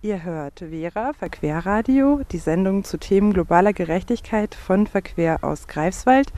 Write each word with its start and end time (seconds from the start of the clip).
Ihr 0.00 0.22
hört 0.22 0.60
Vera 0.60 1.12
Verquerradio, 1.12 2.20
die 2.30 2.38
Sendung 2.38 2.84
zu 2.84 2.98
Themen 2.98 3.32
globaler 3.32 3.72
Gerechtigkeit 3.72 4.54
von 4.54 4.86
Verquer 4.86 5.38
aus 5.42 5.66
Greifswald. 5.66 6.32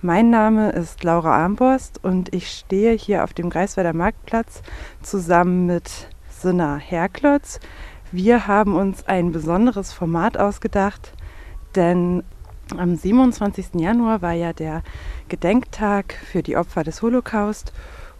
Mein 0.00 0.30
Name 0.30 0.70
ist 0.70 1.04
Laura 1.04 1.36
Armborst 1.36 2.02
und 2.02 2.34
ich 2.34 2.48
stehe 2.48 2.94
hier 2.94 3.22
auf 3.22 3.34
dem 3.34 3.50
Greifswalder 3.50 3.92
Marktplatz 3.92 4.62
zusammen 5.02 5.66
mit 5.66 6.08
Sinna 6.30 6.78
Herklotz. 6.78 7.60
Wir 8.10 8.46
haben 8.46 8.74
uns 8.74 9.06
ein 9.06 9.32
besonderes 9.32 9.92
Format 9.92 10.38
ausgedacht, 10.38 11.12
denn 11.74 12.24
am 12.74 12.96
27. 12.96 13.74
Januar 13.74 14.22
war 14.22 14.32
ja 14.32 14.54
der 14.54 14.82
Gedenktag 15.28 16.14
für 16.14 16.42
die 16.42 16.56
Opfer 16.56 16.84
des 16.84 17.02
Holocaust 17.02 17.74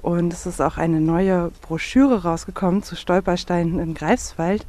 und 0.05 0.34
es 0.34 0.45
ist 0.45 0.61
auch 0.61 0.77
eine 0.77 1.00
neue 1.00 1.50
Broschüre 1.62 2.25
rausgekommen 2.25 2.82
zu 2.82 2.95
Stolpersteinen 2.95 3.79
in 3.79 3.95
Greifswald, 3.95 4.66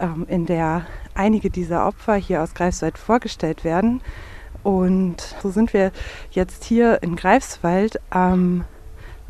ähm, 0.00 0.26
in 0.28 0.44
der 0.44 0.86
einige 1.14 1.50
dieser 1.50 1.86
Opfer 1.86 2.16
hier 2.16 2.42
aus 2.42 2.52
Greifswald 2.52 2.98
vorgestellt 2.98 3.62
werden. 3.62 4.00
Und 4.64 5.36
so 5.40 5.50
sind 5.50 5.72
wir 5.72 5.92
jetzt 6.32 6.64
hier 6.64 7.00
in 7.00 7.14
Greifswald 7.14 8.00
am 8.10 8.64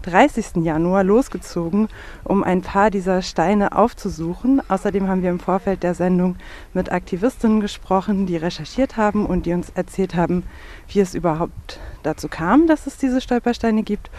30. 0.02 0.64
Januar 0.64 1.04
losgezogen, 1.04 1.88
um 2.24 2.42
ein 2.42 2.62
paar 2.62 2.90
dieser 2.90 3.20
Steine 3.20 3.76
aufzusuchen. 3.76 4.62
Außerdem 4.68 5.06
haben 5.06 5.22
wir 5.22 5.30
im 5.30 5.38
Vorfeld 5.38 5.82
der 5.82 5.94
Sendung 5.94 6.36
mit 6.72 6.90
Aktivistinnen 6.90 7.60
gesprochen, 7.60 8.24
die 8.24 8.38
recherchiert 8.38 8.96
haben 8.96 9.26
und 9.26 9.44
die 9.44 9.52
uns 9.52 9.68
erzählt 9.74 10.14
haben, 10.14 10.44
wie 10.88 11.00
es 11.00 11.14
überhaupt 11.14 11.78
dazu 12.02 12.28
kam, 12.28 12.66
dass 12.66 12.86
es 12.86 12.96
diese 12.96 13.20
Stolpersteine 13.20 13.82
gibt 13.82 14.10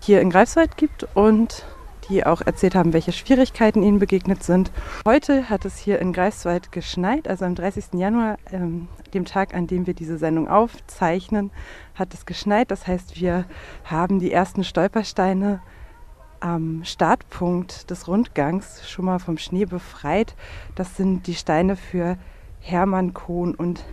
hier 0.00 0.20
in 0.20 0.30
Greifswald 0.30 0.76
gibt 0.76 1.06
und 1.14 1.64
die 2.08 2.24
auch 2.24 2.40
erzählt 2.40 2.74
haben, 2.74 2.92
welche 2.92 3.12
Schwierigkeiten 3.12 3.82
ihnen 3.82 3.98
begegnet 3.98 4.42
sind. 4.42 4.70
Heute 5.04 5.50
hat 5.50 5.64
es 5.64 5.76
hier 5.76 5.98
in 5.98 6.12
Greifswald 6.12 6.72
geschneit, 6.72 7.28
also 7.28 7.44
am 7.44 7.54
30. 7.54 7.94
Januar, 7.94 8.38
ähm, 8.50 8.88
dem 9.14 9.24
Tag, 9.24 9.54
an 9.54 9.66
dem 9.66 9.86
wir 9.86 9.94
diese 9.94 10.18
Sendung 10.18 10.48
aufzeichnen, 10.48 11.50
hat 11.94 12.14
es 12.14 12.26
geschneit. 12.26 12.70
Das 12.70 12.86
heißt, 12.86 13.20
wir 13.20 13.44
haben 13.84 14.18
die 14.18 14.32
ersten 14.32 14.64
Stolpersteine 14.64 15.60
am 16.40 16.84
Startpunkt 16.84 17.90
des 17.90 18.06
Rundgangs 18.08 18.88
schon 18.88 19.04
mal 19.04 19.18
vom 19.18 19.38
Schnee 19.38 19.64
befreit. 19.64 20.34
Das 20.74 20.96
sind 20.96 21.26
die 21.26 21.34
Steine 21.34 21.76
für 21.76 22.16
Hermann 22.60 23.12
Kohn 23.12 23.54
und 23.54 23.84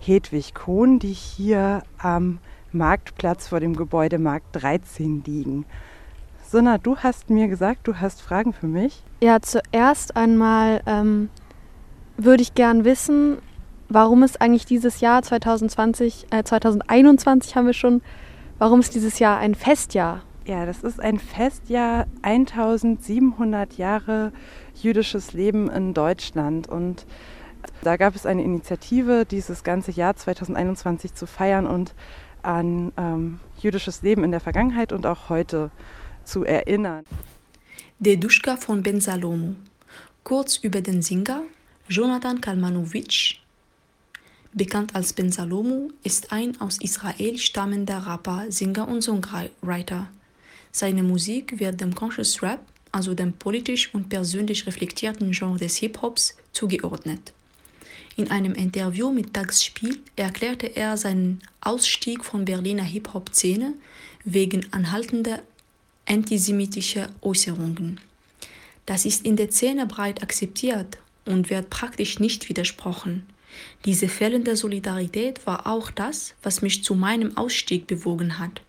Hedwig 0.00 0.54
Kohn, 0.54 0.98
die 0.98 1.12
hier 1.12 1.82
am 1.98 2.38
Marktplatz 2.72 3.48
vor 3.48 3.60
dem 3.60 3.76
Gebäude 3.76 4.18
Markt 4.18 4.46
13 4.52 5.22
liegen. 5.26 5.66
Sonna, 6.44 6.78
du 6.78 6.96
hast 6.96 7.30
mir 7.30 7.48
gesagt, 7.48 7.86
du 7.86 7.96
hast 7.96 8.22
Fragen 8.22 8.52
für 8.52 8.66
mich. 8.66 9.02
Ja, 9.22 9.40
zuerst 9.40 10.16
einmal 10.16 10.80
ähm, 10.86 11.28
würde 12.16 12.42
ich 12.42 12.54
gern 12.54 12.84
wissen, 12.84 13.38
warum 13.88 14.22
es 14.22 14.36
eigentlich 14.36 14.64
dieses 14.64 15.00
Jahr 15.00 15.22
2020, 15.22 16.28
äh, 16.30 16.42
2021 16.42 17.54
haben 17.54 17.66
wir 17.66 17.74
schon, 17.74 18.02
warum 18.58 18.80
ist 18.80 18.94
dieses 18.94 19.18
Jahr 19.18 19.38
ein 19.38 19.54
Festjahr? 19.54 20.22
Ja, 20.46 20.64
das 20.64 20.82
ist 20.82 21.00
ein 21.00 21.18
Festjahr, 21.18 22.06
1700 22.22 23.74
Jahre 23.74 24.32
jüdisches 24.74 25.34
Leben 25.34 25.68
in 25.68 25.92
Deutschland 25.92 26.66
und 26.66 27.04
da 27.82 27.96
gab 27.96 28.14
es 28.14 28.24
eine 28.24 28.42
Initiative, 28.42 29.26
dieses 29.26 29.64
ganze 29.64 29.90
Jahr 29.90 30.16
2021 30.16 31.14
zu 31.14 31.26
feiern 31.26 31.66
und 31.66 31.94
an 32.48 32.92
ähm, 32.96 33.40
jüdisches 33.60 34.00
Leben 34.00 34.24
in 34.24 34.30
der 34.30 34.40
Vergangenheit 34.40 34.92
und 34.92 35.04
auch 35.04 35.28
heute 35.28 35.70
zu 36.24 36.44
erinnern. 36.44 37.04
Der 37.98 38.16
Duschka 38.16 38.56
von 38.56 38.82
Ben 38.82 39.02
Salomo. 39.02 39.54
Kurz 40.24 40.56
über 40.56 40.80
den 40.80 41.02
Singer 41.02 41.42
Jonathan 41.88 42.40
Kalmanowitsch, 42.40 43.36
bekannt 44.52 44.94
als 44.94 45.12
Ben 45.12 45.30
Salomo, 45.30 45.90
ist 46.02 46.32
ein 46.32 46.58
aus 46.60 46.78
Israel 46.80 47.36
stammender 47.38 48.06
Rapper, 48.06 48.46
Singer 48.48 48.88
und 48.88 49.02
Songwriter. 49.02 50.08
Seine 50.72 51.02
Musik 51.02 51.58
wird 51.58 51.80
dem 51.80 51.94
Conscious 51.94 52.42
Rap, 52.42 52.60
also 52.92 53.14
dem 53.14 53.34
politisch 53.34 53.94
und 53.94 54.08
persönlich 54.08 54.66
reflektierten 54.66 55.32
Genre 55.32 55.58
des 55.58 55.76
Hip-Hops, 55.76 56.36
zugeordnet. 56.52 57.32
In 58.18 58.32
einem 58.32 58.54
Interview 58.54 59.12
mit 59.12 59.32
Tagsspiel 59.32 60.00
erklärte 60.16 60.66
er 60.66 60.96
seinen 60.96 61.40
Ausstieg 61.60 62.24
von 62.24 62.44
Berliner 62.44 62.82
Hip-Hop-Szene 62.82 63.74
wegen 64.24 64.66
anhaltender 64.72 65.40
antisemitischer 66.04 67.10
Äußerungen. 67.20 68.00
Das 68.86 69.04
ist 69.04 69.24
in 69.24 69.36
der 69.36 69.52
Szene 69.52 69.86
breit 69.86 70.20
akzeptiert 70.20 70.98
und 71.26 71.48
wird 71.48 71.70
praktisch 71.70 72.18
nicht 72.18 72.48
widersprochen. 72.48 73.24
Diese 73.84 74.08
fehlende 74.08 74.56
Solidarität 74.56 75.46
war 75.46 75.68
auch 75.68 75.92
das, 75.92 76.34
was 76.42 76.60
mich 76.60 76.82
zu 76.82 76.96
meinem 76.96 77.36
Ausstieg 77.36 77.86
bewogen 77.86 78.40
hat. 78.40 78.62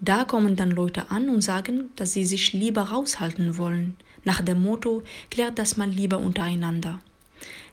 Da 0.00 0.24
kommen 0.24 0.56
dann 0.56 0.72
Leute 0.72 1.12
an 1.12 1.28
und 1.28 1.42
sagen, 1.42 1.90
dass 1.94 2.14
sie 2.14 2.24
sich 2.24 2.54
lieber 2.54 2.82
raushalten 2.82 3.56
wollen, 3.56 3.96
nach 4.24 4.40
dem 4.40 4.60
Motto, 4.60 5.04
klärt 5.30 5.60
das 5.60 5.76
mal 5.76 5.88
lieber 5.88 6.18
untereinander. 6.18 7.00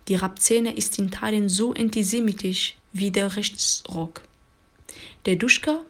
Die 0.08 0.16
Rap-Szene 0.16 0.76
ist 0.76 0.98
in 1.00 1.12
Teilen 1.12 1.50
so 1.50 1.74
antisemitisch 1.74 2.78
wie 2.94 3.12
der 3.12 3.36
Rechtsrock. 3.36 4.22
Der 5.26 5.36
Duschka, 5.36 5.82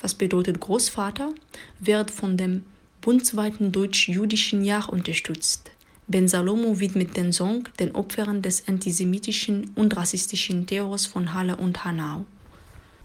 was 0.00 0.14
bedeutet 0.14 0.60
Großvater, 0.60 1.32
wird 1.78 2.10
von 2.10 2.36
dem 2.36 2.64
bundesweiten 3.02 3.72
deutsch-jüdischen 3.72 4.64
Jahr 4.64 4.88
unterstützt. 4.88 5.70
Ben 6.08 6.28
Salomo 6.28 6.80
widmet 6.80 7.16
den 7.16 7.32
Song 7.32 7.68
den 7.78 7.94
Opfern 7.94 8.40
des 8.40 8.66
antisemitischen 8.68 9.72
und 9.74 9.96
rassistischen 9.96 10.66
Terrors 10.66 11.04
von 11.04 11.34
Halle 11.34 11.56
und 11.56 11.84
Hanau. 11.84 12.24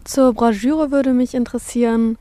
Zur 0.04 0.32
Broschüre 0.32 0.90
würde 0.90 1.12
mich 1.12 1.34
interessieren, 1.34 2.16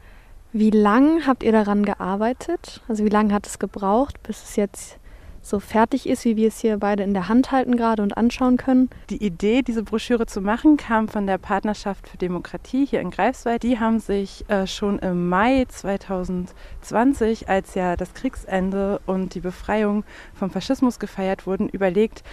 wie 0.53 0.69
lange 0.69 1.25
habt 1.25 1.43
ihr 1.43 1.51
daran 1.51 1.85
gearbeitet? 1.85 2.81
Also 2.87 3.05
wie 3.05 3.09
lange 3.09 3.33
hat 3.33 3.47
es 3.47 3.57
gebraucht, 3.57 4.21
bis 4.23 4.43
es 4.43 4.55
jetzt 4.57 4.97
so 5.41 5.59
fertig 5.59 6.07
ist, 6.07 6.25
wie 6.25 6.35
wir 6.35 6.47
es 6.47 6.59
hier 6.59 6.77
beide 6.77 7.03
in 7.03 7.13
der 7.13 7.27
Hand 7.27 7.51
halten 7.51 7.75
gerade 7.75 8.03
und 8.03 8.15
anschauen 8.17 8.57
können. 8.57 8.89
Die 9.09 9.23
Idee, 9.23 9.61
diese 9.61 9.83
Broschüre 9.83 10.25
zu 10.25 10.41
machen, 10.41 10.77
kam 10.77 11.07
von 11.07 11.27
der 11.27 11.37
Partnerschaft 11.37 12.07
für 12.07 12.17
Demokratie 12.17 12.85
hier 12.85 13.01
in 13.01 13.11
Greifswald. 13.11 13.63
Die 13.63 13.79
haben 13.79 13.99
sich 13.99 14.45
äh, 14.49 14.67
schon 14.67 14.99
im 14.99 15.29
Mai 15.29 15.65
2020, 15.67 17.49
als 17.49 17.75
ja 17.75 17.95
das 17.95 18.13
Kriegsende 18.13 19.01
und 19.05 19.35
die 19.35 19.39
Befreiung 19.39 20.03
vom 20.33 20.49
Faschismus 20.49 20.99
gefeiert 20.99 21.47
wurden, 21.47 21.69
überlegt, 21.69 22.23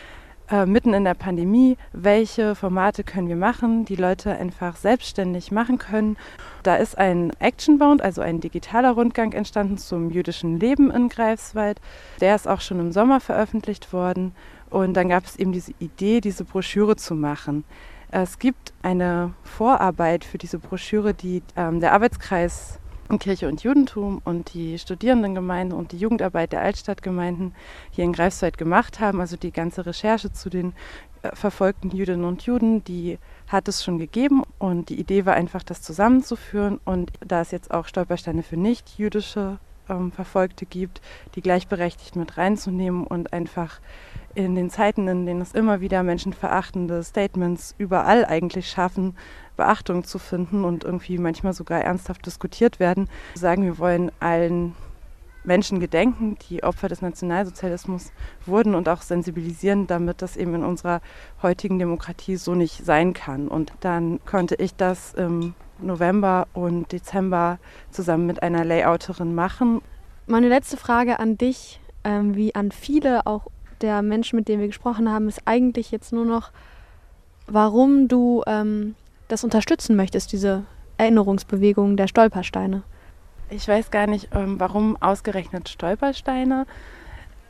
äh, 0.50 0.66
mitten 0.66 0.94
in 0.94 1.04
der 1.04 1.14
Pandemie, 1.14 1.76
welche 1.92 2.54
Formate 2.54 3.04
können 3.04 3.28
wir 3.28 3.36
machen, 3.36 3.84
die 3.84 3.96
Leute 3.96 4.32
einfach 4.32 4.76
selbstständig 4.76 5.52
machen 5.52 5.78
können. 5.78 6.16
Da 6.62 6.76
ist 6.76 6.96
ein 6.96 7.32
Actionbound, 7.38 8.02
also 8.02 8.22
ein 8.22 8.40
digitaler 8.40 8.92
Rundgang 8.92 9.32
entstanden 9.32 9.78
zum 9.78 10.10
jüdischen 10.10 10.58
Leben 10.58 10.90
in 10.90 11.08
Greifswald. 11.08 11.80
Der 12.20 12.34
ist 12.34 12.48
auch 12.48 12.60
schon 12.60 12.80
im 12.80 12.92
Sommer 12.92 13.20
veröffentlicht 13.20 13.92
worden. 13.92 14.34
Und 14.70 14.94
dann 14.94 15.08
gab 15.08 15.24
es 15.24 15.36
eben 15.36 15.52
diese 15.52 15.72
Idee, 15.78 16.20
diese 16.20 16.44
Broschüre 16.44 16.96
zu 16.96 17.14
machen. 17.14 17.64
Es 18.10 18.38
gibt 18.38 18.72
eine 18.82 19.34
Vorarbeit 19.42 20.24
für 20.24 20.38
diese 20.38 20.58
Broschüre, 20.58 21.12
die 21.12 21.42
ähm, 21.56 21.80
der 21.80 21.92
Arbeitskreis 21.92 22.78
Kirche 23.16 23.48
und 23.48 23.62
Judentum 23.62 24.20
und 24.24 24.52
die 24.52 24.78
Studierendengemeinde 24.78 25.74
und 25.74 25.92
die 25.92 25.98
Jugendarbeit 25.98 26.52
der 26.52 26.60
Altstadtgemeinden 26.60 27.54
hier 27.90 28.04
in 28.04 28.12
Greifswald 28.12 28.58
gemacht 28.58 29.00
haben. 29.00 29.20
Also 29.20 29.38
die 29.38 29.52
ganze 29.52 29.86
Recherche 29.86 30.30
zu 30.30 30.50
den 30.50 30.74
äh, 31.22 31.34
verfolgten 31.34 31.90
Jüdinnen 31.90 32.26
und 32.26 32.42
Juden, 32.42 32.84
die 32.84 33.18
hat 33.46 33.66
es 33.66 33.82
schon 33.82 33.98
gegeben 33.98 34.42
und 34.58 34.90
die 34.90 35.00
Idee 35.00 35.24
war 35.24 35.34
einfach, 35.34 35.62
das 35.62 35.80
zusammenzuführen. 35.80 36.78
Und 36.84 37.12
da 37.26 37.40
es 37.40 37.50
jetzt 37.50 37.70
auch 37.70 37.86
Stolpersteine 37.86 38.42
für 38.42 38.58
nicht-jüdische 38.58 39.58
ähm, 39.88 40.12
Verfolgte 40.12 40.66
gibt, 40.66 41.00
die 41.34 41.40
gleichberechtigt 41.40 42.14
mit 42.16 42.36
reinzunehmen 42.36 43.06
und 43.06 43.32
einfach 43.32 43.80
in 44.34 44.54
den 44.54 44.70
Zeiten, 44.70 45.08
in 45.08 45.26
denen 45.26 45.40
es 45.40 45.52
immer 45.52 45.80
wieder 45.80 46.02
menschenverachtende 46.02 47.02
Statements 47.02 47.74
überall 47.78 48.24
eigentlich 48.24 48.68
schaffen, 48.68 49.16
Beachtung 49.58 50.04
zu 50.04 50.18
finden 50.18 50.64
und 50.64 50.84
irgendwie 50.84 51.18
manchmal 51.18 51.52
sogar 51.52 51.82
ernsthaft 51.82 52.24
diskutiert 52.24 52.80
werden, 52.80 53.10
sagen, 53.34 53.64
wir 53.64 53.78
wollen 53.78 54.10
allen 54.20 54.74
Menschen 55.44 55.80
gedenken, 55.80 56.36
die 56.48 56.62
Opfer 56.62 56.88
des 56.88 57.02
Nationalsozialismus 57.02 58.12
wurden 58.46 58.74
und 58.74 58.88
auch 58.88 59.02
sensibilisieren, 59.02 59.86
damit 59.86 60.22
das 60.22 60.36
eben 60.36 60.54
in 60.54 60.64
unserer 60.64 61.00
heutigen 61.42 61.78
Demokratie 61.78 62.36
so 62.36 62.54
nicht 62.54 62.84
sein 62.84 63.12
kann. 63.12 63.48
Und 63.48 63.72
dann 63.80 64.20
konnte 64.24 64.54
ich 64.54 64.74
das 64.76 65.14
im 65.14 65.54
November 65.80 66.46
und 66.52 66.92
Dezember 66.92 67.58
zusammen 67.90 68.26
mit 68.26 68.42
einer 68.42 68.64
Layouterin 68.64 69.34
machen. 69.34 69.80
Meine 70.26 70.48
letzte 70.48 70.76
Frage 70.76 71.18
an 71.18 71.38
dich, 71.38 71.80
ähm, 72.04 72.36
wie 72.36 72.54
an 72.54 72.70
viele 72.70 73.26
auch 73.26 73.46
der 73.80 74.02
Menschen, 74.02 74.36
mit 74.36 74.48
denen 74.48 74.60
wir 74.60 74.68
gesprochen 74.68 75.10
haben, 75.10 75.28
ist 75.28 75.42
eigentlich 75.44 75.90
jetzt 75.90 76.12
nur 76.12 76.24
noch, 76.24 76.50
warum 77.46 78.08
du 78.08 78.42
ähm, 78.46 78.94
das 79.28 79.44
unterstützen 79.44 79.96
möchtest, 79.96 80.32
diese 80.32 80.64
Erinnerungsbewegung 80.96 81.96
der 81.96 82.08
Stolpersteine. 82.08 82.82
Ich 83.50 83.66
weiß 83.66 83.90
gar 83.90 84.06
nicht, 84.06 84.28
ähm, 84.34 84.60
warum 84.60 85.00
ausgerechnet 85.00 85.68
Stolpersteine. 85.68 86.66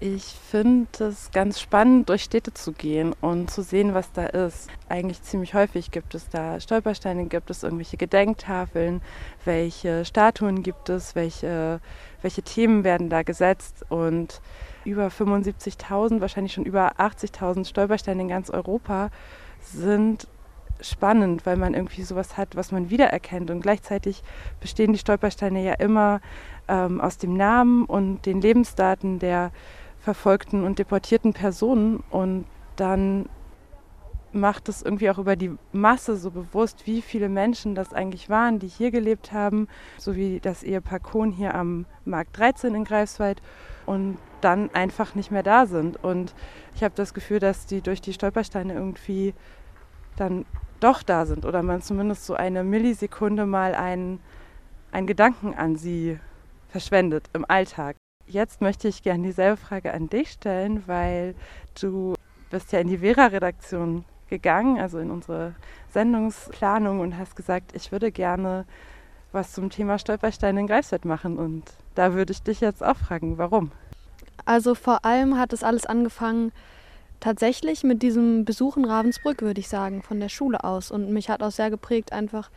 Ich 0.00 0.22
finde 0.22 0.86
es 1.04 1.32
ganz 1.32 1.60
spannend, 1.60 2.08
durch 2.08 2.22
Städte 2.22 2.54
zu 2.54 2.70
gehen 2.70 3.16
und 3.20 3.50
zu 3.50 3.62
sehen, 3.62 3.94
was 3.94 4.12
da 4.12 4.26
ist. 4.26 4.70
Eigentlich 4.88 5.20
ziemlich 5.22 5.54
häufig 5.54 5.90
gibt 5.90 6.14
es 6.14 6.28
da 6.28 6.60
Stolpersteine, 6.60 7.26
gibt 7.26 7.50
es 7.50 7.64
irgendwelche 7.64 7.96
Gedenktafeln, 7.96 9.00
welche 9.44 10.04
Statuen 10.04 10.62
gibt 10.62 10.88
es, 10.88 11.16
welche, 11.16 11.80
welche 12.22 12.42
Themen 12.42 12.84
werden 12.84 13.10
da 13.10 13.24
gesetzt 13.24 13.84
und 13.88 14.40
über 14.84 15.08
75.000, 15.08 16.20
wahrscheinlich 16.20 16.52
schon 16.52 16.64
über 16.64 17.00
80.000 17.00 17.66
Stolpersteine 17.66 18.22
in 18.22 18.28
ganz 18.28 18.50
Europa 18.50 19.10
sind 19.60 20.28
spannend, 20.80 21.46
weil 21.46 21.56
man 21.56 21.74
irgendwie 21.74 22.02
sowas 22.02 22.36
hat, 22.36 22.56
was 22.56 22.72
man 22.72 22.90
wiedererkennt. 22.90 23.50
Und 23.50 23.60
gleichzeitig 23.60 24.22
bestehen 24.60 24.92
die 24.92 24.98
Stolpersteine 24.98 25.62
ja 25.62 25.74
immer 25.74 26.20
ähm, 26.68 27.00
aus 27.00 27.18
dem 27.18 27.36
Namen 27.36 27.84
und 27.84 28.26
den 28.26 28.40
Lebensdaten 28.40 29.18
der 29.18 29.50
verfolgten 30.00 30.64
und 30.64 30.78
deportierten 30.78 31.32
Personen. 31.32 32.02
Und 32.10 32.46
dann 32.76 33.28
macht 34.32 34.68
es 34.68 34.82
irgendwie 34.82 35.10
auch 35.10 35.18
über 35.18 35.36
die 35.36 35.52
Masse 35.72 36.16
so 36.16 36.30
bewusst, 36.30 36.86
wie 36.86 37.02
viele 37.02 37.28
Menschen 37.28 37.74
das 37.74 37.92
eigentlich 37.92 38.28
waren, 38.28 38.58
die 38.58 38.68
hier 38.68 38.90
gelebt 38.90 39.32
haben, 39.32 39.68
so 39.96 40.16
wie 40.16 40.40
das 40.40 40.62
Ehepaar 40.62 41.00
Kohn 41.00 41.32
hier 41.32 41.54
am 41.54 41.86
Markt 42.04 42.38
13 42.38 42.74
in 42.74 42.84
Greifswald 42.84 43.40
und 43.86 44.18
dann 44.40 44.70
einfach 44.74 45.14
nicht 45.14 45.30
mehr 45.30 45.42
da 45.42 45.66
sind. 45.66 46.02
Und 46.02 46.34
ich 46.74 46.82
habe 46.82 46.94
das 46.94 47.14
Gefühl, 47.14 47.40
dass 47.40 47.66
die 47.66 47.80
durch 47.80 48.00
die 48.00 48.12
Stolpersteine 48.12 48.74
irgendwie 48.74 49.34
dann 50.16 50.44
doch 50.80 51.02
da 51.02 51.26
sind 51.26 51.44
oder 51.44 51.62
man 51.62 51.82
zumindest 51.82 52.26
so 52.26 52.34
eine 52.34 52.64
Millisekunde 52.64 53.46
mal 53.46 53.74
einen, 53.74 54.20
einen 54.92 55.06
Gedanken 55.06 55.54
an 55.54 55.76
sie 55.76 56.18
verschwendet 56.68 57.28
im 57.32 57.44
Alltag. 57.48 57.96
Jetzt 58.26 58.60
möchte 58.60 58.88
ich 58.88 59.02
gerne 59.02 59.24
dieselbe 59.24 59.56
Frage 59.56 59.92
an 59.92 60.08
dich 60.08 60.30
stellen, 60.32 60.82
weil 60.86 61.34
du 61.80 62.14
bist 62.50 62.72
ja 62.72 62.80
in 62.80 62.88
die 62.88 62.98
Vera-Redaktion 62.98 64.04
gegangen, 64.28 64.78
also 64.78 64.98
in 64.98 65.10
unsere 65.10 65.54
Sendungsplanung 65.92 67.00
und 67.00 67.16
hast 67.16 67.36
gesagt, 67.36 67.74
ich 67.74 67.90
würde 67.92 68.12
gerne 68.12 68.66
was 69.32 69.52
zum 69.52 69.70
Thema 69.70 69.98
Stolpersteine 69.98 70.60
in 70.60 70.66
Greifswald 70.66 71.04
machen. 71.04 71.38
Und 71.38 71.64
da 71.94 72.14
würde 72.14 72.32
ich 72.32 72.42
dich 72.42 72.60
jetzt 72.60 72.82
auch 72.84 72.96
fragen, 72.96 73.38
warum? 73.38 73.72
Also 74.44 74.74
vor 74.74 75.04
allem 75.04 75.38
hat 75.38 75.52
es 75.52 75.62
alles 75.62 75.86
angefangen 75.86 76.52
tatsächlich 77.20 77.84
mit 77.84 78.02
diesem 78.02 78.44
Besuch 78.44 78.76
in 78.76 78.84
Ravensbrück, 78.84 79.42
würde 79.42 79.60
ich 79.60 79.68
sagen, 79.68 80.02
von 80.02 80.20
der 80.20 80.28
Schule 80.28 80.64
aus. 80.64 80.90
Und 80.90 81.10
mich 81.10 81.30
hat 81.30 81.42
auch 81.42 81.50
sehr 81.50 81.70
geprägt 81.70 82.12
einfach 82.12 82.50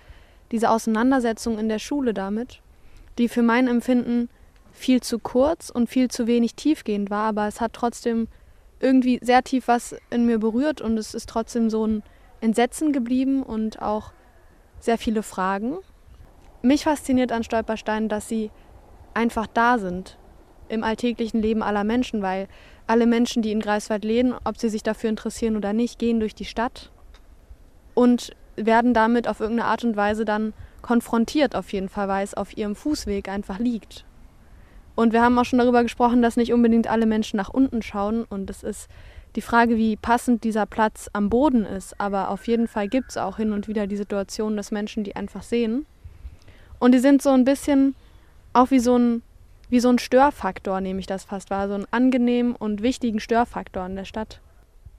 diese 0.51 0.69
Auseinandersetzung 0.69 1.57
in 1.57 1.69
der 1.69 1.79
Schule 1.79 2.13
damit, 2.13 2.61
die 3.17 3.29
für 3.29 3.41
mein 3.41 3.67
Empfinden 3.67 4.29
viel 4.71 5.01
zu 5.01 5.19
kurz 5.19 5.69
und 5.69 5.89
viel 5.89 6.09
zu 6.09 6.27
wenig 6.27 6.55
tiefgehend 6.55 7.09
war, 7.09 7.25
aber 7.25 7.47
es 7.47 7.61
hat 7.61 7.73
trotzdem 7.73 8.27
irgendwie 8.79 9.19
sehr 9.21 9.43
tief 9.43 9.67
was 9.67 9.95
in 10.09 10.25
mir 10.25 10.39
berührt 10.39 10.81
und 10.81 10.97
es 10.97 11.13
ist 11.13 11.29
trotzdem 11.29 11.69
so 11.69 11.85
ein 11.85 12.03
Entsetzen 12.41 12.91
geblieben 12.91 13.43
und 13.43 13.81
auch 13.81 14.11
sehr 14.79 14.97
viele 14.97 15.23
Fragen. 15.23 15.77
Mich 16.61 16.83
fasziniert 16.83 17.31
an 17.31 17.43
Stolpersteinen, 17.43 18.09
dass 18.09 18.27
sie 18.27 18.49
einfach 19.13 19.47
da 19.47 19.77
sind 19.77 20.17
im 20.69 20.83
alltäglichen 20.83 21.41
Leben 21.41 21.61
aller 21.61 21.83
Menschen, 21.83 22.21
weil 22.21 22.47
alle 22.91 23.07
Menschen, 23.07 23.41
die 23.41 23.53
in 23.53 23.61
Greifswald 23.61 24.03
leben, 24.03 24.33
ob 24.43 24.57
sie 24.57 24.67
sich 24.67 24.83
dafür 24.83 25.09
interessieren 25.09 25.55
oder 25.55 25.71
nicht, 25.71 25.97
gehen 25.97 26.19
durch 26.19 26.35
die 26.35 26.43
Stadt 26.43 26.91
und 27.93 28.35
werden 28.57 28.93
damit 28.93 29.29
auf 29.29 29.39
irgendeine 29.39 29.69
Art 29.69 29.85
und 29.85 29.95
Weise 29.95 30.25
dann 30.25 30.53
konfrontiert, 30.81 31.55
auf 31.55 31.71
jeden 31.71 31.87
Fall, 31.87 32.09
weil 32.09 32.25
es 32.25 32.33
auf 32.33 32.57
ihrem 32.57 32.75
Fußweg 32.75 33.29
einfach 33.29 33.59
liegt. 33.59 34.03
Und 34.95 35.13
wir 35.13 35.21
haben 35.21 35.39
auch 35.39 35.45
schon 35.45 35.59
darüber 35.59 35.83
gesprochen, 35.83 36.21
dass 36.21 36.35
nicht 36.35 36.51
unbedingt 36.51 36.87
alle 36.87 37.05
Menschen 37.05 37.37
nach 37.37 37.47
unten 37.47 37.81
schauen. 37.81 38.25
Und 38.25 38.49
es 38.49 38.61
ist 38.61 38.89
die 39.37 39.41
Frage, 39.41 39.77
wie 39.77 39.95
passend 39.95 40.43
dieser 40.43 40.65
Platz 40.65 41.09
am 41.13 41.29
Boden 41.29 41.65
ist. 41.65 41.97
Aber 41.97 42.29
auf 42.29 42.45
jeden 42.45 42.67
Fall 42.67 42.89
gibt 42.89 43.11
es 43.11 43.17
auch 43.17 43.37
hin 43.37 43.53
und 43.53 43.69
wieder 43.69 43.87
die 43.87 43.95
Situation, 43.95 44.57
dass 44.57 44.69
Menschen 44.69 45.05
die 45.05 45.15
einfach 45.15 45.43
sehen. 45.43 45.85
Und 46.77 46.91
die 46.91 46.99
sind 46.99 47.21
so 47.21 47.29
ein 47.29 47.45
bisschen 47.45 47.95
auch 48.51 48.69
wie 48.69 48.79
so 48.79 48.97
ein 48.97 49.23
wie 49.71 49.79
so 49.79 49.89
ein 49.89 49.99
Störfaktor, 49.99 50.81
nehme 50.81 50.99
ich 50.99 51.07
das 51.07 51.23
fast 51.23 51.49
wahr, 51.49 51.69
so 51.69 51.73
einen 51.73 51.87
angenehmen 51.91 52.55
und 52.55 52.83
wichtigen 52.83 53.21
Störfaktor 53.21 53.85
in 53.85 53.95
der 53.95 54.05
Stadt. 54.05 54.41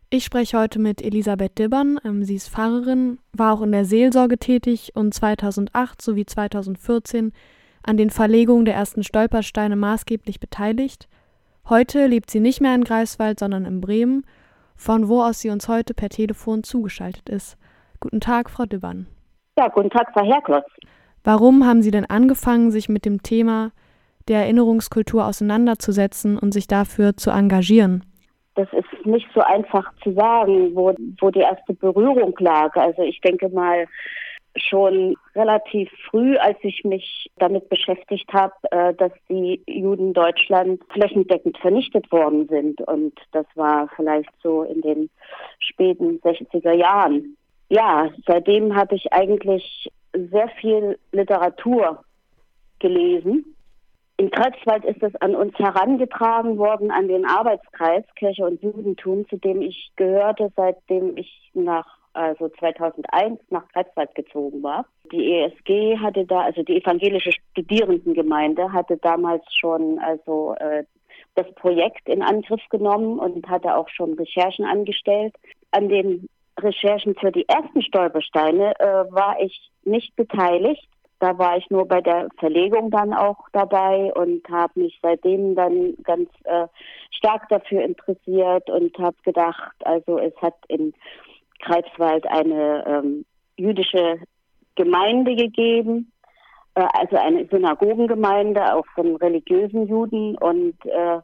Ich 0.08 0.24
spreche 0.24 0.58
heute 0.58 0.78
mit 0.78 1.02
Elisabeth 1.02 1.58
Dibbern. 1.58 2.00
Ähm, 2.04 2.24
sie 2.24 2.34
ist 2.34 2.48
Pfarrerin, 2.48 3.18
war 3.32 3.54
auch 3.54 3.62
in 3.62 3.72
der 3.72 3.84
Seelsorge 3.84 4.38
tätig 4.38 4.92
und 4.94 5.12
2008 5.12 6.00
sowie 6.00 6.24
2014 6.24 7.32
an 7.82 7.96
den 7.96 8.10
Verlegungen 8.10 8.64
der 8.64 8.74
ersten 8.74 9.04
Stolpersteine 9.04 9.76
maßgeblich 9.76 10.40
beteiligt. 10.40 11.06
Heute 11.68 12.06
lebt 12.06 12.30
sie 12.30 12.40
nicht 12.40 12.60
mehr 12.60 12.74
in 12.74 12.84
Greifswald, 12.84 13.38
sondern 13.38 13.66
in 13.66 13.80
Bremen, 13.80 14.24
von 14.74 15.08
wo 15.08 15.22
aus 15.22 15.40
sie 15.40 15.50
uns 15.50 15.68
heute 15.68 15.92
per 15.92 16.08
Telefon 16.08 16.64
zugeschaltet 16.64 17.28
ist. 17.28 17.58
Guten 18.00 18.20
Tag, 18.20 18.48
Frau 18.48 18.64
Dibbern. 18.64 19.06
Ja, 19.58 19.68
guten 19.68 19.90
Tag, 19.90 20.12
Frau 20.12 20.24
Herklotz. 20.24 20.66
Warum 21.24 21.66
haben 21.66 21.82
Sie 21.82 21.90
denn 21.90 22.06
angefangen, 22.06 22.70
sich 22.70 22.88
mit 22.88 23.04
dem 23.04 23.22
Thema 23.22 23.70
der 24.28 24.40
Erinnerungskultur 24.40 25.26
auseinanderzusetzen 25.26 26.38
und 26.38 26.52
sich 26.52 26.66
dafür 26.66 27.16
zu 27.16 27.30
engagieren? 27.30 28.04
Das 28.54 28.68
ist 28.72 29.06
nicht 29.06 29.28
so 29.34 29.40
einfach 29.40 29.92
zu 30.02 30.12
sagen, 30.12 30.74
wo, 30.74 30.94
wo 31.20 31.30
die 31.30 31.40
erste 31.40 31.72
Berührung 31.72 32.34
lag. 32.38 32.74
Also 32.76 33.02
ich 33.02 33.20
denke 33.20 33.48
mal, 33.48 33.86
schon 34.56 35.16
relativ 35.34 35.90
früh, 36.10 36.36
als 36.36 36.58
ich 36.62 36.84
mich 36.84 37.30
damit 37.38 37.68
beschäftigt 37.68 38.30
habe, 38.32 38.52
äh, 38.70 38.94
dass 38.94 39.12
die 39.28 39.62
Juden 39.66 40.12
Deutschland 40.12 40.82
flächendeckend 40.92 41.56
vernichtet 41.58 42.10
worden 42.12 42.48
sind. 42.48 42.80
Und 42.82 43.14
das 43.32 43.46
war 43.54 43.88
vielleicht 43.96 44.30
so 44.42 44.62
in 44.62 44.82
den 44.82 45.10
späten 45.58 46.20
60er 46.20 46.72
Jahren. 46.72 47.36
Ja, 47.70 48.10
seitdem 48.26 48.76
habe 48.76 48.94
ich 48.94 49.12
eigentlich 49.12 49.88
sehr 50.12 50.48
viel 50.60 50.98
Literatur 51.12 52.04
gelesen 52.78 53.51
in 54.22 54.30
Kreuzwald 54.30 54.84
ist 54.84 55.02
es 55.02 55.16
an 55.16 55.34
uns 55.34 55.58
herangetragen 55.58 56.56
worden, 56.56 56.92
an 56.92 57.08
den 57.08 57.26
Arbeitskreis 57.26 58.04
Kirche 58.14 58.44
und 58.44 58.62
Judentum, 58.62 59.28
zu 59.28 59.36
dem 59.36 59.60
ich 59.62 59.90
gehörte, 59.96 60.52
seitdem 60.54 61.16
ich 61.16 61.50
nach 61.54 61.98
also 62.12 62.48
2001 62.48 63.40
nach 63.50 63.66
Greifswald 63.72 64.14
gezogen 64.14 64.62
war. 64.62 64.86
Die 65.10 65.32
ESG 65.32 65.98
hatte 65.98 66.24
da, 66.24 66.42
also 66.42 66.62
die 66.62 66.80
evangelische 66.80 67.32
Studierendengemeinde 67.50 68.72
hatte 68.72 68.96
damals 68.98 69.42
schon 69.58 69.98
also 69.98 70.54
äh, 70.60 70.84
das 71.34 71.52
Projekt 71.54 72.08
in 72.08 72.22
Angriff 72.22 72.62
genommen 72.70 73.18
und 73.18 73.48
hatte 73.48 73.76
auch 73.76 73.88
schon 73.88 74.12
Recherchen 74.12 74.66
angestellt. 74.66 75.34
An 75.72 75.88
den 75.88 76.28
Recherchen 76.60 77.16
für 77.16 77.32
die 77.32 77.48
ersten 77.48 77.82
Stolpersteine 77.82 78.78
äh, 78.78 78.84
war 79.10 79.40
ich 79.40 79.70
nicht 79.82 80.14
beteiligt, 80.14 80.86
da 81.22 81.38
war 81.38 81.56
ich 81.56 81.70
nur 81.70 81.86
bei 81.86 82.00
der 82.00 82.26
Verlegung 82.38 82.90
dann 82.90 83.14
auch 83.14 83.38
dabei 83.52 84.12
und 84.14 84.46
habe 84.48 84.80
mich 84.80 84.98
seitdem 85.00 85.54
dann 85.54 85.94
ganz 86.02 86.28
äh, 86.42 86.66
stark 87.12 87.48
dafür 87.48 87.84
interessiert 87.84 88.68
und 88.68 88.98
habe 88.98 89.16
gedacht, 89.22 89.72
also 89.84 90.18
es 90.18 90.34
hat 90.42 90.56
in 90.66 90.92
Greifswald 91.60 92.26
eine 92.26 92.84
ähm, 92.88 93.24
jüdische 93.56 94.18
Gemeinde 94.74 95.36
gegeben, 95.36 96.10
äh, 96.74 96.88
also 96.92 97.16
eine 97.16 97.46
Synagogengemeinde, 97.46 98.74
auch 98.74 98.86
von 98.96 99.14
religiösen 99.14 99.86
Juden 99.86 100.36
und 100.38 100.74
äh, 100.86 101.20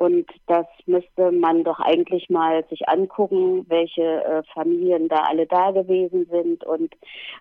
und 0.00 0.24
das 0.46 0.64
müsste 0.86 1.30
man 1.30 1.62
doch 1.62 1.78
eigentlich 1.78 2.30
mal 2.30 2.64
sich 2.70 2.88
angucken, 2.88 3.66
welche 3.68 4.24
äh, 4.24 4.42
Familien 4.54 5.08
da 5.08 5.24
alle 5.28 5.46
da 5.46 5.72
gewesen 5.72 6.26
sind 6.30 6.64
und 6.64 6.94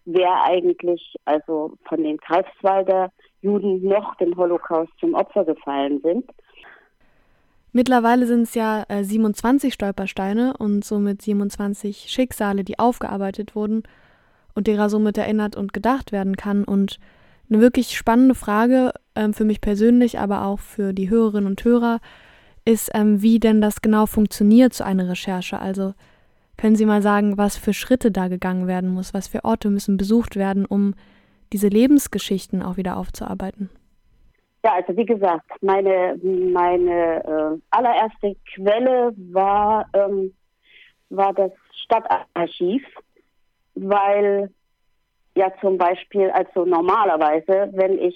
wer 0.04 0.44
eigentlich, 0.44 1.16
also 1.24 1.72
von 1.88 2.04
den 2.04 2.18
Greifswalder 2.18 3.14
Juden 3.42 3.88
noch 3.88 4.14
dem 4.16 4.36
Holocaust 4.36 4.92
zum 5.00 5.14
Opfer 5.14 5.46
gefallen 5.46 6.02
sind. 6.04 6.30
Mittlerweile 7.72 8.28
sind 8.28 8.42
es 8.42 8.56
ja 8.56 8.84
äh, 8.90 9.06
27 9.06 9.74
Stolpersteine 9.74 10.54
und 10.60 10.84
somit 10.84 11.22
27 11.22 12.08
Schicksale, 12.10 12.66
die 12.66 12.78
aufgearbeitet 12.78 13.56
wurden 13.56 13.84
und 14.54 14.68
derer 14.68 14.90
somit 14.90 15.18
erinnert 15.18 15.56
und 15.56 15.72
gedacht 15.72 16.12
werden 16.12 16.36
kann. 16.36 16.66
Und 16.66 17.00
eine 17.50 17.62
wirklich 17.62 17.96
spannende 17.96 18.36
Frage 18.36 18.92
äh, 19.16 19.32
für 19.32 19.46
mich 19.46 19.62
persönlich, 19.62 20.20
aber 20.20 20.44
auch 20.44 20.60
für 20.60 20.92
die 20.92 21.10
Hörerinnen 21.10 21.48
und 21.48 21.64
Hörer 21.64 22.02
ist, 22.70 22.92
ähm, 22.94 23.22
wie 23.24 23.40
denn 23.40 23.62
das 23.62 23.82
genau 23.82 24.06
funktioniert, 24.06 24.74
so 24.74 24.84
eine 24.84 25.10
Recherche. 25.10 25.60
Also 25.60 25.94
können 26.56 26.76
Sie 26.76 26.86
mal 26.86 27.02
sagen, 27.02 27.38
was 27.38 27.58
für 27.58 27.74
Schritte 27.74 28.12
da 28.12 28.28
gegangen 28.28 28.68
werden 28.68 28.90
muss, 28.92 29.14
was 29.14 29.28
für 29.28 29.44
Orte 29.44 29.70
müssen 29.70 29.98
besucht 29.98 30.36
werden, 30.36 30.66
um 30.66 30.94
diese 31.52 31.68
Lebensgeschichten 31.68 32.62
auch 32.62 32.78
wieder 32.78 32.98
aufzuarbeiten? 32.98 33.72
Ja, 34.64 34.74
also 34.74 34.96
wie 34.96 35.06
gesagt, 35.06 35.50
meine, 35.62 36.20
meine 36.22 37.24
äh, 37.24 37.60
allererste 37.72 38.36
Quelle 38.54 39.14
war, 39.32 39.86
ähm, 39.94 40.34
war 41.10 41.34
das 41.34 41.52
Stadtarchiv, 41.86 42.84
weil 43.74 44.52
ja 45.36 45.52
zum 45.62 45.78
Beispiel, 45.78 46.30
also 46.32 46.66
normalerweise, 46.66 47.70
wenn 47.74 47.98
ich 47.98 48.16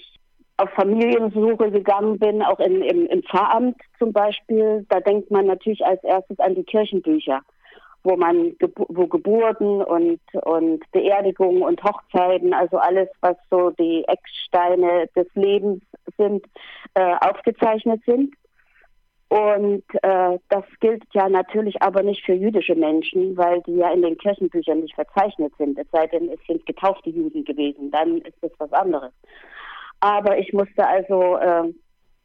auf 0.56 0.70
Familiensuche 0.70 1.70
gegangen 1.70 2.18
bin, 2.18 2.42
auch 2.42 2.60
in, 2.60 2.82
im, 2.82 3.06
im 3.06 3.22
Pfarramt 3.24 3.76
zum 3.98 4.12
Beispiel, 4.12 4.86
da 4.88 5.00
denkt 5.00 5.30
man 5.30 5.46
natürlich 5.46 5.84
als 5.84 6.02
erstes 6.04 6.38
an 6.38 6.54
die 6.54 6.62
Kirchenbücher, 6.62 7.40
wo 8.04 8.16
man 8.16 8.54
wo 8.60 9.06
Geburten 9.08 9.82
und, 9.82 10.20
und 10.42 10.90
Beerdigungen 10.92 11.62
und 11.62 11.82
Hochzeiten, 11.82 12.54
also 12.54 12.76
alles, 12.76 13.08
was 13.20 13.36
so 13.50 13.70
die 13.70 14.04
Ecksteine 14.06 15.08
des 15.16 15.26
Lebens 15.34 15.82
sind, 16.18 16.44
äh, 16.94 17.16
aufgezeichnet 17.20 18.02
sind. 18.06 18.34
Und 19.28 19.82
äh, 20.02 20.38
das 20.50 20.64
gilt 20.80 21.02
ja 21.12 21.28
natürlich 21.28 21.82
aber 21.82 22.04
nicht 22.04 22.24
für 22.24 22.34
jüdische 22.34 22.76
Menschen, 22.76 23.36
weil 23.36 23.62
die 23.62 23.76
ja 23.76 23.90
in 23.90 24.02
den 24.02 24.16
Kirchenbüchern 24.16 24.80
nicht 24.80 24.94
verzeichnet 24.94 25.52
sind. 25.58 25.76
Es 25.76 25.90
sei 25.90 26.06
denn, 26.06 26.28
es 26.28 26.38
sind 26.46 26.64
getaufte 26.66 27.10
Juden 27.10 27.44
gewesen, 27.44 27.90
dann 27.90 28.18
ist 28.18 28.36
das 28.42 28.52
was 28.58 28.72
anderes. 28.72 29.12
Aber 30.04 30.36
ich 30.36 30.52
musste 30.52 30.86
also 30.86 31.38
äh, 31.38 31.72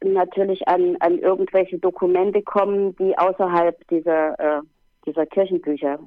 natürlich 0.04 0.68
an, 0.68 0.98
an 1.00 1.18
irgendwelche 1.18 1.78
Dokumente 1.78 2.42
kommen, 2.42 2.94
die 2.96 3.16
außerhalb 3.16 3.88
dieser, 3.88 4.38
äh, 4.38 4.60
dieser 5.06 5.24
Kirchenbücher 5.24 5.98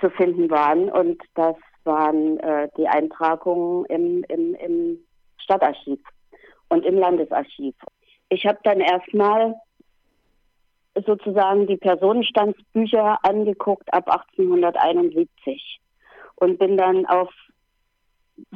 zu 0.00 0.08
finden 0.08 0.48
waren. 0.48 0.88
Und 0.88 1.22
das 1.34 1.56
waren 1.84 2.38
äh, 2.38 2.70
die 2.78 2.88
Eintragungen 2.88 3.84
im, 3.90 4.24
im, 4.28 4.54
im 4.54 4.98
Stadtarchiv 5.36 6.00
und 6.70 6.86
im 6.86 6.96
Landesarchiv. 6.96 7.74
Ich 8.30 8.46
habe 8.46 8.58
dann 8.64 8.80
erstmal 8.80 9.56
sozusagen 11.04 11.66
die 11.66 11.76
Personenstandsbücher 11.76 13.18
angeguckt 13.24 13.92
ab 13.92 14.08
1871 14.08 15.80
und 16.36 16.58
bin 16.58 16.78
dann 16.78 17.04
auf 17.04 17.28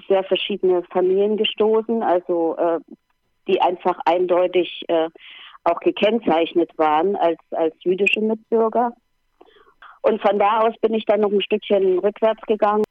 sehr 0.09 0.25
verschiedene 0.25 0.83
Familien 0.85 1.37
gestoßen, 1.37 2.03
also 2.03 2.57
äh, 2.57 2.81
die 3.47 3.61
einfach 3.61 3.99
eindeutig 4.05 4.83
äh, 4.89 5.09
auch 5.65 5.81
gekennzeichnet 5.81 6.71
waren 6.77 7.17
als, 7.17 7.39
als 7.51 7.75
jüdische 7.81 8.21
Mitbürger. 8.21 8.93
Und 10.03 10.21
von 10.21 10.39
da 10.39 10.61
aus 10.61 10.75
bin 10.81 10.93
ich 10.95 11.07
dann 11.07 11.21
noch 11.21 11.33
ein 11.33 11.43
Stückchen 11.43 11.99
rückwärts 11.99 12.43
gegangen. 12.43 12.85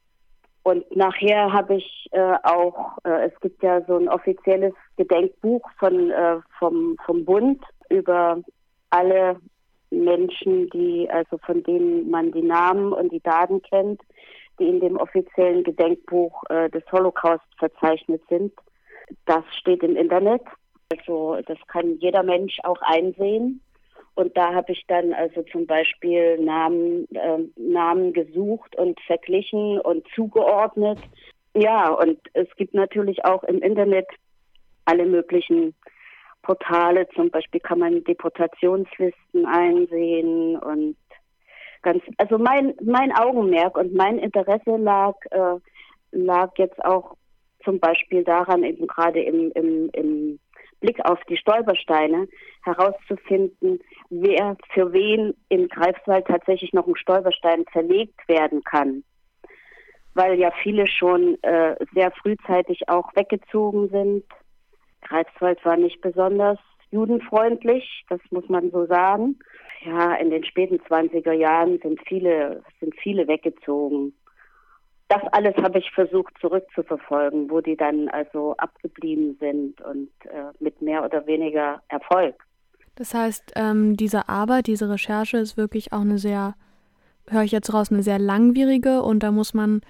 Und 0.64 0.96
nachher 0.96 1.52
habe 1.52 1.76
ich 1.76 2.08
äh, 2.12 2.34
auch, 2.42 2.98
äh, 3.04 3.28
es 3.28 3.40
gibt 3.40 3.62
ja 3.62 3.82
so 3.82 3.96
ein 3.96 4.08
offizielles 4.08 4.72
Gedenkbuch 4.96 5.62
von, 5.78 6.10
äh, 6.10 6.38
vom, 6.58 6.96
vom 7.04 7.24
Bund 7.24 7.62
über 7.90 8.40
alle 8.90 9.36
Menschen, 9.90 10.68
die, 10.70 11.08
also 11.10 11.38
von 11.38 11.62
denen 11.62 12.10
man 12.10 12.32
die 12.32 12.42
Namen 12.42 12.92
und 12.92 13.12
die 13.12 13.20
Daten 13.20 13.62
kennt, 13.62 14.00
die 14.58 14.68
in 14.68 14.80
dem 14.80 14.96
offiziellen 14.96 15.64
Gedenkbuch 15.64 16.42
äh, 16.48 16.70
des 16.70 16.82
Holocaust 16.92 17.44
verzeichnet 17.58 18.22
sind. 18.28 18.52
Das 19.26 19.44
steht 19.58 19.82
im 19.82 19.96
Internet. 19.96 20.42
Also 20.90 21.38
das 21.46 21.58
kann 21.68 21.98
jeder 21.98 22.22
Mensch 22.22 22.58
auch 22.62 22.80
einsehen. 22.82 23.60
Und 24.14 24.36
da 24.36 24.54
habe 24.54 24.72
ich 24.72 24.84
dann 24.86 25.12
also 25.12 25.42
zum 25.42 25.66
Beispiel 25.66 26.38
Namen, 26.38 27.08
äh, 27.14 27.38
Namen 27.56 28.12
gesucht 28.12 28.76
und 28.76 29.00
verglichen 29.00 29.80
und 29.80 30.06
zugeordnet. 30.14 30.98
Ja, 31.54 31.90
und 31.90 32.18
es 32.32 32.48
gibt 32.56 32.74
natürlich 32.74 33.24
auch 33.24 33.42
im 33.44 33.60
Internet 33.60 34.06
alle 34.84 35.04
möglichen 35.04 35.74
Portale. 36.42 37.08
Zum 37.14 37.30
Beispiel 37.30 37.60
kann 37.60 37.80
man 37.80 38.04
Deportationslisten 38.04 39.46
einsehen 39.46 40.58
und 40.58 40.96
ganz, 41.84 42.02
also 42.16 42.38
mein, 42.38 42.74
mein 42.82 43.12
Augenmerk 43.12 43.76
und 43.76 43.94
mein 43.94 44.18
Interesse 44.18 44.76
lag, 44.76 45.14
äh, 45.30 45.60
lag 46.10 46.50
jetzt 46.56 46.84
auch 46.84 47.16
zum 47.62 47.78
Beispiel 47.78 48.24
daran, 48.24 48.64
eben 48.64 48.86
gerade 48.86 49.22
im, 49.22 49.52
im, 49.52 49.90
im 49.92 50.38
Blick 50.80 50.98
auf 51.04 51.18
die 51.28 51.36
Stolpersteine 51.36 52.26
herauszufinden, 52.64 53.80
wer 54.10 54.56
für 54.72 54.92
wen 54.92 55.34
in 55.48 55.68
Greifswald 55.68 56.26
tatsächlich 56.26 56.72
noch 56.72 56.86
ein 56.86 56.96
Stolperstein 56.96 57.64
verlegt 57.70 58.26
werden 58.28 58.64
kann. 58.64 59.04
Weil 60.14 60.38
ja 60.38 60.50
viele 60.62 60.86
schon 60.86 61.42
äh, 61.42 61.76
sehr 61.94 62.10
frühzeitig 62.12 62.88
auch 62.88 63.14
weggezogen 63.14 63.88
sind. 63.88 64.24
Greifswald 65.02 65.64
war 65.64 65.76
nicht 65.76 66.00
besonders 66.00 66.58
judenfreundlich, 66.90 68.04
das 68.08 68.20
muss 68.30 68.48
man 68.48 68.70
so 68.70 68.86
sagen 68.86 69.36
ja, 69.84 70.14
in 70.14 70.30
den 70.30 70.44
späten 70.44 70.76
20er 70.76 71.32
Jahren 71.32 71.78
sind 71.82 72.00
viele, 72.06 72.62
sind 72.80 72.94
viele 73.02 73.28
weggezogen. 73.28 74.14
Das 75.08 75.22
alles 75.32 75.54
habe 75.56 75.78
ich 75.78 75.90
versucht 75.90 76.32
zurückzuverfolgen, 76.40 77.50
wo 77.50 77.60
die 77.60 77.76
dann 77.76 78.08
also 78.08 78.56
abgeblieben 78.56 79.36
sind 79.38 79.80
und 79.82 80.10
äh, 80.24 80.52
mit 80.60 80.80
mehr 80.80 81.04
oder 81.04 81.26
weniger 81.26 81.82
Erfolg. 81.88 82.34
Das 82.96 83.12
heißt, 83.12 83.52
ähm, 83.56 83.96
diese 83.96 84.28
Arbeit, 84.28 84.66
diese 84.66 84.88
Recherche 84.88 85.38
ist 85.38 85.56
wirklich 85.56 85.92
auch 85.92 86.00
eine 86.00 86.18
sehr, 86.18 86.54
höre 87.28 87.42
ich 87.42 87.52
jetzt 87.52 87.74
raus, 87.74 87.92
eine 87.92 88.02
sehr 88.02 88.18
langwierige 88.18 89.02
und 89.02 89.22
da 89.22 89.30
muss 89.30 89.52
man 89.52 89.82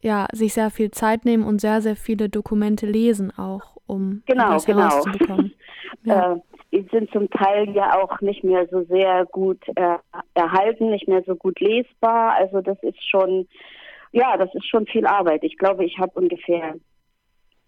ja 0.00 0.26
sich 0.32 0.54
sehr 0.54 0.70
viel 0.70 0.90
Zeit 0.90 1.24
nehmen 1.24 1.44
und 1.44 1.60
sehr, 1.60 1.82
sehr 1.82 1.96
viele 1.96 2.28
Dokumente 2.28 2.86
lesen 2.86 3.36
auch, 3.36 3.76
um 3.86 4.22
genau, 4.26 4.52
das 4.52 4.64
genau. 4.64 4.88
herauszubekommen. 4.88 5.54
Ja. 6.02 6.32
Äh, 6.32 6.40
sind 6.70 7.10
zum 7.12 7.28
Teil 7.30 7.70
ja 7.70 8.00
auch 8.00 8.20
nicht 8.20 8.44
mehr 8.44 8.66
so 8.68 8.84
sehr 8.84 9.26
gut 9.26 9.60
äh, 9.74 9.98
erhalten, 10.34 10.90
nicht 10.90 11.08
mehr 11.08 11.22
so 11.26 11.34
gut 11.34 11.58
lesbar. 11.60 12.34
Also 12.36 12.60
das 12.60 12.80
ist 12.82 13.02
schon, 13.08 13.48
ja, 14.12 14.36
das 14.36 14.54
ist 14.54 14.66
schon 14.66 14.86
viel 14.86 15.06
Arbeit. 15.06 15.42
Ich 15.42 15.58
glaube, 15.58 15.84
ich 15.84 15.98
habe 15.98 16.12
ungefähr 16.18 16.74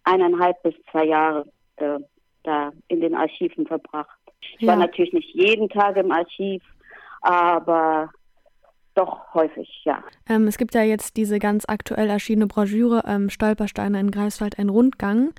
eineinhalb 0.04 0.62
bis 0.62 0.74
zwei 0.90 1.04
Jahre 1.04 1.46
äh, 1.76 1.98
da 2.44 2.72
in 2.88 3.00
den 3.00 3.14
Archiven 3.14 3.66
verbracht. 3.66 4.18
Ich 4.40 4.62
ja. 4.62 4.68
war 4.68 4.76
natürlich 4.76 5.12
nicht 5.12 5.34
jeden 5.34 5.68
Tag 5.68 5.96
im 5.96 6.10
Archiv, 6.12 6.62
aber 7.20 8.10
doch 8.94 9.34
häufig, 9.34 9.68
ja. 9.84 10.02
Ähm, 10.28 10.46
es 10.46 10.58
gibt 10.58 10.74
ja 10.74 10.82
jetzt 10.82 11.16
diese 11.16 11.38
ganz 11.38 11.64
aktuell 11.66 12.08
erschienene 12.08 12.46
Broschüre 12.46 13.02
ähm, 13.06 13.30
Stolpersteine 13.30 13.98
in 13.98 14.10
Greifswald, 14.10 14.58
ein 14.58 14.68
Rundgang. 14.68 15.32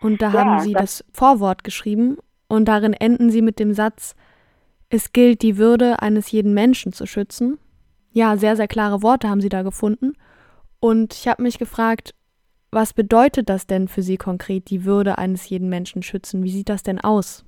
Und 0.00 0.22
da 0.22 0.32
ja, 0.32 0.44
haben 0.44 0.60
Sie 0.60 0.72
das, 0.72 1.04
das 1.04 1.04
Vorwort 1.12 1.62
geschrieben 1.62 2.16
und 2.50 2.66
darin 2.66 2.92
enden 2.92 3.30
sie 3.30 3.42
mit 3.42 3.58
dem 3.60 3.72
Satz, 3.72 4.16
es 4.88 5.12
gilt, 5.12 5.42
die 5.42 5.56
Würde 5.56 6.02
eines 6.02 6.32
jeden 6.32 6.52
Menschen 6.52 6.92
zu 6.92 7.06
schützen. 7.06 7.58
Ja, 8.10 8.36
sehr, 8.36 8.56
sehr 8.56 8.66
klare 8.66 9.02
Worte 9.02 9.30
haben 9.30 9.40
sie 9.40 9.48
da 9.48 9.62
gefunden. 9.62 10.14
Und 10.80 11.14
ich 11.14 11.28
habe 11.28 11.42
mich 11.42 11.58
gefragt, 11.58 12.12
was 12.72 12.92
bedeutet 12.92 13.48
das 13.48 13.68
denn 13.68 13.86
für 13.86 14.02
Sie 14.02 14.16
konkret, 14.16 14.68
die 14.70 14.84
Würde 14.84 15.16
eines 15.16 15.48
jeden 15.48 15.68
Menschen 15.68 16.02
schützen? 16.02 16.42
Wie 16.42 16.50
sieht 16.50 16.68
das 16.68 16.82
denn 16.82 17.00
aus? 17.00 17.44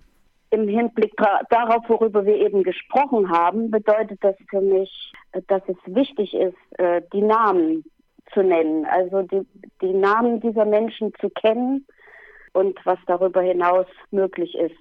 Im 0.50 0.68
Hinblick 0.68 1.14
darauf, 1.50 1.88
worüber 1.88 2.24
wir 2.24 2.36
eben 2.36 2.62
gesprochen 2.62 3.28
haben, 3.30 3.70
bedeutet 3.70 4.22
das 4.22 4.36
für 4.50 4.60
mich, 4.60 5.12
dass 5.48 5.62
es 5.66 5.76
wichtig 5.86 6.34
ist, 6.34 6.78
äh, 6.78 7.02
die 7.12 7.22
Namen 7.22 7.84
zu 8.32 8.42
nennen, 8.42 8.84
also 8.86 9.22
die, 9.22 9.46
die 9.80 9.94
Namen 9.94 10.40
dieser 10.40 10.64
Menschen 10.64 11.12
zu 11.20 11.28
kennen 11.30 11.86
und 12.52 12.78
was 12.84 12.98
darüber 13.06 13.42
hinaus 13.42 13.86
möglich 14.10 14.54
ist. 14.54 14.76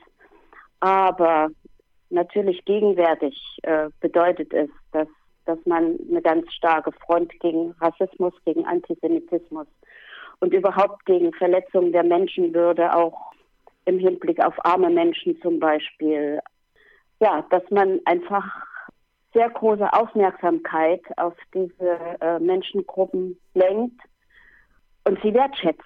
Aber 0.81 1.49
natürlich 2.09 2.63
gegenwärtig 2.65 3.35
äh, 3.63 3.89
bedeutet 4.01 4.53
es, 4.53 4.69
dass, 4.91 5.07
dass 5.45 5.59
man 5.65 5.97
eine 6.09 6.21
ganz 6.21 6.51
starke 6.53 6.91
Front 6.91 7.31
gegen 7.39 7.71
Rassismus, 7.79 8.33
gegen 8.45 8.65
Antisemitismus 8.65 9.67
und 10.39 10.53
überhaupt 10.53 11.05
gegen 11.05 11.33
Verletzung 11.33 11.91
der 11.91 12.03
Menschenwürde 12.03 12.93
auch 12.93 13.31
im 13.85 13.99
Hinblick 13.99 14.43
auf 14.43 14.53
arme 14.65 14.89
Menschen 14.89 15.39
zum 15.41 15.59
Beispiel, 15.59 16.39
ja, 17.19 17.45
dass 17.49 17.63
man 17.69 17.99
einfach 18.05 18.45
sehr 19.33 19.49
große 19.49 19.91
Aufmerksamkeit 19.93 21.01
auf 21.17 21.35
diese 21.53 21.97
äh, 22.19 22.39
Menschengruppen 22.39 23.39
lenkt 23.53 24.01
und 25.05 25.19
sie 25.23 25.33
wertschätzt. 25.33 25.81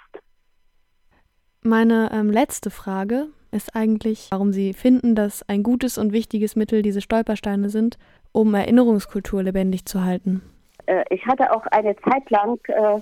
Meine 1.62 2.10
ähm, 2.12 2.30
letzte 2.30 2.70
Frage 2.70 3.28
ist 3.56 3.76
eigentlich, 3.76 4.28
warum 4.32 4.52
Sie 4.52 4.74
finden, 4.74 5.16
dass 5.16 5.48
ein 5.50 5.64
gutes 5.64 5.98
und 5.98 6.14
wichtiges 6.14 6.56
Mittel 6.56 6.82
diese 6.82 7.02
Stolpersteine 7.02 7.70
sind, 7.70 7.98
um 8.32 8.54
Erinnerungskultur 8.54 9.42
lebendig 9.42 9.86
zu 9.86 10.04
halten. 10.04 10.42
Äh, 10.86 11.04
ich 11.10 11.26
hatte 11.26 11.52
auch 11.52 11.66
eine 11.68 11.96
Zeit 11.96 12.30
lang 12.30 12.60
äh, 12.68 13.00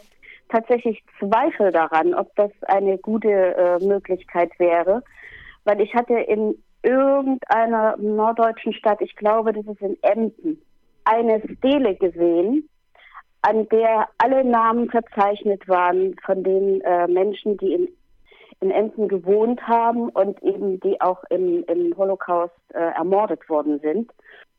tatsächlich 0.50 1.04
Zweifel 1.20 1.72
daran, 1.72 2.14
ob 2.14 2.34
das 2.36 2.52
eine 2.68 2.98
gute 2.98 3.30
äh, 3.30 3.84
Möglichkeit 3.84 4.52
wäre, 4.60 5.04
weil 5.66 5.82
ich 5.82 5.94
hatte 5.94 6.14
in 6.14 6.56
irgendeiner 6.84 7.98
norddeutschen 7.98 8.74
Stadt, 8.74 9.02
ich 9.02 9.16
glaube, 9.16 9.54
das 9.54 9.66
ist 9.66 9.82
in 9.82 9.98
Emden, 10.02 10.62
eine 11.06 11.42
Stele 11.58 11.96
gesehen, 11.96 12.70
an 13.42 13.68
der 13.70 14.08
alle 14.20 14.44
Namen 14.44 14.90
verzeichnet 14.90 15.68
waren 15.68 16.16
von 16.26 16.44
den 16.44 16.82
äh, 16.82 17.08
Menschen, 17.08 17.58
die 17.58 17.74
in 17.74 17.88
in 18.64 18.72
Emden 18.72 19.08
gewohnt 19.10 19.62
haben 19.68 20.10
und 20.10 20.42
eben 20.42 20.80
die 20.80 21.00
auch 21.02 21.24
im, 21.30 21.64
im 21.66 21.96
Holocaust 21.98 22.56
äh, 22.74 22.80
ermordet 22.80 23.50
worden 23.50 23.80
sind. 23.80 24.12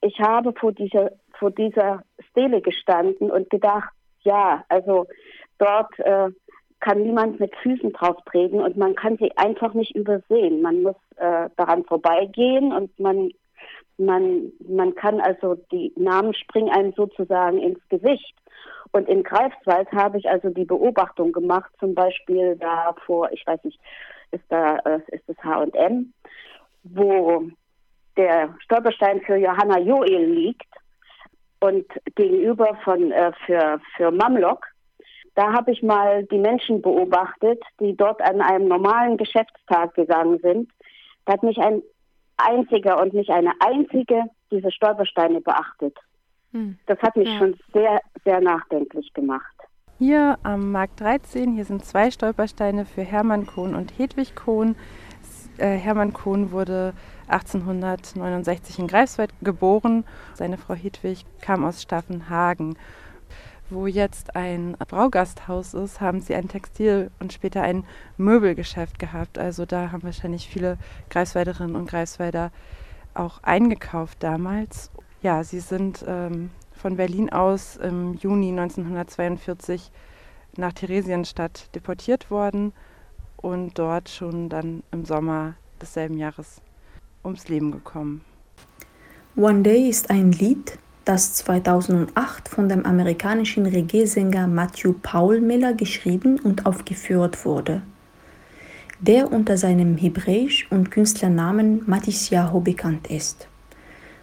Ich 0.03 0.21
habe 0.21 0.53
vor 0.53 0.73
dieser, 0.73 1.13
vor 1.39 1.51
dieser 1.51 2.03
Stele 2.31 2.61
gestanden 2.61 3.31
und 3.31 3.49
gedacht, 3.49 3.91
ja, 4.21 4.65
also 4.69 5.07
dort 5.59 5.99
äh, 6.01 6.29
kann 6.81 7.03
niemand 7.03 7.41
mit 7.41 7.57
Füßen 7.57 7.93
drauf 7.93 8.17
treten 8.27 8.61
und 8.61 8.77
man 8.77 8.95
kann 8.95 9.17
sie 9.17 9.35
einfach 9.37 9.73
nicht 9.73 9.97
übersehen. 9.97 10.61
Man 10.61 10.83
muss 10.83 10.97
äh, 11.17 11.49
daran 11.57 11.85
vorbeigehen 11.85 12.73
und 12.73 12.99
man, 13.01 13.31
man, 13.99 14.53
man 14.67 14.95
kann 14.95 15.21
also, 15.21 15.57
die 15.71 15.93
Namen 15.97 16.35
springen 16.35 16.71
einem 16.71 16.93
sozusagen 16.93 17.59
ins 17.59 17.81
Gesicht. 17.89 18.35
Und 18.93 19.09
in 19.09 19.25
Greifswald 19.25 19.91
habe 19.93 20.19
ich 20.19 20.29
also 20.29 20.51
die 20.51 20.65
Beobachtung 20.65 21.33
gemacht, 21.33 21.71
zum 21.81 21.95
Beispiel 21.95 22.57
da 22.57 22.95
vor, 23.07 23.31
ich 23.33 23.45
weiß 23.47 23.63
nicht, 23.65 23.81
ist 24.31 24.45
da 24.49 24.77
äh, 24.85 25.01
ist 25.09 25.29
das 25.29 25.37
H&M, 25.43 26.13
wo 26.85 27.49
der 28.17 28.55
Stolperstein 28.61 29.21
für 29.23 29.37
Johanna 29.37 29.79
Joel 29.79 30.27
liegt 30.27 30.69
und 31.61 31.87
gegenüber 32.15 32.77
von 32.85 33.11
äh, 33.11 33.33
für 33.47 33.81
für 33.97 34.11
Mamlok. 34.11 34.67
Da 35.35 35.53
habe 35.53 35.73
ich 35.73 35.83
mal 35.83 36.25
die 36.27 36.39
Menschen 36.39 36.81
beobachtet, 36.81 37.61
die 37.81 37.97
dort 37.97 38.23
an 38.23 38.41
einem 38.41 38.69
normalen 38.69 39.17
Geschäftstag 39.17 39.95
gegangen 39.95 40.39
sind. 40.39 40.71
Da 41.25 41.33
hat 41.33 41.43
mich 41.43 41.59
ein 41.59 41.83
einziger 42.37 43.01
und 43.01 43.15
nicht 43.15 43.31
eine 43.31 43.53
einzige 43.61 44.25
diese 44.51 44.71
Stolpersteine 44.71 45.41
beachtet. 45.41 45.97
Hm. 46.53 46.79
Das 46.87 46.99
hat 47.01 47.17
mich 47.17 47.29
ja. 47.29 47.39
schon 47.39 47.57
sehr, 47.73 48.01
sehr 48.25 48.41
nachdenklich 48.41 49.13
gemacht. 49.13 49.55
Hier 49.99 50.39
am 50.43 50.73
Markt 50.73 51.01
13, 51.01 51.55
hier 51.55 51.65
sind 51.65 51.85
zwei 51.85 52.11
Stolpersteine 52.11 52.85
für 52.85 53.03
Hermann 53.03 53.47
Kohn 53.47 53.75
und 53.75 53.97
Hedwig 53.99 54.35
Kohn. 54.35 54.77
Äh, 55.59 55.77
Hermann 55.77 56.13
Kohn 56.13 56.51
wurde 56.51 56.95
1869 57.29 58.81
in 58.81 58.87
Greifswald 58.89 59.31
geboren. 59.43 60.05
Seine 60.35 60.59
Frau 60.59 60.75
Hedwig 60.75 61.25
kam 61.41 61.65
aus 61.65 61.81
Staffenhagen. 61.81 62.77
Wo 63.71 63.87
jetzt 63.87 64.37
ein 64.37 64.77
Braugasthaus 64.79 65.75
ist, 65.75 66.01
haben 66.01 66.21
sie 66.21 66.35
ein 66.35 66.49
Textil- 66.49 67.11
und 67.19 67.33
später 67.33 67.63
ein 67.63 67.85
Möbelgeschäft 68.19 68.99
gehabt. 68.99 69.39
Also 69.39 69.65
da 69.65 69.91
haben 69.91 70.03
wahrscheinlich 70.03 70.49
viele 70.49 70.77
Greifswalderinnen 71.09 71.75
und 71.75 71.89
Greifswalder 71.89 72.53
auch 73.15 73.43
eingekauft 73.43 74.23
damals. 74.23 74.91
Ja, 75.23 75.43
sie 75.45 75.61
sind 75.61 76.05
ähm, 76.07 76.51
von 76.73 76.97
Berlin 76.97 77.31
aus 77.31 77.77
im 77.77 78.15
Juni 78.15 78.51
1942 78.51 79.91
nach 80.57 80.73
Theresienstadt 80.73 81.75
deportiert 81.75 82.31
worden 82.31 82.73
und 83.37 83.79
dort 83.79 84.09
schon 84.09 84.49
dann 84.49 84.83
im 84.91 85.05
Sommer 85.05 85.55
desselben 85.81 86.19
Jahres 86.19 86.61
ums 87.25 87.49
Leben 87.49 87.73
gekommen. 87.73 88.23
One 89.37 89.63
Day 89.63 89.89
ist 89.89 90.11
ein 90.11 90.33
Lied, 90.33 90.79
das 91.05 91.35
2008 91.35 92.49
von 92.49 92.69
dem 92.69 92.87
amerikanischen 92.87 93.67
Reggae-Sänger 93.67 94.47
Matthew 94.47 94.95
Paul 95.03 95.41
Miller 95.41 95.75
geschrieben 95.75 96.39
und 96.41 96.65
aufgeführt 96.65 97.45
wurde, 97.45 97.83
der 99.01 99.31
unter 99.31 99.59
seinem 99.59 99.97
Hebräisch- 99.97 100.67
und 100.71 100.91
Künstlernamen 100.91 101.83
Matisyahu 101.87 102.61
bekannt 102.61 103.09
ist. 103.11 103.49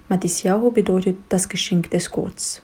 Matisyahu 0.09 0.71
bedeutet 0.71 1.17
das 1.29 1.47
Geschenk 1.47 1.91
des 1.91 2.09
Gottes. 2.09 2.61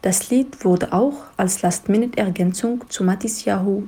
Das 0.00 0.30
Lied 0.30 0.64
wurde 0.64 0.92
auch 0.92 1.24
als 1.36 1.62
Last-Minute-Ergänzung 1.62 2.84
zu 2.88 3.04
Matisyahu 3.04 3.84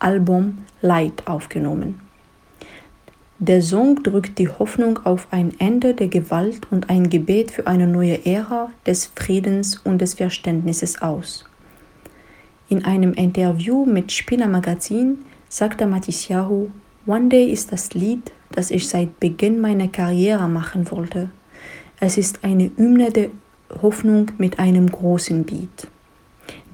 Album 0.00 0.64
Light 0.80 1.26
aufgenommen. 1.26 2.07
Der 3.40 3.62
Song 3.62 4.02
drückt 4.02 4.40
die 4.40 4.48
Hoffnung 4.48 4.98
auf 5.04 5.28
ein 5.30 5.54
Ende 5.60 5.94
der 5.94 6.08
Gewalt 6.08 6.66
und 6.72 6.90
ein 6.90 7.08
Gebet 7.08 7.52
für 7.52 7.68
eine 7.68 7.86
neue 7.86 8.26
Ära 8.26 8.72
des 8.84 9.12
Friedens 9.14 9.76
und 9.76 10.00
des 10.00 10.14
Verständnisses 10.14 11.00
aus. 11.00 11.44
In 12.68 12.84
einem 12.84 13.12
Interview 13.12 13.86
mit 13.86 14.10
Spinner 14.10 14.48
Magazin 14.48 15.18
sagte 15.48 15.86
Matisyahu, 15.86 16.70
One 17.06 17.28
Day 17.28 17.48
ist 17.48 17.70
das 17.70 17.94
Lied, 17.94 18.32
das 18.50 18.72
ich 18.72 18.88
seit 18.88 19.20
Beginn 19.20 19.60
meiner 19.60 19.86
Karriere 19.86 20.48
machen 20.48 20.90
wollte. 20.90 21.30
Es 22.00 22.18
ist 22.18 22.42
eine 22.42 22.72
Hymne 22.76 23.12
der 23.12 23.28
Hoffnung 23.80 24.32
mit 24.38 24.58
einem 24.58 24.90
großen 24.90 25.44
Beat. 25.44 25.86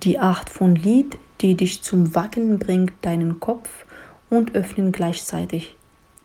Die 0.03 0.19
Art 0.19 0.49
von 0.49 0.77
Lied, 0.77 1.19
die 1.43 1.57
dich 1.57 1.83
zum 1.83 2.15
Wackeln 2.15 2.59
bringt, 2.59 2.95
deinen 3.03 3.39
Kopf 3.39 3.85
und 4.31 4.55
öffnen 4.55 4.93
gleichzeitig 4.93 5.77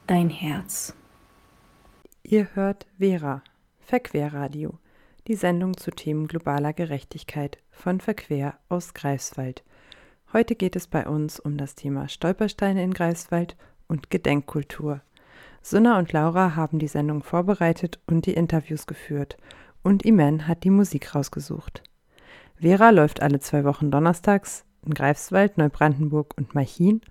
dein 0.09 0.31
Herz. 0.31 0.95
Ihr 2.23 2.55
hört 2.55 2.87
Vera, 2.97 3.43
Verquerradio, 3.79 4.79
die 5.27 5.35
Sendung 5.35 5.77
zu 5.77 5.91
Themen 5.91 6.27
globaler 6.27 6.73
Gerechtigkeit 6.73 7.59
von 7.69 8.01
Verquer 8.01 8.55
aus 8.69 8.95
Greifswald. 8.95 9.63
Heute 10.33 10.55
geht 10.55 10.75
es 10.75 10.87
bei 10.87 11.07
uns 11.07 11.39
um 11.39 11.57
das 11.57 11.75
Thema 11.75 12.09
Stolpersteine 12.09 12.83
in 12.83 12.91
Greifswald 12.91 13.55
und 13.87 14.09
Gedenkkultur. 14.09 15.01
Sunna 15.61 15.99
und 15.99 16.11
Laura 16.11 16.55
haben 16.55 16.79
die 16.79 16.87
Sendung 16.87 17.21
vorbereitet 17.21 17.99
und 18.07 18.25
die 18.25 18.33
Interviews 18.33 18.87
geführt 18.87 19.37
und 19.83 20.03
Iman 20.05 20.47
hat 20.47 20.63
die 20.63 20.71
Musik 20.71 21.13
rausgesucht. 21.13 21.83
Vera 22.55 22.89
läuft 22.89 23.21
alle 23.21 23.39
zwei 23.41 23.63
Wochen 23.63 23.91
donnerstags 23.91 24.65
in 24.83 24.95
Greifswald, 24.95 25.59
Neubrandenburg 25.59 26.35
und 26.35 26.55
Machin 26.55 27.01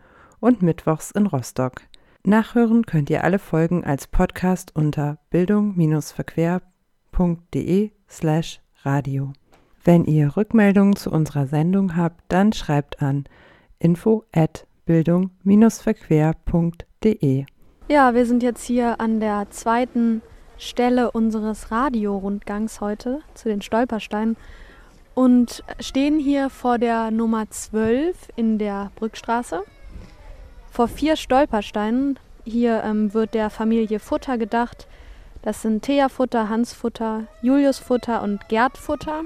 und 0.40 0.62
mittwochs 0.62 1.12
in 1.12 1.26
Rostock. 1.26 1.82
Nachhören 2.24 2.85
könnt 2.85 3.11
ihr 3.11 3.22
alle 3.24 3.38
Folgen 3.38 3.85
als 3.85 4.07
Podcast 4.07 4.74
unter 4.74 5.18
bildung-verquer.de 5.31 7.90
slash 8.09 8.61
radio. 8.83 9.33
Wenn 9.85 10.04
ihr 10.04 10.37
Rückmeldungen 10.37 10.96
zu 10.96 11.11
unserer 11.11 11.46
Sendung 11.46 11.96
habt, 11.96 12.22
dann 12.28 12.52
schreibt 12.52 13.00
an 13.00 13.24
info 13.78 14.24
at 14.33 14.66
bildung-verquer.de. 14.85 17.46
Ja, 17.88 18.14
wir 18.14 18.26
sind 18.26 18.42
jetzt 18.42 18.64
hier 18.64 19.00
an 19.00 19.20
der 19.20 19.48
zweiten 19.50 20.20
Stelle 20.59 21.11
unseres 21.12 21.70
Radiorundgangs 21.70 22.83
heute 22.83 23.20
zu 23.35 23.48
den 23.48 23.62
Stolpersteinen 23.62 24.37
und 25.14 25.64
stehen 25.81 26.18
hier 26.18 26.50
vor 26.50 26.76
der 26.78 27.11
Nummer 27.11 27.48
12 27.48 28.28
in 28.37 28.59
der 28.59 28.90
Brückstraße 28.96 29.62
vor 30.70 30.88
vier 30.88 31.16
Stolpersteinen. 31.16 32.18
Hier 32.44 32.83
ähm, 32.85 33.14
wird 33.14 33.35
der 33.35 33.50
Familie 33.50 33.98
Futter 33.98 34.38
gedacht. 34.38 34.87
Das 35.42 35.62
sind 35.62 35.83
Thea 35.83 36.09
Futter, 36.09 36.48
Hans 36.48 36.72
Futter, 36.72 37.24
Julius 37.42 37.78
Futter 37.78 38.22
und 38.22 38.48
Gerd 38.48 38.76
Futter. 38.76 39.22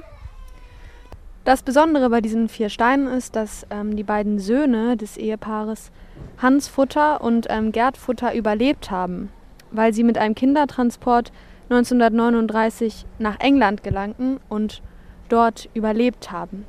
Das 1.45 1.63
Besondere 1.63 2.09
bei 2.11 2.21
diesen 2.21 2.49
vier 2.49 2.69
Steinen 2.69 3.09
ist, 3.09 3.35
dass 3.35 3.67
ähm, 3.71 3.97
die 3.97 4.05
beiden 4.05 4.39
Söhne 4.39 4.97
des 4.97 5.17
Ehepaares 5.17 5.91
Hans 6.39 6.69
Futter 6.69 7.21
und 7.21 7.47
ähm, 7.51 7.73
Gerd 7.73 7.97
Futter 7.97 8.35
überlebt 8.35 8.91
haben, 8.91 9.31
weil 9.73 9.93
sie 9.93 10.05
mit 10.05 10.19
einem 10.19 10.37
Kindertransport 10.37 11.33
1939 11.71 13.07
nach 13.19 13.41
England 13.41 13.83
gelangten 13.83 14.39
und 14.49 14.83
dort 15.29 15.69
überlebt 15.75 16.31
haben. 16.31 16.65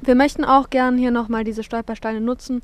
Wir 0.00 0.16
möchten 0.16 0.44
auch 0.44 0.70
gern 0.70 0.98
hier 0.98 1.12
nochmal 1.12 1.44
diese 1.44 1.62
Stolpersteine 1.62 2.20
nutzen, 2.20 2.62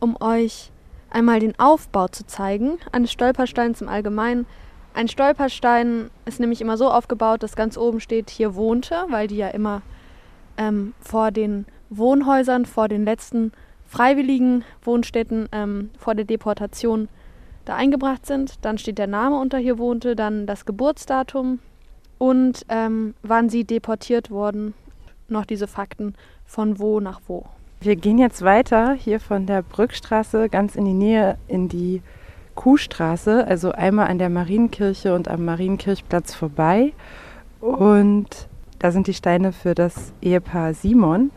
um 0.00 0.16
euch 0.20 0.70
einmal 1.10 1.40
den 1.40 1.58
Aufbau 1.58 2.08
zu 2.08 2.26
zeigen 2.26 2.78
eines 2.92 3.12
Stolpersteins 3.12 3.80
im 3.80 3.88
Allgemeinen. 3.88 4.46
Ein 4.94 5.08
Stolperstein 5.08 6.10
ist 6.24 6.40
nämlich 6.40 6.60
immer 6.60 6.76
so 6.76 6.90
aufgebaut, 6.90 7.42
dass 7.42 7.56
ganz 7.56 7.76
oben 7.76 8.00
steht, 8.00 8.30
hier 8.30 8.54
wohnte, 8.54 9.04
weil 9.08 9.28
die 9.28 9.36
ja 9.36 9.48
immer 9.48 9.82
ähm, 10.56 10.94
vor 11.00 11.30
den 11.30 11.66
Wohnhäusern, 11.90 12.66
vor 12.66 12.88
den 12.88 13.04
letzten 13.04 13.52
freiwilligen 13.86 14.64
Wohnstätten, 14.82 15.48
ähm, 15.52 15.90
vor 15.98 16.14
der 16.14 16.24
Deportation 16.24 17.08
da 17.64 17.74
eingebracht 17.76 18.26
sind. 18.26 18.64
Dann 18.64 18.78
steht 18.78 18.98
der 18.98 19.06
Name 19.06 19.38
unter 19.38 19.58
hier 19.58 19.78
wohnte, 19.78 20.16
dann 20.16 20.46
das 20.46 20.64
Geburtsdatum 20.64 21.60
und 22.18 22.64
ähm, 22.68 23.14
wann 23.22 23.48
sie 23.48 23.64
deportiert 23.64 24.30
wurden. 24.30 24.74
Noch 25.28 25.46
diese 25.46 25.66
Fakten 25.66 26.14
von 26.44 26.78
wo 26.78 27.00
nach 27.00 27.20
wo. 27.26 27.46
Wir 27.80 27.94
gehen 27.94 28.18
jetzt 28.18 28.42
weiter 28.42 28.94
hier 28.94 29.20
von 29.20 29.46
der 29.46 29.62
Brückstraße 29.62 30.48
ganz 30.48 30.74
in 30.74 30.84
die 30.84 30.94
Nähe 30.94 31.38
in 31.46 31.68
die 31.68 32.02
Kuhstraße, 32.56 33.46
also 33.46 33.70
einmal 33.70 34.08
an 34.08 34.18
der 34.18 34.30
Marienkirche 34.30 35.14
und 35.14 35.28
am 35.28 35.44
Marienkirchplatz 35.44 36.34
vorbei. 36.34 36.92
Und 37.60 38.48
da 38.80 38.90
sind 38.90 39.06
die 39.06 39.14
Steine 39.14 39.52
für 39.52 39.76
das 39.76 40.12
Ehepaar 40.20 40.74
Simon. 40.74 41.30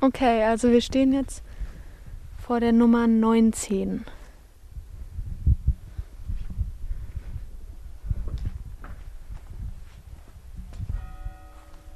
Okay, 0.00 0.42
also 0.42 0.72
wir 0.72 0.80
stehen 0.80 1.12
jetzt 1.12 1.44
vor 2.36 2.58
der 2.58 2.72
Nummer 2.72 3.06
19. 3.06 4.04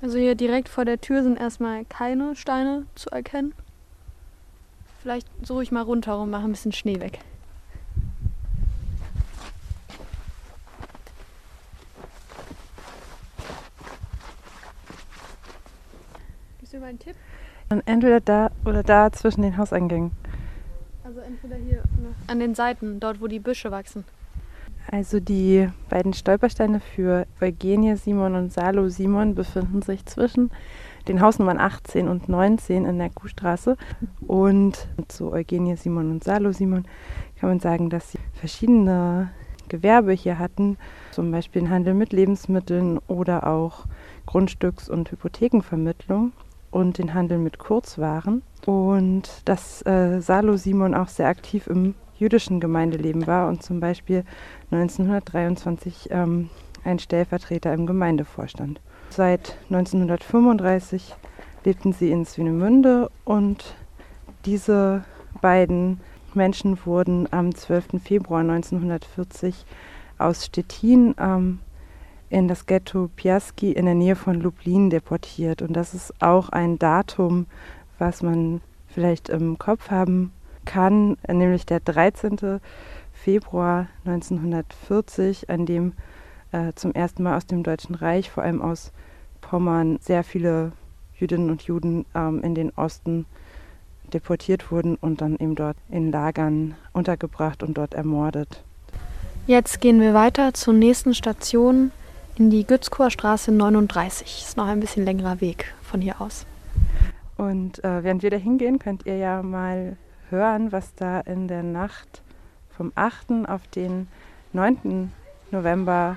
Also 0.03 0.19
hier 0.19 0.35
direkt 0.35 0.71
vor 0.71 0.87
der 0.87 1.01
Tür 1.01 1.23
sind 1.23 1.39
erstmal 1.39 1.85
keine 1.85 2.35
Steine 2.35 2.87
zu 2.95 3.11
erkennen. 3.11 3.53
Vielleicht 5.03 5.29
suche 5.47 5.63
ich 5.63 5.73
mal 5.73 5.83
runter 5.83 6.19
und 6.21 6.31
mache 6.31 6.45
ein 6.45 6.53
bisschen 6.53 6.73
Schnee 6.73 7.01
weg. 7.01 7.19
Gibst 16.59 16.73
du 16.73 16.79
mir 16.79 16.87
einen 16.87 16.99
Tipp? 16.99 17.17
Und 17.69 17.83
entweder 17.87 18.21
da 18.21 18.51
oder 18.65 18.83
da 18.83 19.13
zwischen 19.13 19.43
den 19.43 19.57
Hauseingängen. 19.59 20.13
Also 21.05 21.21
entweder 21.21 21.57
hier 21.57 21.83
an 22.27 22.41
den 22.41 22.55
Seiten, 22.55 23.01
dort 23.01 23.21
wo 23.21 23.27
die 23.27 23.39
Büsche 23.39 23.71
wachsen. 23.71 24.05
Also 24.93 25.21
die 25.21 25.69
beiden 25.89 26.13
Stolpersteine 26.13 26.81
für 26.81 27.27
Eugenie 27.41 27.95
Simon 27.95 28.35
und 28.35 28.53
Salo 28.53 28.89
Simon 28.89 29.37
befinden 29.37 29.83
sich 29.83 30.05
zwischen 30.05 30.51
den 31.07 31.21
Hausnummern 31.21 31.61
18 31.61 32.09
und 32.09 32.29
19 32.29 32.85
in 32.85 32.99
der 32.99 33.11
Kuhstraße. 33.11 33.77
Und 34.27 34.89
zu 35.07 35.33
Eugenie 35.33 35.77
Simon 35.77 36.11
und 36.11 36.25
Salo 36.25 36.51
Simon 36.51 36.87
kann 37.39 37.51
man 37.51 37.61
sagen, 37.61 37.89
dass 37.89 38.11
sie 38.11 38.19
verschiedene 38.35 39.31
Gewerbe 39.69 40.13
hier 40.13 40.41
hatten, 40.41 40.77
zum 41.13 41.31
Beispiel 41.31 41.63
den 41.63 41.71
Handel 41.71 41.95
mit 41.95 42.13
Lebensmitteln 42.13 42.99
oder 43.07 43.47
auch 43.47 43.87
Grundstücks- 44.27 44.91
und 44.91 45.13
Hypothekenvermittlung 45.13 46.33
und 46.73 46.99
den 46.99 47.15
Handel 47.15 47.39
mit 47.39 47.59
Kurzwaren. 47.59 48.43
Und 48.67 49.43
dass 49.45 49.87
äh, 49.87 50.21
Salo 50.21 50.57
Simon 50.57 50.97
auch 50.97 51.09
sehr 51.09 51.29
aktiv 51.29 51.69
im 51.69 51.95
jüdischen 52.21 52.61
Gemeindeleben 52.61 53.27
war 53.27 53.49
und 53.49 53.63
zum 53.63 53.81
Beispiel 53.81 54.25
1923 54.71 56.09
ähm, 56.11 56.51
ein 56.85 56.99
Stellvertreter 56.99 57.73
im 57.73 57.87
Gemeindevorstand. 57.87 58.81
Seit 59.09 59.57
1935 59.71 61.15
lebten 61.65 61.93
sie 61.93 62.11
in 62.11 62.25
Swinemünde 62.25 63.11
und 63.25 63.75
diese 64.45 65.05
beiden 65.41 66.01
Menschen 66.35 66.79
wurden 66.85 67.27
am 67.33 67.55
12. 67.55 68.03
Februar 68.03 68.41
1940 68.41 69.67
aus 70.19 70.47
Stettin 70.47 71.15
ähm, 71.19 71.59
in 72.29 72.47
das 72.47 72.67
Ghetto 72.67 73.11
Piaski 73.17 73.73
in 73.73 73.87
der 73.87 73.95
Nähe 73.95 74.15
von 74.15 74.41
Lublin 74.41 74.91
deportiert. 74.91 75.63
Und 75.63 75.73
das 75.73 75.95
ist 75.95 76.15
auch 76.23 76.51
ein 76.51 76.79
Datum, 76.79 77.47
was 77.99 78.23
man 78.23 78.61
vielleicht 78.87 79.29
im 79.29 79.59
Kopf 79.59 79.91
haben 79.91 80.33
kann, 80.65 81.17
nämlich 81.29 81.67
der 81.67 81.81
13. 81.81 82.61
Februar 83.13 83.89
1940, 84.05 85.51
an 85.51 85.67
dem 85.67 85.93
äh, 86.53 86.73
zum 86.75 86.93
ersten 86.93 87.23
Mal 87.23 87.37
aus 87.37 87.47
dem 87.47 87.63
Deutschen 87.63 87.95
Reich, 87.95 88.31
vor 88.31 88.43
allem 88.43 88.63
aus 88.63 88.93
Pommern, 89.41 89.99
sehr 90.01 90.25
viele 90.25 90.73
Jüdinnen 91.19 91.51
und 91.51 91.63
Juden 91.63 92.07
ähm, 92.15 92.43
in 92.43 92.55
den 92.55 92.71
Osten 92.71 93.27
deportiert 94.13 94.71
wurden 94.73 94.97
und 94.97 95.21
dann 95.21 95.37
eben 95.37 95.55
dort 95.55 95.77
in 95.89 96.11
Lagern 96.11 96.75
untergebracht 96.93 97.63
und 97.63 97.75
dort 97.79 97.95
ermordet. 97.95 98.63
Jetzt 99.47 99.81
gehen 99.81 100.01
wir 100.01 100.15
weiter 100.15 100.55
zur 100.55 100.75
nächsten 100.75 101.15
Station 101.15 101.93
in 102.37 102.51
die 102.51 102.67
Gützkower 102.67 103.11
Straße 103.11 103.53
39. 103.53 104.45
Ist 104.47 104.57
noch 104.57 104.67
ein 104.67 104.81
bisschen 104.81 105.05
längerer 105.05 105.41
Weg 105.41 105.73
von 105.83 106.01
hier 106.01 106.21
aus. 106.21 106.47
Und 107.37 107.83
äh, 107.85 108.05
während 108.05 108.23
wir 108.23 108.31
da 108.31 108.37
hingehen, 108.37 108.79
könnt 108.79 109.07
ihr 109.07 109.17
ja 109.17 109.43
mal 109.43 109.97
hören, 110.31 110.73
was 110.73 110.95
da 110.95 111.21
in 111.21 111.49
der 111.49 111.63
Nacht 111.63 112.23
vom 112.71 112.93
8. 112.95 113.49
auf 113.49 113.67
den 113.69 114.09
9. 114.53 115.13
November 115.51 116.17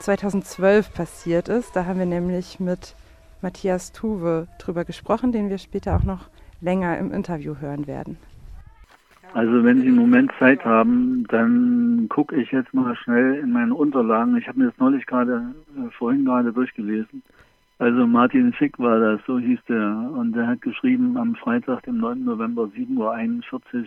2012 0.00 0.92
passiert 0.94 1.48
ist. 1.48 1.76
Da 1.76 1.86
haben 1.86 1.98
wir 1.98 2.06
nämlich 2.06 2.60
mit 2.60 2.94
Matthias 3.42 3.92
Tuwe 3.92 4.48
drüber 4.58 4.84
gesprochen, 4.84 5.32
den 5.32 5.48
wir 5.48 5.58
später 5.58 5.96
auch 5.96 6.04
noch 6.04 6.28
länger 6.60 6.98
im 6.98 7.12
Interview 7.12 7.56
hören 7.60 7.86
werden. 7.86 8.18
Also 9.32 9.62
wenn 9.62 9.80
Sie 9.80 9.86
einen 9.86 9.96
Moment 9.96 10.32
Zeit 10.38 10.64
haben, 10.64 11.24
dann 11.28 12.06
gucke 12.08 12.34
ich 12.36 12.50
jetzt 12.50 12.74
mal 12.74 12.96
schnell 12.96 13.36
in 13.36 13.52
meine 13.52 13.74
Unterlagen. 13.74 14.36
Ich 14.36 14.48
habe 14.48 14.58
mir 14.58 14.66
das 14.66 14.78
neulich 14.78 15.06
gerade, 15.06 15.54
äh, 15.76 15.90
vorhin 15.92 16.24
gerade 16.24 16.52
durchgelesen. 16.52 17.22
Also 17.80 18.06
Martin 18.06 18.52
Fick 18.52 18.78
war 18.78 19.00
das, 19.00 19.20
so 19.26 19.38
hieß 19.38 19.58
der. 19.66 20.10
Und 20.12 20.34
der 20.34 20.46
hat 20.46 20.60
geschrieben 20.60 21.16
am 21.16 21.34
Freitag, 21.34 21.82
dem 21.84 21.96
9. 21.96 22.24
November, 22.24 22.64
7.41 22.64 23.54
Uhr. 23.74 23.86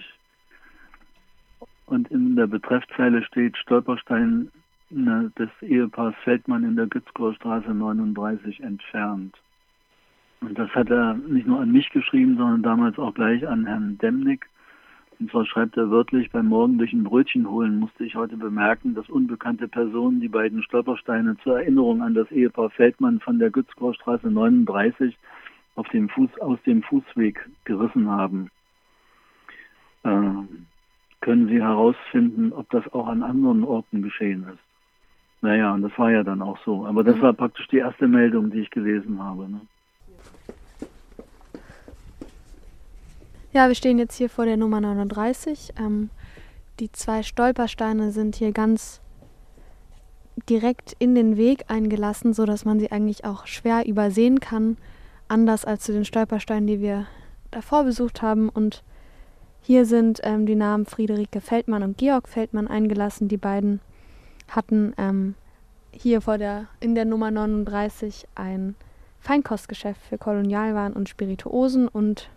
Und 1.86 2.10
in 2.10 2.36
der 2.36 2.48
Betreffzeile 2.48 3.24
steht 3.24 3.56
Stolperstein 3.56 4.50
des 4.90 5.50
Ehepaars 5.62 6.16
Feldmann 6.24 6.64
in 6.64 6.76
der 6.76 6.88
Gützkower 6.88 7.36
Straße 7.36 7.72
39 7.72 8.62
entfernt. 8.62 9.36
Und 10.42 10.58
das 10.58 10.72
hat 10.72 10.90
er 10.90 11.14
nicht 11.14 11.46
nur 11.46 11.62
an 11.62 11.72
mich 11.72 11.92
geschrieben, 11.92 12.36
sondern 12.36 12.64
damals 12.64 12.98
auch 12.98 13.14
gleich 13.14 13.48
an 13.48 13.68
Herrn 13.68 14.00
Demnig. 14.00 14.48
Und 15.20 15.32
zwar 15.32 15.46
schreibt 15.46 15.78
er 15.78 15.90
wörtlich, 15.90 16.32
beim 16.32 16.48
Morgen 16.48 16.78
durch 16.78 16.94
ein 16.94 17.04
Brötchen 17.04 17.50
holen 17.50 17.80
musste 17.80 18.04
ich 18.04 18.16
heute 18.16 18.38
bemerken, 18.38 18.96
dass 18.96 19.10
unbekannte 19.10 19.68
Personen 19.68 20.20
die 20.20 20.28
beiden 20.28 20.64
Stolpersteine 20.64 21.38
zur 21.44 21.60
Erinnerung 21.60 22.02
an 22.02 22.14
das 22.14 22.30
Ehepaar 22.32 22.70
Feldmann 22.72 23.20
von 23.20 23.40
der 23.40 23.50
Gützkower 23.50 23.96
39 24.06 25.18
auf 25.76 25.88
dem 25.90 26.10
Fuß, 26.10 26.30
aus 26.42 26.60
dem 26.66 26.84
Fußweg 26.84 27.50
gerissen 27.66 28.10
haben. 28.10 28.50
Ähm, 30.04 30.68
können 31.22 31.48
Sie 31.48 31.62
herausfinden, 31.62 32.52
ob 32.52 32.70
das 32.70 32.86
auch 32.94 33.08
an 33.08 33.24
anderen 33.24 33.64
Orten 33.64 34.02
geschehen 34.02 34.46
ist? 34.50 34.60
Naja, 35.42 35.74
und 35.74 35.82
das 35.82 35.98
war 35.98 36.12
ja 36.12 36.24
dann 36.24 36.42
auch 36.42 36.58
so. 36.66 36.86
Aber 36.86 37.04
das 37.04 37.18
mhm. 37.18 37.22
war 37.22 37.34
praktisch 37.34 37.68
die 37.68 37.78
erste 37.78 38.08
Meldung, 38.08 38.52
die 38.52 38.60
ich 38.60 38.70
gelesen 38.70 39.22
habe. 39.22 39.50
Ne? 39.50 39.62
Ja, 43.54 43.68
wir 43.68 43.76
stehen 43.76 44.00
jetzt 44.00 44.16
hier 44.16 44.32
vor 44.32 44.46
der 44.46 44.58
Nummer 44.58 44.82
39. 44.82 45.74
Ähm, 45.78 46.10
die 46.80 46.92
zwei 46.92 47.22
Stolpersteine 47.22 48.12
sind 48.12 48.36
hier 48.36 48.52
ganz 48.52 49.00
direkt 50.50 50.96
in 50.98 51.14
den 51.14 51.38
Weg 51.38 51.66
eingelassen, 51.68 52.34
sodass 52.34 52.66
man 52.66 52.80
sie 52.80 52.92
eigentlich 52.92 53.26
auch 53.26 53.46
schwer 53.46 53.86
übersehen 53.86 54.40
kann. 54.40 54.78
Anders 55.28 55.66
als 55.66 55.84
zu 55.84 55.92
den 55.92 56.04
Stolpersteinen, 56.04 56.66
die 56.66 56.82
wir 56.82 57.06
davor 57.52 57.84
besucht 57.84 58.24
haben. 58.24 58.50
Und 58.50 58.84
hier 59.62 59.86
sind 59.86 60.22
ähm, 60.24 60.48
die 60.48 60.56
Namen 60.56 60.88
Friederike 60.88 61.40
Feldmann 61.40 61.84
und 61.84 62.00
Georg 62.00 62.28
Feldmann 62.28 62.68
eingelassen. 62.68 63.28
Die 63.28 63.38
beiden 63.38 63.82
hatten 64.48 64.96
ähm, 64.98 65.36
hier 65.92 66.22
vor 66.22 66.40
der, 66.40 66.66
in 66.80 66.96
der 66.96 67.06
Nummer 67.06 67.30
39 67.30 68.28
ein 68.34 68.74
Feinkostgeschäft 69.20 70.02
für 70.02 70.18
Kolonialwaren 70.18 70.94
und 70.94 71.08
Spirituosen 71.08 71.88
und 71.88 72.32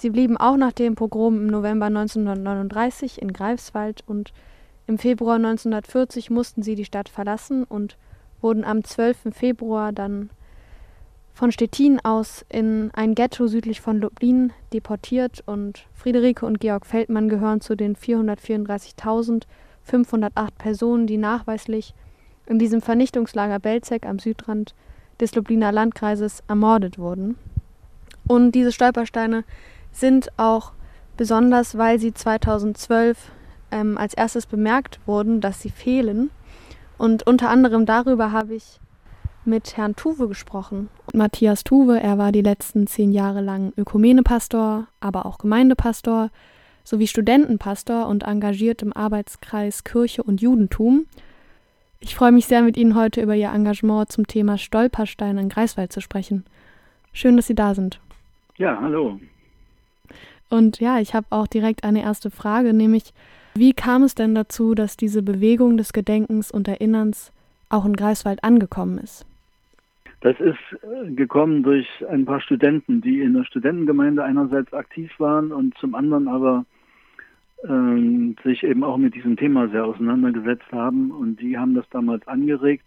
Sie 0.00 0.08
blieben 0.08 0.38
auch 0.38 0.56
nach 0.56 0.72
dem 0.72 0.94
Pogrom 0.94 1.36
im 1.36 1.48
November 1.48 1.84
1939 1.84 3.20
in 3.20 3.34
Greifswald 3.34 4.02
und 4.06 4.32
im 4.86 4.96
Februar 4.96 5.34
1940 5.34 6.30
mussten 6.30 6.62
sie 6.62 6.74
die 6.74 6.86
Stadt 6.86 7.10
verlassen 7.10 7.64
und 7.64 7.98
wurden 8.40 8.64
am 8.64 8.82
12. 8.82 9.28
Februar 9.30 9.92
dann 9.92 10.30
von 11.34 11.52
Stettin 11.52 12.00
aus 12.02 12.46
in 12.48 12.90
ein 12.94 13.14
Ghetto 13.14 13.46
südlich 13.46 13.82
von 13.82 14.00
Lublin 14.00 14.54
deportiert 14.72 15.42
und 15.44 15.84
Friederike 15.92 16.46
und 16.46 16.60
Georg 16.60 16.86
Feldmann 16.86 17.28
gehören 17.28 17.60
zu 17.60 17.76
den 17.76 17.94
434.508 17.94 20.48
Personen, 20.56 21.08
die 21.08 21.18
nachweislich 21.18 21.92
in 22.46 22.58
diesem 22.58 22.80
Vernichtungslager 22.80 23.58
Belzec 23.58 24.06
am 24.06 24.18
Südrand 24.18 24.74
des 25.20 25.34
Lubliner 25.34 25.72
Landkreises 25.72 26.42
ermordet 26.48 26.98
wurden. 26.98 27.36
Und 28.26 28.52
diese 28.52 28.72
Stolpersteine 28.72 29.44
sind 29.92 30.30
auch 30.36 30.72
besonders, 31.16 31.76
weil 31.76 31.98
sie 31.98 32.14
2012 32.14 33.30
ähm, 33.70 33.98
als 33.98 34.14
erstes 34.14 34.46
bemerkt 34.46 35.00
wurden, 35.06 35.40
dass 35.40 35.60
sie 35.60 35.70
fehlen. 35.70 36.30
Und 36.98 37.26
unter 37.26 37.48
anderem 37.48 37.86
darüber 37.86 38.32
habe 38.32 38.54
ich 38.54 38.80
mit 39.44 39.76
Herrn 39.76 39.96
Tuwe 39.96 40.28
gesprochen. 40.28 40.88
Matthias 41.14 41.64
Tuwe, 41.64 42.00
er 42.00 42.18
war 42.18 42.32
die 42.32 42.42
letzten 42.42 42.86
zehn 42.86 43.12
Jahre 43.12 43.40
lang 43.40 43.72
Ökumenepastor, 43.76 44.86
aber 45.00 45.26
auch 45.26 45.38
Gemeindepastor 45.38 46.30
sowie 46.84 47.06
Studentenpastor 47.06 48.06
und 48.06 48.24
engagiert 48.24 48.82
im 48.82 48.92
Arbeitskreis 48.92 49.84
Kirche 49.84 50.22
und 50.22 50.40
Judentum. 50.40 51.06
Ich 52.00 52.14
freue 52.14 52.32
mich 52.32 52.46
sehr, 52.46 52.62
mit 52.62 52.76
Ihnen 52.76 52.94
heute 52.94 53.20
über 53.20 53.34
Ihr 53.34 53.52
Engagement 53.52 54.10
zum 54.10 54.26
Thema 54.26 54.56
Stolperstein 54.56 55.38
in 55.38 55.48
Greifswald 55.48 55.92
zu 55.92 56.00
sprechen. 56.00 56.44
Schön, 57.12 57.36
dass 57.36 57.46
Sie 57.46 57.54
da 57.54 57.74
sind. 57.74 58.00
Ja, 58.56 58.78
hallo. 58.80 59.20
Und 60.50 60.80
ja, 60.80 61.00
ich 61.00 61.14
habe 61.14 61.26
auch 61.30 61.46
direkt 61.46 61.84
eine 61.84 62.02
erste 62.02 62.30
Frage, 62.30 62.74
nämlich 62.74 63.14
wie 63.54 63.72
kam 63.72 64.02
es 64.02 64.14
denn 64.14 64.34
dazu, 64.34 64.74
dass 64.74 64.96
diese 64.96 65.22
Bewegung 65.22 65.76
des 65.76 65.92
Gedenkens 65.92 66.50
und 66.50 66.68
Erinnerns 66.68 67.32
auch 67.68 67.84
in 67.84 67.94
Greifswald 67.94 68.44
angekommen 68.44 68.98
ist? 68.98 69.26
Das 70.20 70.38
ist 70.38 70.58
äh, 70.82 71.10
gekommen 71.12 71.62
durch 71.62 71.86
ein 72.08 72.26
paar 72.26 72.40
Studenten, 72.42 73.00
die 73.00 73.20
in 73.20 73.32
der 73.32 73.44
Studentengemeinde 73.44 74.22
einerseits 74.22 74.72
aktiv 74.74 75.10
waren 75.18 75.50
und 75.50 75.76
zum 75.78 75.94
anderen 75.94 76.28
aber 76.28 76.66
ähm, 77.66 78.36
sich 78.44 78.62
eben 78.62 78.84
auch 78.84 78.98
mit 78.98 79.14
diesem 79.14 79.36
Thema 79.36 79.68
sehr 79.68 79.84
auseinandergesetzt 79.84 80.70
haben. 80.72 81.10
Und 81.10 81.40
die 81.40 81.56
haben 81.56 81.74
das 81.74 81.88
damals 81.90 82.26
angeregt. 82.28 82.86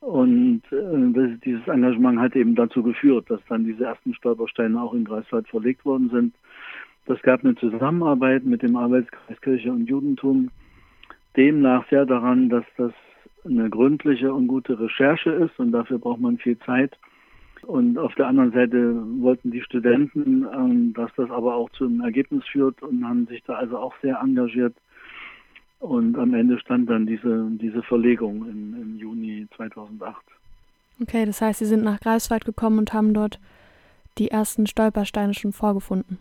Und 0.00 0.62
äh, 0.70 1.36
dieses 1.44 1.66
Engagement 1.66 2.20
hat 2.20 2.36
eben 2.36 2.54
dazu 2.54 2.84
geführt, 2.84 3.28
dass 3.30 3.40
dann 3.48 3.64
diese 3.64 3.84
ersten 3.84 4.14
Stolpersteine 4.14 4.80
auch 4.80 4.94
in 4.94 5.04
Greifswald 5.04 5.48
verlegt 5.48 5.84
worden 5.84 6.08
sind. 6.10 6.34
Das 7.08 7.22
gab 7.22 7.42
eine 7.42 7.54
Zusammenarbeit 7.54 8.44
mit 8.44 8.60
dem 8.60 8.76
Arbeitskreis 8.76 9.40
Kirche 9.40 9.72
und 9.72 9.86
Judentum, 9.86 10.50
demnach 11.38 11.88
sehr 11.88 12.04
daran, 12.04 12.50
dass 12.50 12.64
das 12.76 12.92
eine 13.46 13.70
gründliche 13.70 14.32
und 14.32 14.46
gute 14.46 14.78
Recherche 14.78 15.30
ist 15.30 15.58
und 15.58 15.72
dafür 15.72 15.98
braucht 15.98 16.20
man 16.20 16.36
viel 16.36 16.58
Zeit. 16.58 16.98
Und 17.62 17.96
auf 17.96 18.14
der 18.16 18.26
anderen 18.26 18.52
Seite 18.52 18.94
wollten 19.22 19.50
die 19.50 19.62
Studenten, 19.62 20.46
ähm, 20.54 20.92
dass 20.92 21.10
das 21.16 21.30
aber 21.30 21.54
auch 21.54 21.70
zum 21.70 22.02
Ergebnis 22.02 22.44
führt 22.52 22.82
und 22.82 23.02
haben 23.02 23.26
sich 23.26 23.42
da 23.44 23.54
also 23.54 23.78
auch 23.78 23.94
sehr 24.02 24.20
engagiert. 24.20 24.74
Und 25.80 26.18
am 26.18 26.34
Ende 26.34 26.58
stand 26.60 26.90
dann 26.90 27.06
diese, 27.06 27.48
diese 27.52 27.82
Verlegung 27.84 28.46
im, 28.50 28.82
im 28.82 28.98
Juni 28.98 29.46
2008. 29.56 30.16
Okay, 31.00 31.24
das 31.24 31.40
heißt, 31.40 31.60
Sie 31.60 31.64
sind 31.64 31.84
nach 31.84 32.00
Greifswald 32.00 32.44
gekommen 32.44 32.78
und 32.78 32.92
haben 32.92 33.14
dort 33.14 33.40
die 34.18 34.30
ersten 34.30 34.66
Stolpersteine 34.66 35.32
schon 35.32 35.52
vorgefunden. 35.52 36.18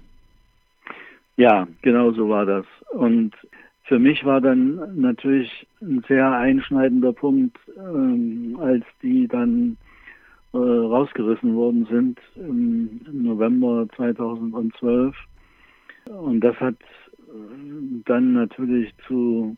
Ja, 1.38 1.68
genau 1.84 2.12
so 2.12 2.30
war 2.30 2.46
das. 2.46 2.66
Und 2.92 3.36
für 3.84 4.00
mich 4.00 4.26
war 4.26 4.42
dann 4.42 5.00
natürlich 5.00 5.68
ein 5.82 6.04
sehr 6.08 6.32
einschneidender 6.32 7.14
Punkt, 7.14 7.58
ähm, 7.78 8.58
als 8.60 8.84
die 9.04 9.28
dann 9.28 9.78
äh, 10.54 10.58
rausgerissen 10.58 11.56
worden 11.56 11.86
sind 11.90 12.20
im, 12.36 13.02
November 13.12 13.88
2012. 13.96 15.16
Und 16.10 16.40
das 16.42 16.60
hat 16.60 16.76
äh, 16.76 18.02
dann 18.06 18.34
natürlich 18.34 18.92
zu, 19.08 19.56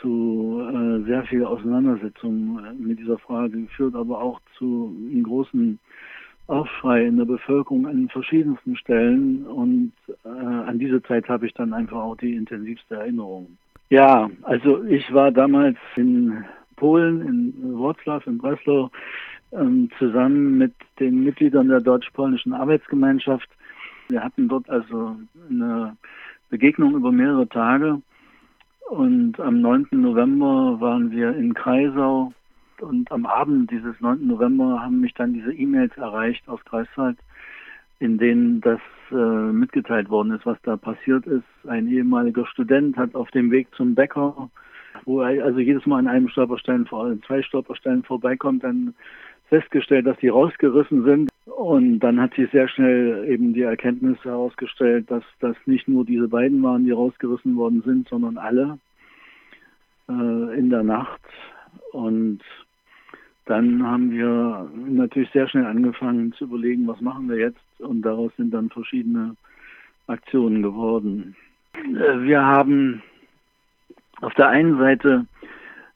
zu 0.00 0.60
äh, 0.68 1.04
sehr 1.06 1.22
viel 1.24 1.44
Auseinandersetzung 1.44 2.60
mit 2.76 2.98
dieser 2.98 3.18
Frage 3.18 3.62
geführt, 3.62 3.94
aber 3.94 4.20
auch 4.20 4.40
zu 4.58 4.92
einem 5.10 5.22
großen 5.22 5.78
Aufschrei 6.48 7.06
in 7.06 7.18
der 7.18 7.26
Bevölkerung 7.26 7.86
an 7.86 8.08
verschiedensten 8.08 8.76
Stellen 8.76 9.46
und 9.46 9.92
äh, 10.24 10.28
an 10.28 10.78
diese 10.78 11.02
Zeit 11.02 11.28
habe 11.28 11.46
ich 11.46 11.54
dann 11.54 11.74
einfach 11.74 11.98
auch 11.98 12.16
die 12.16 12.34
intensivste 12.34 12.96
Erinnerung. 12.96 13.56
Ja, 13.90 14.30
also 14.42 14.82
ich 14.84 15.12
war 15.12 15.30
damals 15.30 15.76
in 15.96 16.44
Polen, 16.76 17.20
in 17.22 17.78
Wroclaw, 17.78 18.22
in 18.26 18.38
Breslau, 18.38 18.90
ähm, 19.52 19.90
zusammen 19.98 20.58
mit 20.58 20.72
den 20.98 21.22
Mitgliedern 21.22 21.68
der 21.68 21.80
deutsch-polnischen 21.80 22.52
Arbeitsgemeinschaft. 22.54 23.48
Wir 24.08 24.24
hatten 24.24 24.48
dort 24.48 24.68
also 24.70 25.16
eine 25.50 25.96
Begegnung 26.48 26.94
über 26.94 27.12
mehrere 27.12 27.48
Tage 27.48 28.00
und 28.88 29.38
am 29.38 29.60
9. 29.60 29.88
November 29.90 30.80
waren 30.80 31.10
wir 31.10 31.34
in 31.36 31.52
Kreisau 31.52 32.32
und 32.82 33.10
am 33.12 33.26
Abend 33.26 33.70
dieses 33.70 34.00
9. 34.00 34.26
November 34.26 34.80
haben 34.82 35.00
mich 35.00 35.14
dann 35.14 35.34
diese 35.34 35.52
E-Mails 35.52 35.96
erreicht 35.96 36.48
aus 36.48 36.64
Greifswald, 36.64 37.18
in 38.00 38.18
denen 38.18 38.60
das 38.60 38.80
äh, 39.10 39.14
mitgeteilt 39.14 40.08
worden 40.08 40.32
ist, 40.32 40.46
was 40.46 40.58
da 40.62 40.76
passiert 40.76 41.26
ist. 41.26 41.44
Ein 41.66 41.88
ehemaliger 41.88 42.46
Student 42.46 42.96
hat 42.96 43.14
auf 43.14 43.30
dem 43.30 43.50
Weg 43.50 43.68
zum 43.74 43.94
Bäcker, 43.94 44.50
wo 45.04 45.22
er 45.22 45.44
also 45.44 45.58
jedes 45.58 45.86
Mal 45.86 45.98
an 45.98 46.08
einem 46.08 46.28
Stolperstein, 46.28 46.86
vor 46.86 47.04
allem 47.04 47.22
zwei 47.22 47.42
Stolpersteinen 47.42 48.04
vorbeikommt, 48.04 48.64
dann 48.64 48.94
festgestellt, 49.48 50.06
dass 50.06 50.18
die 50.18 50.28
rausgerissen 50.28 51.04
sind. 51.04 51.30
Und 51.46 52.00
dann 52.00 52.20
hat 52.20 52.34
sich 52.34 52.50
sehr 52.50 52.68
schnell 52.68 53.26
eben 53.28 53.54
die 53.54 53.62
Erkenntnis 53.62 54.22
herausgestellt, 54.22 55.10
dass 55.10 55.24
das 55.40 55.56
nicht 55.66 55.88
nur 55.88 56.04
diese 56.04 56.28
beiden 56.28 56.62
waren, 56.62 56.84
die 56.84 56.92
rausgerissen 56.92 57.56
worden 57.56 57.82
sind, 57.84 58.08
sondern 58.08 58.38
alle 58.38 58.78
äh, 60.08 60.58
in 60.58 60.70
der 60.70 60.82
Nacht. 60.82 61.20
Und 61.92 62.40
dann 63.48 63.86
haben 63.86 64.10
wir 64.10 64.70
natürlich 64.86 65.30
sehr 65.30 65.48
schnell 65.48 65.64
angefangen 65.64 66.32
zu 66.34 66.44
überlegen, 66.44 66.86
was 66.86 67.00
machen 67.00 67.28
wir 67.30 67.38
jetzt. 67.38 67.60
Und 67.78 68.02
daraus 68.02 68.30
sind 68.36 68.52
dann 68.52 68.68
verschiedene 68.68 69.36
Aktionen 70.06 70.62
geworden. 70.62 71.34
Äh, 71.74 72.20
wir 72.20 72.44
haben 72.44 73.02
auf 74.20 74.34
der 74.34 74.48
einen 74.48 74.78
Seite 74.78 75.26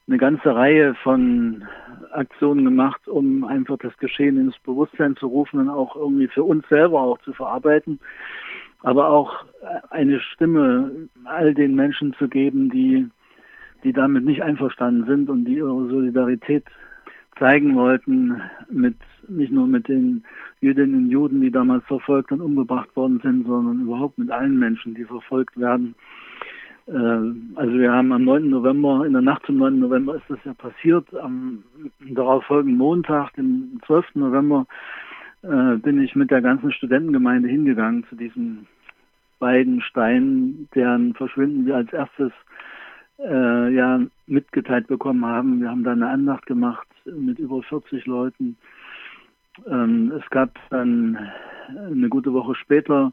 eine 0.07 0.17
ganze 0.17 0.55
Reihe 0.55 0.95
von 0.95 1.63
Aktionen 2.11 2.65
gemacht, 2.65 3.07
um 3.07 3.43
einfach 3.43 3.77
das 3.77 3.95
Geschehen 3.97 4.37
ins 4.37 4.57
Bewusstsein 4.59 5.15
zu 5.15 5.27
rufen 5.27 5.59
und 5.59 5.69
auch 5.69 5.95
irgendwie 5.95 6.27
für 6.27 6.43
uns 6.43 6.67
selber 6.69 7.01
auch 7.01 7.19
zu 7.19 7.33
verarbeiten, 7.33 7.99
aber 8.81 9.09
auch 9.09 9.45
eine 9.89 10.19
Stimme 10.19 11.07
all 11.23 11.53
den 11.53 11.75
Menschen 11.75 12.13
zu 12.13 12.27
geben, 12.27 12.69
die, 12.69 13.07
die 13.83 13.93
damit 13.93 14.25
nicht 14.25 14.43
einverstanden 14.43 15.05
sind 15.05 15.29
und 15.29 15.45
die 15.45 15.55
ihre 15.55 15.87
Solidarität 15.87 16.65
zeigen 17.39 17.75
wollten, 17.75 18.41
mit, 18.69 18.95
nicht 19.27 19.51
nur 19.51 19.67
mit 19.67 19.87
den 19.87 20.23
Jüdinnen 20.61 21.05
und 21.05 21.09
Juden, 21.09 21.41
die 21.41 21.51
damals 21.51 21.83
verfolgt 21.85 22.31
und 22.31 22.41
umgebracht 22.41 22.95
worden 22.95 23.19
sind, 23.23 23.45
sondern 23.45 23.81
überhaupt 23.81 24.17
mit 24.17 24.31
allen 24.31 24.57
Menschen, 24.57 24.95
die 24.95 25.05
verfolgt 25.05 25.57
werden. 25.59 25.95
Äh, 26.87 26.93
also 26.93 27.73
wir 27.73 27.91
haben 27.91 28.11
am 28.11 28.23
9. 28.23 28.49
November, 28.49 29.05
in 29.05 29.13
der 29.13 29.21
Nacht 29.21 29.45
zum 29.45 29.57
9. 29.57 29.79
November 29.79 30.15
ist 30.15 30.29
das 30.29 30.39
ja 30.45 30.53
passiert. 30.53 31.13
Am 31.15 31.63
darauf 31.99 32.43
folgenden 32.45 32.77
Montag, 32.77 33.33
dem 33.33 33.79
12. 33.85 34.15
November, 34.15 34.65
äh, 35.43 35.77
bin 35.77 36.01
ich 36.01 36.15
mit 36.15 36.31
der 36.31 36.41
ganzen 36.41 36.71
Studentengemeinde 36.71 37.49
hingegangen 37.49 38.05
zu 38.09 38.15
diesen 38.15 38.67
beiden 39.39 39.81
Steinen, 39.81 40.69
deren 40.73 41.13
Verschwinden 41.15 41.65
wir 41.65 41.75
als 41.75 41.91
erstes 41.91 42.31
äh, 43.19 43.73
ja 43.73 43.99
mitgeteilt 44.27 44.87
bekommen 44.87 45.25
haben. 45.25 45.61
Wir 45.61 45.69
haben 45.69 45.83
da 45.83 45.91
eine 45.91 46.09
Andacht 46.09 46.45
gemacht 46.45 46.87
mit 47.05 47.39
über 47.39 47.61
40 47.63 48.05
Leuten. 48.05 48.57
Ähm, 49.67 50.11
es 50.11 50.29
gab 50.29 50.51
dann 50.69 51.17
eine 51.77 52.09
gute 52.09 52.33
Woche 52.33 52.55
später 52.55 53.11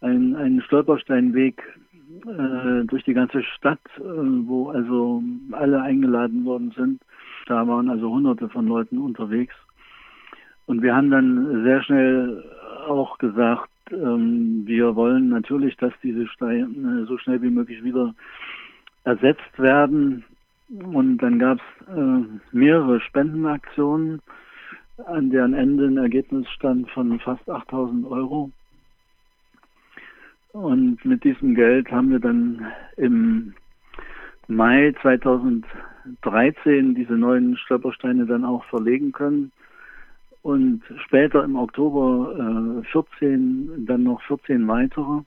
einen, 0.00 0.36
einen 0.36 0.62
Stolpersteinweg 0.62 1.62
äh, 2.26 2.84
durch 2.84 3.04
die 3.04 3.14
ganze 3.14 3.42
Stadt, 3.42 3.80
äh, 3.98 4.02
wo 4.02 4.70
also 4.70 5.22
alle 5.52 5.82
eingeladen 5.82 6.44
worden 6.44 6.72
sind. 6.76 7.00
Da 7.46 7.66
waren 7.66 7.88
also 7.88 8.10
hunderte 8.10 8.48
von 8.48 8.66
Leuten 8.66 8.98
unterwegs. 8.98 9.54
Und 10.66 10.82
wir 10.82 10.94
haben 10.94 11.10
dann 11.10 11.64
sehr 11.64 11.82
schnell 11.82 12.44
auch 12.86 13.18
gesagt, 13.18 13.70
ähm, 13.90 14.62
wir 14.66 14.96
wollen 14.96 15.30
natürlich, 15.30 15.76
dass 15.76 15.92
diese 16.02 16.26
Steine 16.28 17.06
so 17.06 17.16
schnell 17.18 17.40
wie 17.42 17.50
möglich 17.50 17.82
wieder 17.82 18.14
ersetzt 19.08 19.58
werden. 19.58 20.24
Und 20.68 21.18
dann 21.18 21.38
gab 21.38 21.58
es 21.58 21.88
äh, 21.88 22.24
mehrere 22.52 23.00
Spendenaktionen, 23.00 24.20
an 25.06 25.30
deren 25.30 25.54
Ende 25.54 25.86
ein 25.86 25.96
Ergebnis 25.96 26.46
stand 26.50 26.90
von 26.90 27.18
fast 27.20 27.48
8000 27.48 28.06
Euro. 28.06 28.50
Und 30.52 31.02
mit 31.04 31.24
diesem 31.24 31.54
Geld 31.54 31.90
haben 31.90 32.10
wir 32.10 32.18
dann 32.18 32.66
im 32.96 33.54
Mai 34.46 34.94
2013 35.00 36.94
diese 36.94 37.14
neuen 37.14 37.56
Stolpersteine 37.56 38.26
dann 38.26 38.44
auch 38.44 38.64
verlegen 38.64 39.12
können. 39.12 39.52
Und 40.42 40.82
später 41.06 41.44
im 41.44 41.56
Oktober 41.56 42.82
äh, 42.82 42.90
14, 42.92 43.86
dann 43.86 44.02
noch 44.02 44.20
14 44.22 44.66
weitere. 44.68 45.22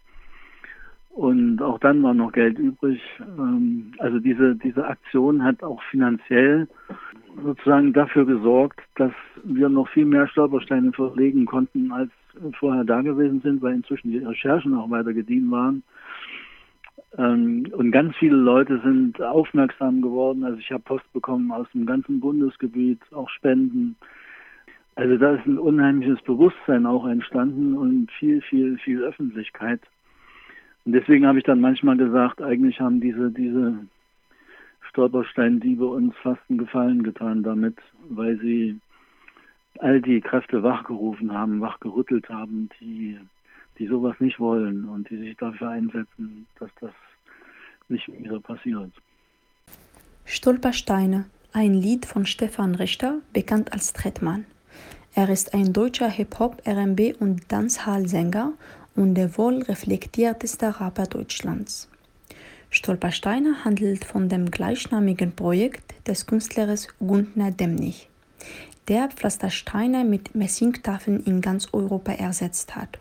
Und 1.13 1.61
auch 1.61 1.77
dann 1.79 2.01
war 2.03 2.13
noch 2.13 2.31
Geld 2.31 2.57
übrig. 2.57 3.01
Ähm, 3.19 3.93
also 3.99 4.19
diese, 4.19 4.55
diese 4.55 4.85
Aktion 4.85 5.43
hat 5.43 5.61
auch 5.61 5.81
finanziell 5.83 6.67
sozusagen 7.43 7.93
dafür 7.93 8.25
gesorgt, 8.25 8.79
dass 8.95 9.11
wir 9.43 9.69
noch 9.69 9.89
viel 9.89 10.05
mehr 10.05 10.27
Stolpersteine 10.27 10.91
verlegen 10.93 11.45
konnten, 11.45 11.91
als 11.91 12.11
vorher 12.59 12.83
da 12.83 13.01
gewesen 13.01 13.41
sind, 13.41 13.61
weil 13.61 13.75
inzwischen 13.75 14.11
die 14.11 14.19
Recherchen 14.19 14.73
auch 14.73 14.89
weiter 14.89 15.13
gediehen 15.13 15.51
waren. 15.51 15.83
Ähm, 17.17 17.67
und 17.73 17.91
ganz 17.91 18.15
viele 18.17 18.37
Leute 18.37 18.79
sind 18.83 19.21
aufmerksam 19.21 20.01
geworden. 20.01 20.43
Also 20.43 20.59
ich 20.59 20.71
habe 20.71 20.83
Post 20.83 21.11
bekommen 21.13 21.51
aus 21.51 21.67
dem 21.73 21.85
ganzen 21.85 22.19
Bundesgebiet, 22.19 22.99
auch 23.11 23.29
Spenden. 23.29 23.95
Also 24.95 25.17
da 25.17 25.35
ist 25.35 25.45
ein 25.45 25.57
unheimliches 25.57 26.21
Bewusstsein 26.21 26.85
auch 26.85 27.05
entstanden 27.05 27.77
und 27.77 28.11
viel, 28.11 28.41
viel, 28.41 28.77
viel 28.77 29.01
Öffentlichkeit. 29.03 29.81
Und 30.85 30.93
deswegen 30.93 31.27
habe 31.27 31.39
ich 31.39 31.45
dann 31.45 31.61
manchmal 31.61 31.97
gesagt, 31.97 32.41
eigentlich 32.41 32.79
haben 32.79 33.01
diese, 33.01 33.31
diese 33.31 33.85
Stolpersteindiebe 34.89 35.85
uns 35.85 36.15
fast 36.21 36.41
einen 36.49 36.59
Gefallen 36.59 37.03
getan 37.03 37.43
damit, 37.43 37.77
weil 38.09 38.39
sie 38.39 38.79
all 39.79 40.01
die 40.01 40.21
Kräfte 40.21 40.63
wachgerufen 40.63 41.33
haben, 41.33 41.61
wachgerüttelt 41.61 42.29
haben, 42.29 42.69
die, 42.79 43.17
die 43.77 43.87
sowas 43.87 44.15
nicht 44.19 44.39
wollen 44.39 44.85
und 44.85 45.09
die 45.09 45.17
sich 45.17 45.37
dafür 45.37 45.69
einsetzen, 45.69 46.47
dass 46.59 46.69
das 46.81 46.91
nicht 47.87 48.07
wieder 48.07 48.39
passiert. 48.39 48.91
Stolpersteine, 50.25 51.25
ein 51.53 51.73
Lied 51.73 52.05
von 52.05 52.25
Stefan 52.25 52.75
Richter, 52.75 53.19
bekannt 53.33 53.73
als 53.73 53.93
Trettmann. 53.93 54.45
Er 55.13 55.29
ist 55.29 55.53
ein 55.53 55.73
deutscher 55.73 56.09
Hip-Hop, 56.09 56.61
RB 56.65 57.19
und 57.19 57.51
Dancehall-Sänger 57.51 58.53
und 58.95 59.15
der 59.15 59.37
wohl 59.37 59.61
reflektierteste 59.63 60.79
Rapper 60.79 61.07
Deutschlands. 61.07 61.89
Stolpersteine 62.69 63.65
handelt 63.65 64.05
von 64.05 64.29
dem 64.29 64.49
gleichnamigen 64.49 65.33
Projekt 65.33 65.93
des 66.07 66.25
Künstlers 66.25 66.87
Gundner 66.99 67.51
Demnig, 67.51 68.07
der 68.87 69.09
Pflastersteine 69.09 70.05
mit 70.05 70.35
Messingtafeln 70.35 71.19
in 71.25 71.41
ganz 71.41 71.67
Europa 71.73 72.13
ersetzt 72.13 72.75
hat. 72.75 72.99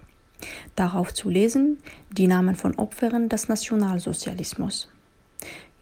Darauf 0.74 1.14
zu 1.14 1.30
lesen 1.30 1.78
die 2.10 2.26
Namen 2.26 2.56
von 2.56 2.74
Opfern 2.76 3.28
des 3.28 3.48
Nationalsozialismus. 3.48 4.88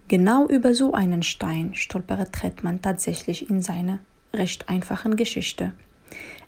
Genau 0.08 0.46
über 0.46 0.74
so 0.74 0.92
einen 0.92 1.22
Stein 1.22 1.74
stolpert 1.74 2.32
Trettmann 2.32 2.82
tatsächlich 2.82 3.48
in 3.48 3.62
seiner 3.62 4.00
recht 4.32 4.68
einfachen 4.68 5.16
Geschichte. 5.16 5.72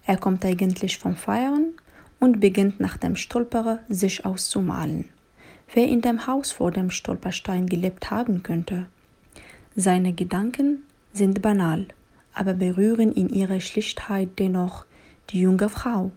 Er 0.06 0.16
kommt 0.16 0.44
eigentlich 0.44 0.98
vom 0.98 1.16
Feiern 1.16 1.74
und 2.20 2.38
beginnt 2.38 2.78
nach 2.78 2.96
dem 2.96 3.16
Stolperer 3.16 3.80
sich 3.88 4.24
auszumalen, 4.24 5.06
wer 5.74 5.88
in 5.88 6.02
dem 6.02 6.26
Haus 6.26 6.52
vor 6.52 6.70
dem 6.70 6.90
Stolperstein 6.90 7.66
gelebt 7.66 8.10
haben 8.10 8.42
könnte. 8.42 8.86
Seine 9.74 10.12
Gedanken 10.12 10.82
sind 11.12 11.42
banal, 11.42 11.88
aber 12.34 12.54
berühren 12.54 13.12
in 13.12 13.28
ihrer 13.30 13.60
Schlichtheit 13.60 14.38
dennoch 14.38 14.84
die 15.30 15.40
junge 15.40 15.68
Frau, 15.68 16.12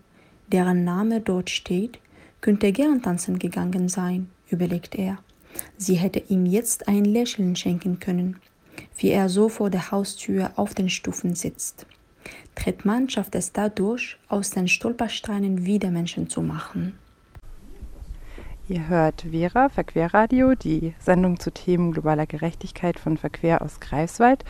deren 0.48 0.84
Name 0.84 1.20
dort 1.20 1.50
steht, 1.50 1.98
könnte 2.40 2.72
gern 2.72 3.00
tanzen 3.02 3.38
gegangen 3.38 3.88
sein, 3.88 4.28
überlegt 4.50 4.94
er. 4.94 5.18
Sie 5.78 5.94
hätte 5.94 6.22
ihm 6.28 6.46
jetzt 6.46 6.88
ein 6.88 7.04
Lächeln 7.04 7.56
schenken 7.56 8.00
können, 8.00 8.36
wie 8.96 9.10
er 9.10 9.28
so 9.28 9.48
vor 9.48 9.70
der 9.70 9.90
Haustür 9.90 10.50
auf 10.56 10.74
den 10.74 10.90
Stufen 10.90 11.34
sitzt. 11.34 11.86
Trettmann 12.54 13.08
schafft 13.08 13.34
es 13.34 13.52
dadurch, 13.52 14.18
aus 14.28 14.50
den 14.50 14.68
Stolpersteinen 14.68 15.64
wieder 15.64 15.90
Menschen 15.90 16.28
zu 16.28 16.42
machen. 16.42 16.98
Ihr 18.66 18.88
hört 18.88 19.26
Vera, 19.30 19.68
Verquerradio, 19.68 20.54
die 20.54 20.94
Sendung 20.98 21.38
zu 21.38 21.50
Themen 21.50 21.92
globaler 21.92 22.24
Gerechtigkeit 22.24 22.98
von 22.98 23.18
Verquer 23.18 23.60
aus 23.60 23.78
Greifswald. 23.78 24.42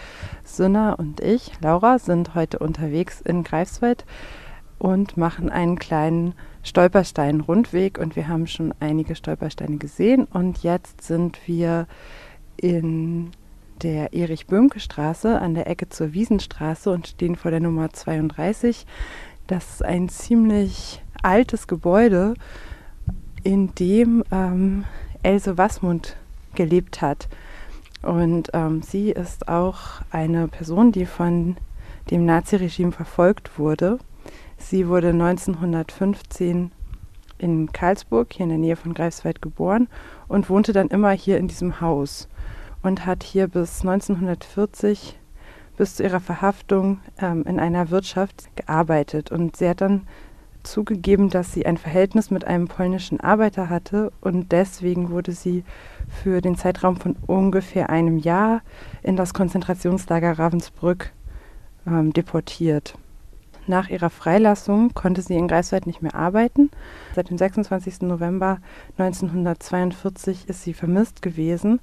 Sünna 0.45 0.93
und 0.93 1.21
ich, 1.21 1.51
Laura, 1.61 1.99
sind 1.99 2.37
heute 2.37 2.61
unterwegs 2.61 3.21
in 3.21 3.43
Greifswald 3.43 4.05
und 4.79 5.17
machen 5.17 5.51
einen 5.51 5.81
kleinen 5.81 6.35
Stolperstein-Rundweg 6.63 7.99
und 7.99 8.15
wir 8.15 8.29
haben 8.29 8.47
schon 8.47 8.73
einige 8.79 9.17
Stolpersteine 9.17 9.79
gesehen 9.79 10.27
und 10.27 10.63
jetzt 10.63 11.03
sind 11.03 11.41
wir 11.49 11.89
in 12.57 13.33
der 13.85 14.15
Erich-Böhmke-Straße 14.15 15.39
an 15.39 15.55
der 15.55 15.69
Ecke 15.69 15.91
zur 15.91 16.15
Wiesenstraße 16.15 16.91
und 16.91 17.07
stehen 17.07 17.37
vor 17.37 17.51
der 17.51 17.61
Nummer 17.61 17.93
32. 17.93 18.87
Das 19.47 19.75
ist 19.75 19.85
ein 19.85 20.09
ziemlich 20.09 21.03
altes 21.23 21.67
Gebäude, 21.69 22.35
in 23.43 23.75
dem 23.75 24.25
ähm, 24.33 24.85
Else 25.23 25.59
Wasmund 25.59 26.17
gelebt 26.55 27.03
hat. 27.03 27.29
Und 28.01 28.51
ähm, 28.55 28.81
sie 28.81 29.11
ist 29.11 29.49
auch 29.49 30.01
eine 30.11 30.49
Person, 30.49 30.91
die 30.91 31.05
von 31.05 31.57
dem 32.11 32.25
Naziregime 32.25 32.93
verfolgt 32.93 33.59
wurde. 33.59 33.99
Sie 34.57 34.89
wurde 34.89 35.09
1915 35.09 36.73
in 37.37 37.71
Karlsburg, 37.73 38.33
hier 38.33 38.45
in 38.45 38.51
der 38.51 38.59
Nähe 38.59 38.77
von 38.77 38.95
Greifswald, 38.95 39.43
geboren 39.43 39.89
und 40.27 40.49
wohnte 40.49 40.73
dann 40.73 40.89
immer 40.89 41.11
hier 41.11 41.37
in 41.37 41.49
diesem 41.49 41.83
Haus 41.83 42.29
und 42.85 43.07
hat 43.07 43.25
hier 43.25 43.49
bis 43.49 43.81
1940 43.81 45.19
bis 45.77 45.97
zu 45.97 46.05
ihrer 46.05 46.21
Verhaftung 46.21 47.01
ähm, 47.21 47.45
in 47.49 47.59
einer 47.59 47.91
Wirtschaft 47.91 48.55
gearbeitet. 48.57 49.33
Und 49.33 49.57
sie 49.57 49.69
hat 49.69 49.81
dann 49.81 50.07
zugegeben, 50.63 51.31
dass 51.31 51.53
sie 51.53 51.67
ein 51.67 51.79
Verhältnis 51.79 52.31
mit 52.31 52.47
einem 52.47 52.69
polnischen 52.69 53.21
Arbeiter 53.21 53.69
hatte 53.69 54.13
und 54.21 54.53
deswegen 54.53 55.11
wurde 55.11 55.33
sie 55.33 55.65
für 56.23 56.41
den 56.41 56.57
Zeitraum 56.57 56.97
von 56.97 57.17
ungefähr 57.27 57.91
einem 57.91 58.19
Jahr 58.19 58.63
in 59.03 59.17
das 59.17 59.35
Konzentrationslager 59.35 60.39
Ravensbrück 60.39 61.13
ähm, 61.87 62.13
deportiert. 62.13 62.97
Nach 63.67 63.89
ihrer 63.89 64.11
Freilassung 64.11 64.93
konnte 64.93 65.23
sie 65.23 65.37
in 65.37 65.49
Greifswald 65.49 65.87
nicht 65.87 66.03
mehr 66.03 66.15
arbeiten. 66.15 66.71
Seit 67.15 67.31
dem 67.31 67.39
26. 67.39 68.03
November 68.03 68.59
1942 68.99 70.49
ist 70.49 70.63
sie 70.63 70.75
vermisst 70.75 71.23
gewesen 71.23 71.81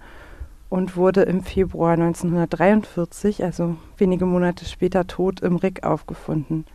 und 0.72 0.96
wurde 0.96 1.24
im 1.24 1.44
Februar 1.44 1.94
1943, 1.94 3.44
also 3.44 3.76
wenige 3.98 4.26
Monate 4.26 4.64
später, 4.64 5.06
tot 5.06 5.42
im 5.42 5.58
Rick 5.58 5.84
aufgefunden. 5.84 6.66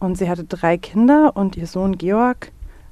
Und 0.00 0.18
sie 0.18 0.28
hatte 0.28 0.42
drei 0.42 0.76
Kinder 0.76 1.36
und 1.36 1.56
ihr 1.56 1.68
Sohn 1.68 1.96
Georg 1.98 2.50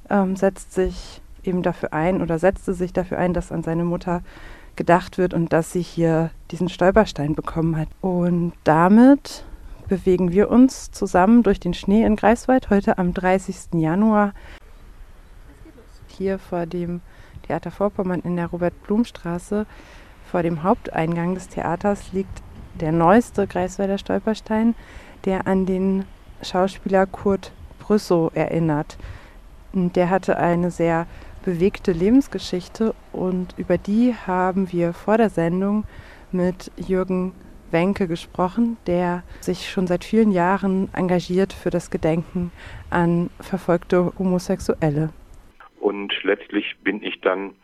ähm, 0.09 0.37
setzt 0.37 0.73
sich 0.73 1.21
eben 1.43 1.63
dafür 1.63 1.91
ein 1.91 2.21
oder 2.21 2.39
setzte 2.39 2.73
sich 2.73 2.93
dafür 2.93 3.17
ein, 3.17 3.33
dass 3.33 3.51
an 3.51 3.61
seine 3.61 3.83
Mutter 3.83 4.23
gedacht 4.77 5.17
wird 5.17 5.33
und 5.33 5.51
dass 5.51 5.73
sie 5.73 5.81
hier 5.81 6.31
diesen 6.49 6.69
Stolperstein 6.69 7.35
bekommen 7.35 7.75
hat. 7.75 7.89
Und 7.99 8.53
damit 8.63 9.43
bewegen 9.89 10.31
wir 10.31 10.49
uns 10.49 10.91
zusammen 10.91 11.43
durch 11.43 11.59
den 11.59 11.73
Schnee 11.73 12.05
in 12.05 12.15
Greifswald 12.15 12.69
heute 12.69 12.97
am 12.97 13.13
30. 13.13 13.73
Januar. 13.73 14.31
Hier 16.07 16.39
vor 16.39 16.65
dem 16.65 17.01
Theater 17.45 17.69
Vorpommern 17.69 18.21
in 18.21 18.37
der 18.37 18.47
Robert-Blum-Straße 18.47 19.65
vor 20.31 20.43
dem 20.43 20.63
Haupteingang 20.63 21.33
des 21.33 21.47
Theaters 21.47 22.11
liegt 22.13 22.41
der 22.79 22.91
neueste 22.91 23.47
Greifswalder 23.47 23.97
Stolperstein, 23.97 24.75
der 25.25 25.47
an 25.47 25.65
den 25.65 26.05
Schauspieler 26.41 27.05
Kurt 27.05 27.51
Brüssow 27.79 28.31
erinnert. 28.35 28.97
Der 29.73 30.09
hatte 30.09 30.37
eine 30.37 30.71
sehr 30.71 31.07
bewegte 31.43 31.91
Lebensgeschichte 31.91 32.93
und 33.13 33.55
über 33.57 33.77
die 33.77 34.13
haben 34.25 34.71
wir 34.71 34.93
vor 34.93 35.17
der 35.17 35.29
Sendung 35.29 35.85
mit 36.31 36.71
Jürgen 36.75 37.33
Wenke 37.71 38.07
gesprochen, 38.07 38.77
der 38.87 39.23
sich 39.41 39.69
schon 39.69 39.87
seit 39.87 40.03
vielen 40.03 40.31
Jahren 40.31 40.89
engagiert 40.93 41.53
für 41.53 41.69
das 41.69 41.89
Gedenken 41.89 42.51
an 42.89 43.29
verfolgte 43.39 44.13
Homosexuelle. 44.17 45.09
Und 45.79 46.13
letztlich 46.23 46.75
bin 46.83 47.01
ich 47.01 47.19
dann 47.21 47.55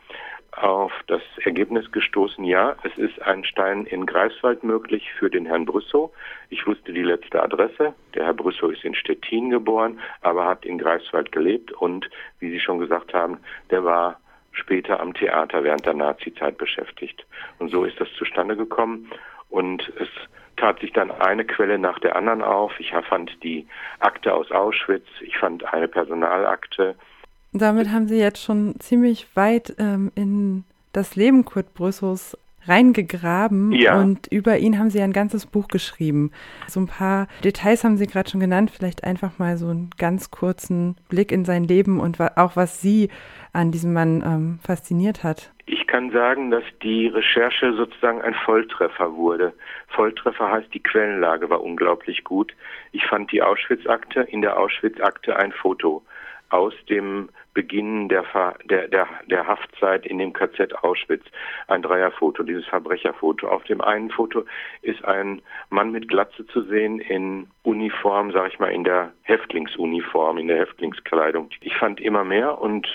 auf 0.56 0.92
das 1.08 1.22
Ergebnis 1.44 1.92
gestoßen, 1.92 2.44
ja, 2.44 2.76
es 2.84 2.98
ist 2.98 3.22
ein 3.22 3.44
Stein 3.44 3.86
in 3.86 4.06
Greifswald 4.06 4.64
möglich 4.64 5.12
für 5.18 5.30
den 5.30 5.46
Herrn 5.46 5.66
Brüssow. 5.66 6.12
Ich 6.50 6.66
wusste 6.68 6.94
die 6.94 7.04
letzte 7.04 7.42
Adresse. 7.42 7.94
Der 8.14 8.26
Herr 8.26 8.34
Brüssow 8.34 8.72
ist 8.72 8.84
in 8.84 8.96
Stettin 8.96 9.50
geboren, 9.50 10.00
aber 10.22 10.46
hat 10.46 10.66
in 10.66 10.78
Greifswald 10.78 11.32
gelebt 11.32 11.72
und, 11.72 12.10
wie 12.40 12.52
Sie 12.52 12.60
schon 12.60 12.80
gesagt 12.80 13.14
haben, 13.14 13.40
der 13.72 13.84
war 13.84 14.20
später 14.52 15.00
am 15.00 15.14
Theater 15.14 15.64
während 15.64 15.86
der 15.86 15.96
Nazizeit 15.96 16.58
beschäftigt. 16.58 17.26
Und 17.60 17.70
so 17.70 17.84
ist 17.84 18.00
das 18.00 18.12
zustande 18.18 18.56
gekommen 18.56 19.10
und 19.50 19.92
es 20.00 20.10
tat 20.58 20.80
sich 20.80 20.94
dann 20.94 21.12
eine 21.12 21.46
Quelle 21.46 21.80
nach 21.80 22.00
der 22.00 22.16
anderen 22.16 22.44
auf. 22.44 22.80
Ich 22.80 22.94
fand 23.10 23.44
die 23.44 23.68
Akte 24.00 24.34
aus 24.34 24.52
Auschwitz, 24.52 25.08
ich 25.22 25.38
fand 25.38 25.74
eine 25.74 25.88
Personalakte, 25.88 26.96
damit 27.62 27.92
haben 27.92 28.08
Sie 28.08 28.18
jetzt 28.18 28.42
schon 28.42 28.80
ziemlich 28.80 29.28
weit 29.36 29.76
ähm, 29.78 30.12
in 30.16 30.64
das 30.92 31.16
Leben 31.16 31.46
Kurt 31.46 31.74
Brüssows 31.74 32.38
reingegraben 32.68 33.72
ja. 33.74 34.00
und 34.00 34.28
über 34.28 34.58
ihn 34.58 34.80
haben 34.80 34.90
Sie 34.90 35.02
ein 35.02 35.14
ganzes 35.14 35.46
Buch 35.46 35.68
geschrieben. 35.68 36.32
So 36.68 36.80
ein 36.80 36.88
paar 36.88 37.28
Details 37.44 37.84
haben 37.84 37.98
Sie 37.98 38.08
gerade 38.08 38.30
schon 38.30 38.40
genannt, 38.40 38.72
vielleicht 38.72 39.04
einfach 39.04 39.38
mal 39.38 39.58
so 39.58 39.68
einen 39.68 39.90
ganz 39.98 40.32
kurzen 40.32 40.96
Blick 41.10 41.32
in 41.32 41.46
sein 41.46 41.66
Leben 41.66 42.00
und 42.00 42.20
auch 42.38 42.56
was 42.56 42.82
Sie 42.82 43.10
an 43.52 43.72
diesem 43.72 43.94
Mann 43.94 44.24
ähm, 44.26 44.60
fasziniert 44.66 45.24
hat. 45.24 45.52
Ich 45.66 45.88
kann 45.88 46.12
sagen, 46.12 46.52
dass 46.52 46.64
die 46.82 47.08
Recherche 47.08 47.74
sozusagen 47.74 48.22
ein 48.22 48.34
Volltreffer 48.34 49.16
wurde. 49.16 49.54
Volltreffer 49.88 50.52
heißt, 50.52 50.74
die 50.74 50.82
Quellenlage 50.82 51.50
war 51.50 51.62
unglaublich 51.62 52.24
gut. 52.24 52.54
Ich 52.92 53.06
fand 53.06 53.32
die 53.32 53.42
Auschwitz-Akte, 53.42 54.22
in 54.22 54.42
der 54.42 54.58
Auschwitz-Akte 54.58 55.36
ein 55.38 55.52
Foto 55.52 56.02
aus 56.50 56.74
dem 56.90 57.30
Beginn 57.54 58.10
der, 58.10 58.26
der, 58.66 58.88
der, 58.88 59.08
der 59.28 59.48
Haftzeit 59.48 60.06
in 60.06 60.18
dem 60.18 60.34
KZ 60.34 60.74
Auschwitz 60.84 61.24
ein 61.68 61.82
Dreierfoto, 61.82 62.44
dieses 62.44 62.66
Verbrecherfoto. 62.66 63.48
Auf 63.48 63.64
dem 63.64 63.82
einen 63.82 64.10
Foto 64.10 64.46
ist 64.82 65.04
ein 65.06 65.42
Mann 65.70 65.92
mit 65.92 66.08
Glatze 66.08 66.46
zu 66.48 66.64
sehen 66.64 67.00
in 67.00 67.48
Uniform, 67.64 68.32
sag 68.32 68.52
ich 68.52 68.60
mal, 68.60 68.72
in 68.72 68.84
der 68.84 69.12
Häftlingsuniform, 69.24 70.38
in 70.38 70.48
der 70.48 70.60
Häftlingskleidung. 70.60 71.50
Ich 71.62 71.76
fand 71.76 72.02
immer 72.02 72.24
mehr 72.24 72.60
und 72.60 72.88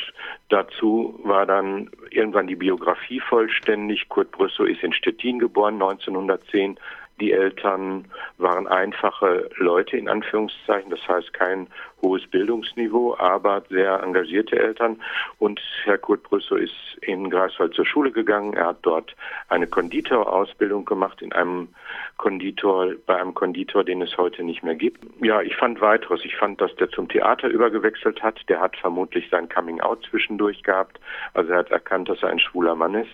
dazu 0.48 1.18
war 1.22 1.46
dann 1.46 1.90
irgendwann 2.10 2.46
die 2.46 2.56
Biografie 2.56 3.20
vollständig. 3.20 4.08
Kurt 4.08 4.30
Brüssow 4.32 4.66
ist 4.66 4.82
in 4.82 4.92
Stettin 4.92 5.38
geboren, 5.38 5.74
1910, 5.74 6.78
die 7.20 7.32
Eltern 7.32 8.06
waren 8.38 8.66
einfache 8.66 9.50
Leute 9.56 9.96
in 9.96 10.08
Anführungszeichen, 10.08 10.90
das 10.90 11.06
heißt 11.08 11.32
kein 11.32 11.68
hohes 12.02 12.26
Bildungsniveau, 12.28 13.16
aber 13.18 13.62
sehr 13.68 14.02
engagierte 14.02 14.58
Eltern. 14.58 15.00
Und 15.38 15.60
Herr 15.84 15.98
Kurt 15.98 16.22
Brüssow 16.22 16.56
ist 16.56 16.74
in 17.02 17.30
Greifswald 17.30 17.74
zur 17.74 17.86
Schule 17.86 18.12
gegangen. 18.12 18.54
Er 18.54 18.66
hat 18.66 18.78
dort 18.82 19.16
eine 19.48 19.66
Konditorausbildung 19.66 20.84
gemacht 20.84 21.22
in 21.22 21.32
einem 21.32 21.68
Konditor, 22.16 22.92
bei 23.06 23.20
einem 23.20 23.34
Konditor, 23.34 23.84
den 23.84 24.02
es 24.02 24.16
heute 24.16 24.44
nicht 24.44 24.62
mehr 24.62 24.74
gibt. 24.74 25.04
Ja, 25.20 25.40
ich 25.40 25.56
fand 25.56 25.80
weiteres. 25.80 26.24
Ich 26.24 26.36
fand, 26.36 26.60
dass 26.60 26.74
der 26.76 26.90
zum 26.90 27.08
Theater 27.08 27.48
übergewechselt 27.48 28.22
hat. 28.22 28.40
Der 28.48 28.60
hat 28.60 28.76
vermutlich 28.76 29.28
sein 29.30 29.48
Coming 29.48 29.80
Out 29.80 30.06
zwischendurch 30.08 30.62
gehabt. 30.62 31.00
Also 31.34 31.50
er 31.52 31.58
hat 31.58 31.70
erkannt, 31.70 32.08
dass 32.08 32.22
er 32.22 32.30
ein 32.30 32.40
schwuler 32.40 32.74
Mann 32.74 32.94
ist. 32.94 33.10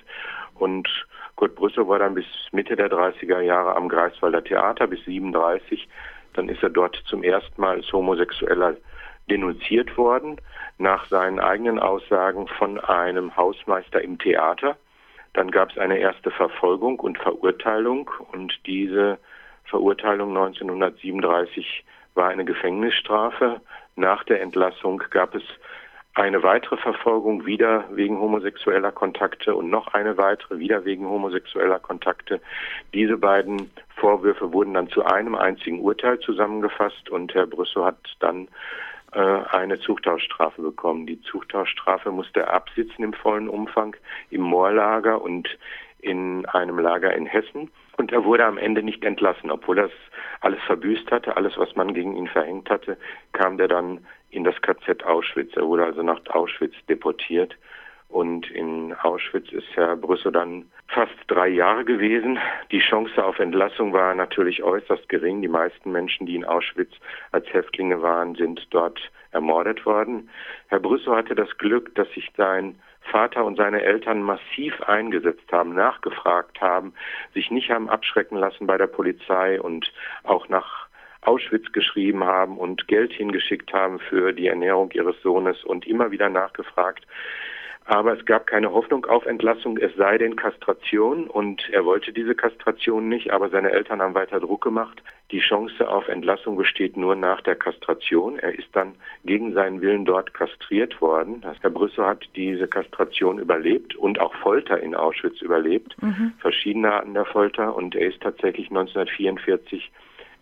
Und 0.54 0.88
Kurt 1.36 1.54
Brüssow 1.56 1.88
war 1.88 1.98
dann 1.98 2.14
bis 2.14 2.26
Mitte 2.52 2.76
der 2.76 2.90
30er 2.90 3.40
Jahre 3.40 3.76
am 3.76 3.88
Greifswalder 3.88 4.44
Theater, 4.44 4.86
bis 4.86 5.04
37. 5.04 5.88
Dann 6.34 6.48
ist 6.48 6.62
er 6.62 6.70
dort 6.70 6.96
zum 7.06 7.22
ersten 7.22 7.60
Mal 7.60 7.76
als 7.76 7.92
Homosexueller 7.92 8.76
denunziert 9.30 9.96
worden, 9.96 10.40
nach 10.78 11.06
seinen 11.08 11.40
eigenen 11.40 11.78
Aussagen 11.78 12.46
von 12.46 12.78
einem 12.78 13.36
Hausmeister 13.36 14.02
im 14.02 14.18
Theater. 14.18 14.76
Dann 15.32 15.50
gab 15.50 15.70
es 15.70 15.78
eine 15.78 15.98
erste 15.98 16.30
Verfolgung 16.30 17.00
und 17.00 17.18
Verurteilung 17.18 18.10
und 18.32 18.54
diese 18.66 19.18
Verurteilung 19.64 20.28
1937 20.36 21.84
war 22.14 22.28
eine 22.28 22.44
Gefängnisstrafe. 22.44 23.60
Nach 23.96 24.22
der 24.24 24.42
Entlassung 24.42 25.02
gab 25.10 25.34
es 25.34 25.42
eine 26.14 26.42
weitere 26.44 26.76
Verfolgung 26.76 27.44
wieder 27.44 27.84
wegen 27.90 28.18
homosexueller 28.18 28.92
Kontakte 28.92 29.54
und 29.54 29.68
noch 29.68 29.88
eine 29.88 30.16
weitere 30.16 30.58
wieder 30.58 30.84
wegen 30.84 31.06
homosexueller 31.06 31.80
Kontakte. 31.80 32.40
Diese 32.92 33.16
beiden 33.16 33.70
Vorwürfe 33.96 34.52
wurden 34.52 34.74
dann 34.74 34.88
zu 34.88 35.04
einem 35.04 35.34
einzigen 35.34 35.80
Urteil 35.80 36.20
zusammengefasst 36.20 37.10
und 37.10 37.34
Herr 37.34 37.46
Brüssow 37.46 37.84
hat 37.84 37.98
dann 38.20 38.46
äh, 39.12 39.18
eine 39.18 39.80
Zuchthausstrafe 39.80 40.62
bekommen. 40.62 41.06
Die 41.06 41.20
Zuchthausstrafe 41.22 42.12
musste 42.12 42.40
er 42.40 42.54
absitzen 42.54 43.04
im 43.04 43.12
vollen 43.12 43.48
Umfang 43.48 43.96
im 44.30 44.42
Moorlager 44.42 45.20
und 45.20 45.48
in 46.00 46.46
einem 46.46 46.78
Lager 46.78 47.12
in 47.14 47.26
Hessen. 47.26 47.70
Und 47.96 48.12
er 48.12 48.24
wurde 48.24 48.44
am 48.44 48.58
Ende 48.58 48.82
nicht 48.82 49.04
entlassen, 49.04 49.50
obwohl 49.50 49.78
er 49.78 49.90
alles 50.40 50.60
verbüßt 50.66 51.10
hatte, 51.10 51.36
alles, 51.36 51.56
was 51.56 51.74
man 51.76 51.94
gegen 51.94 52.16
ihn 52.16 52.28
verhängt 52.28 52.68
hatte, 52.68 52.98
kam 53.32 53.56
der 53.56 53.68
dann 53.68 54.04
in 54.34 54.44
das 54.44 54.60
KZ 54.62 55.04
Auschwitz. 55.04 55.56
Er 55.56 55.66
wurde 55.66 55.84
also 55.84 56.02
nach 56.02 56.20
Auschwitz 56.30 56.74
deportiert. 56.88 57.56
Und 58.08 58.48
in 58.50 58.94
Auschwitz 58.94 59.50
ist 59.50 59.66
Herr 59.74 59.96
Brüssel 59.96 60.30
dann 60.30 60.66
fast 60.86 61.14
drei 61.26 61.48
Jahre 61.48 61.84
gewesen. 61.84 62.38
Die 62.70 62.78
Chance 62.78 63.24
auf 63.24 63.40
Entlassung 63.40 63.92
war 63.92 64.14
natürlich 64.14 64.62
äußerst 64.62 65.08
gering. 65.08 65.42
Die 65.42 65.48
meisten 65.48 65.90
Menschen, 65.90 66.26
die 66.26 66.36
in 66.36 66.44
Auschwitz 66.44 66.92
als 67.32 67.52
Häftlinge 67.52 68.02
waren, 68.02 68.36
sind 68.36 68.68
dort 68.70 69.00
ermordet 69.32 69.84
worden. 69.84 70.30
Herr 70.68 70.78
Brüssel 70.78 71.16
hatte 71.16 71.34
das 71.34 71.58
Glück, 71.58 71.94
dass 71.96 72.08
sich 72.12 72.30
sein 72.36 72.78
Vater 73.10 73.44
und 73.44 73.56
seine 73.56 73.82
Eltern 73.82 74.22
massiv 74.22 74.80
eingesetzt 74.82 75.50
haben, 75.52 75.74
nachgefragt 75.74 76.60
haben, 76.60 76.94
sich 77.34 77.50
nicht 77.50 77.70
haben 77.70 77.88
abschrecken 77.88 78.38
lassen 78.38 78.66
bei 78.66 78.78
der 78.78 78.86
Polizei 78.86 79.60
und 79.60 79.92
auch 80.22 80.48
nach 80.48 80.83
Auschwitz 81.24 81.72
geschrieben 81.72 82.24
haben 82.24 82.58
und 82.58 82.88
Geld 82.88 83.12
hingeschickt 83.12 83.72
haben 83.72 83.98
für 83.98 84.32
die 84.32 84.46
Ernährung 84.46 84.90
ihres 84.92 85.20
Sohnes 85.22 85.64
und 85.64 85.86
immer 85.86 86.10
wieder 86.10 86.28
nachgefragt. 86.28 87.06
Aber 87.86 88.18
es 88.18 88.24
gab 88.24 88.46
keine 88.46 88.72
Hoffnung 88.72 89.04
auf 89.04 89.26
Entlassung, 89.26 89.76
es 89.76 89.94
sei 89.96 90.16
denn 90.16 90.36
Kastration 90.36 91.26
und 91.26 91.68
er 91.70 91.84
wollte 91.84 92.14
diese 92.14 92.34
Kastration 92.34 93.10
nicht, 93.10 93.30
aber 93.30 93.50
seine 93.50 93.72
Eltern 93.72 94.00
haben 94.00 94.14
weiter 94.14 94.40
Druck 94.40 94.62
gemacht. 94.62 95.02
Die 95.30 95.40
Chance 95.40 95.86
auf 95.86 96.08
Entlassung 96.08 96.56
besteht 96.56 96.96
nur 96.96 97.14
nach 97.14 97.42
der 97.42 97.56
Kastration. 97.56 98.38
Er 98.38 98.58
ist 98.58 98.68
dann 98.72 98.94
gegen 99.24 99.52
seinen 99.52 99.82
Willen 99.82 100.06
dort 100.06 100.32
kastriert 100.32 101.00
worden. 101.02 101.44
Herr 101.60 101.70
Brüssel 101.70 102.06
hat 102.06 102.24
diese 102.36 102.68
Kastration 102.68 103.38
überlebt 103.38 103.94
und 103.96 104.18
auch 104.18 104.34
Folter 104.36 104.80
in 104.80 104.94
Auschwitz 104.94 105.42
überlebt, 105.42 105.94
mhm. 106.00 106.32
verschiedene 106.38 106.90
Arten 106.90 107.12
der 107.12 107.26
Folter 107.26 107.74
und 107.74 107.94
er 107.94 108.08
ist 108.08 108.22
tatsächlich 108.22 108.70
1944 108.70 109.90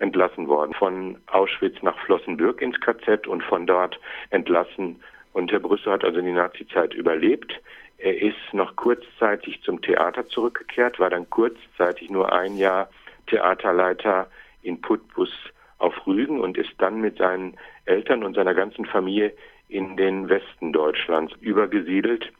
entlassen 0.03 0.49
worden. 0.49 0.75
Von 0.75 1.17
Auschwitz 1.29 1.81
nach 1.83 1.99
Flossenbürg 2.01 2.61
ins 2.61 2.79
KZ 2.81 3.27
und 3.27 3.43
von 3.43 3.67
dort 3.67 3.99
entlassen. 4.31 5.01
Und 5.33 5.51
Herr 5.53 5.61
Brüssel 5.61 5.93
hat 5.93 6.05
also 6.05 6.21
die 6.21 6.33
Nazizeit 6.33 6.93
überlebt. 6.93 7.59
Er 7.99 8.21
ist 8.21 8.53
noch 8.53 8.75
kurzzeitig 8.77 9.63
zum 9.63 9.81
Theater 9.81 10.27
zurückgekehrt, 10.27 10.99
war 10.99 11.09
dann 11.09 11.31
kurzzeitig 11.31 12.11
nur 12.11 12.33
ein 12.33 12.57
Jahr 12.57 12.91
Theaterleiter 13.29 14.29
in 14.63 14.81
Putbus 14.81 15.31
auf 15.79 16.07
Rügen 16.07 16.41
und 16.41 16.59
ist 16.59 16.73
dann 16.79 17.01
mit 17.01 17.19
seinen 17.19 17.57
Eltern 17.85 18.25
und 18.25 18.35
seiner 18.35 18.55
ganzen 18.55 18.85
Familie 18.85 19.33
in 19.69 19.97
den 19.97 20.29
Westen 20.29 20.73
Deutschlands 20.73 21.33
übergesiedelt, 21.41 22.33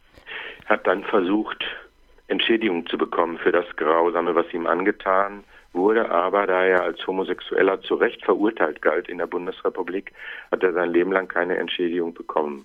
hat 0.67 0.87
dann 0.87 1.05
versucht, 1.05 1.65
Entschädigung 2.27 2.87
zu 2.87 2.99
bekommen 2.99 3.39
für 3.39 3.53
das 3.53 3.67
Grausame, 3.77 4.35
was 4.35 4.53
ihm 4.53 4.67
angetan 4.67 5.45
wurde 5.73 6.11
aber, 6.11 6.47
da 6.47 6.65
er 6.65 6.83
als 6.83 7.07
Homosexueller 7.07 7.81
zu 7.83 7.95
Recht 7.95 8.25
verurteilt 8.25 8.83
galt 8.83 9.09
in 9.09 9.19
der 9.19 9.27
Bundesrepublik, 9.27 10.13
hat 10.51 10.63
er 10.63 10.73
sein 10.73 10.93
Leben 10.93 11.13
lang 11.13 11.29
keine 11.29 11.57
Entschädigung 11.57 12.15
bekommen. 12.15 12.65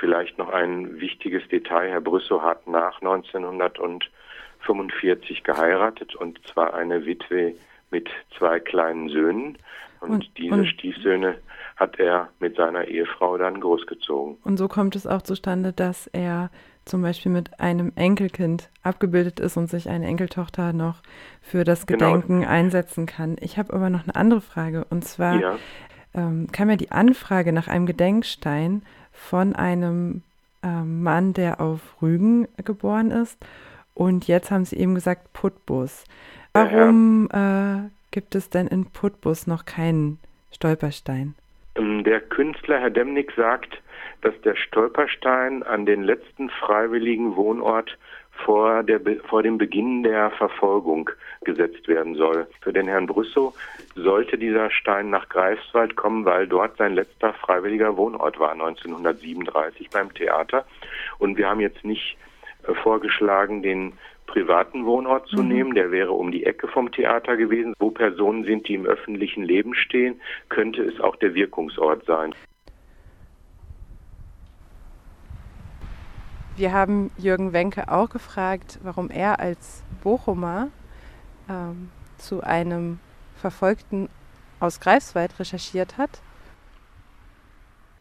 Vielleicht 0.00 0.38
noch 0.38 0.50
ein 0.50 1.00
wichtiges 1.00 1.46
Detail. 1.48 1.90
Herr 1.90 2.00
Brüssow 2.00 2.42
hat 2.42 2.66
nach 2.66 3.00
1945 3.00 5.44
geheiratet 5.44 6.16
und 6.16 6.40
zwar 6.46 6.74
eine 6.74 7.06
Witwe 7.06 7.54
mit 7.90 8.08
zwei 8.36 8.60
kleinen 8.60 9.08
Söhnen. 9.08 9.56
Und, 10.00 10.10
und 10.10 10.38
diese 10.38 10.54
und, 10.54 10.66
Stiefsöhne 10.66 11.38
hat 11.76 11.98
er 11.98 12.28
mit 12.40 12.56
seiner 12.56 12.86
Ehefrau 12.86 13.38
dann 13.38 13.60
großgezogen. 13.60 14.36
Und 14.44 14.56
so 14.56 14.68
kommt 14.68 14.96
es 14.96 15.06
auch 15.06 15.22
zustande, 15.22 15.72
dass 15.72 16.08
er 16.08 16.50
zum 16.88 17.02
Beispiel 17.02 17.30
mit 17.30 17.60
einem 17.60 17.92
Enkelkind 17.94 18.70
abgebildet 18.82 19.40
ist 19.40 19.56
und 19.56 19.68
sich 19.68 19.88
eine 19.88 20.06
Enkeltochter 20.06 20.72
noch 20.72 21.02
für 21.42 21.64
das 21.64 21.86
genau. 21.86 22.12
Gedenken 22.12 22.40
genau. 22.40 22.50
einsetzen 22.50 23.06
kann. 23.06 23.36
Ich 23.40 23.58
habe 23.58 23.72
aber 23.72 23.90
noch 23.90 24.04
eine 24.04 24.16
andere 24.16 24.40
Frage 24.40 24.86
und 24.90 25.04
zwar 25.04 25.40
ja. 25.40 25.58
ähm, 26.14 26.48
kam 26.50 26.70
ja 26.70 26.76
die 26.76 26.90
Anfrage 26.90 27.52
nach 27.52 27.68
einem 27.68 27.86
Gedenkstein 27.86 28.82
von 29.12 29.54
einem 29.54 30.22
ähm, 30.62 31.02
Mann, 31.02 31.34
der 31.34 31.60
auf 31.60 31.80
Rügen 32.02 32.48
geboren 32.64 33.10
ist 33.10 33.38
und 33.94 34.28
jetzt 34.28 34.50
haben 34.50 34.64
Sie 34.64 34.76
eben 34.76 34.94
gesagt 34.94 35.32
Putbus. 35.32 36.04
Warum 36.52 37.28
ja. 37.32 37.76
äh, 37.76 37.80
gibt 38.10 38.34
es 38.34 38.48
denn 38.48 38.66
in 38.66 38.86
Putbus 38.86 39.46
noch 39.46 39.64
keinen 39.64 40.18
Stolperstein? 40.52 41.34
Ähm, 41.74 42.04
der 42.04 42.20
Künstler 42.20 42.80
Herr 42.80 42.90
Demnig 42.90 43.32
sagt, 43.36 43.80
dass 44.22 44.40
der 44.42 44.56
Stolperstein 44.56 45.62
an 45.62 45.86
den 45.86 46.02
letzten 46.02 46.50
freiwilligen 46.50 47.36
Wohnort 47.36 47.96
vor, 48.44 48.82
der, 48.82 49.00
vor 49.28 49.42
dem 49.42 49.58
Beginn 49.58 50.02
der 50.02 50.30
Verfolgung 50.30 51.10
gesetzt 51.44 51.88
werden 51.88 52.14
soll. 52.14 52.46
Für 52.60 52.72
den 52.72 52.86
Herrn 52.86 53.06
Brüssow 53.06 53.54
sollte 53.94 54.38
dieser 54.38 54.70
Stein 54.70 55.10
nach 55.10 55.28
Greifswald 55.28 55.96
kommen, 55.96 56.24
weil 56.24 56.46
dort 56.46 56.76
sein 56.76 56.94
letzter 56.94 57.32
freiwilliger 57.32 57.96
Wohnort 57.96 58.38
war, 58.38 58.52
1937 58.52 59.90
beim 59.90 60.12
Theater. 60.14 60.64
Und 61.18 61.36
wir 61.36 61.48
haben 61.48 61.60
jetzt 61.60 61.84
nicht 61.84 62.16
äh, 62.66 62.74
vorgeschlagen, 62.74 63.62
den 63.62 63.92
privaten 64.26 64.84
Wohnort 64.84 65.26
zu 65.28 65.42
mhm. 65.42 65.48
nehmen, 65.48 65.74
der 65.74 65.90
wäre 65.90 66.12
um 66.12 66.30
die 66.30 66.44
Ecke 66.44 66.68
vom 66.68 66.92
Theater 66.92 67.36
gewesen. 67.36 67.74
Wo 67.78 67.90
Personen 67.90 68.44
sind, 68.44 68.68
die 68.68 68.74
im 68.74 68.86
öffentlichen 68.86 69.42
Leben 69.42 69.74
stehen, 69.74 70.20
könnte 70.48 70.82
es 70.82 71.00
auch 71.00 71.16
der 71.16 71.34
Wirkungsort 71.34 72.04
sein. 72.04 72.34
Wir 76.58 76.72
haben 76.72 77.10
Jürgen 77.16 77.52
Wenke 77.52 77.88
auch 77.88 78.10
gefragt, 78.10 78.80
warum 78.82 79.10
er 79.10 79.38
als 79.38 79.84
Bochumer 80.02 80.70
ähm, 81.48 81.90
zu 82.16 82.42
einem 82.42 82.98
Verfolgten 83.36 84.08
aus 84.58 84.80
Greifswald 84.80 85.38
recherchiert 85.38 85.98
hat. 85.98 86.20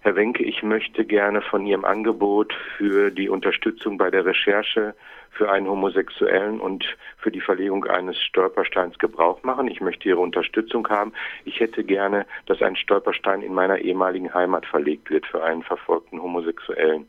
Herr 0.01 0.15
Wenke, 0.17 0.43
ich 0.43 0.63
möchte 0.63 1.05
gerne 1.05 1.41
von 1.41 1.65
Ihrem 1.65 1.85
Angebot 1.85 2.53
für 2.77 3.09
die 3.09 3.29
Unterstützung 3.29 3.97
bei 3.97 4.11
der 4.11 4.25
Recherche 4.25 4.95
für 5.31 5.49
einen 5.49 5.67
Homosexuellen 5.67 6.59
und 6.59 6.85
für 7.17 7.31
die 7.31 7.39
Verlegung 7.39 7.85
eines 7.85 8.21
Stolpersteins 8.21 8.99
Gebrauch 8.99 9.41
machen. 9.43 9.69
Ich 9.69 9.79
möchte 9.79 10.09
Ihre 10.09 10.19
Unterstützung 10.19 10.87
haben. 10.89 11.13
Ich 11.45 11.61
hätte 11.61 11.85
gerne, 11.85 12.25
dass 12.47 12.61
ein 12.61 12.75
Stolperstein 12.75 13.41
in 13.41 13.53
meiner 13.53 13.79
ehemaligen 13.79 14.33
Heimat 14.33 14.65
verlegt 14.65 15.09
wird 15.09 15.25
für 15.25 15.41
einen 15.41 15.63
verfolgten 15.63 16.21
Homosexuellen. 16.21 17.07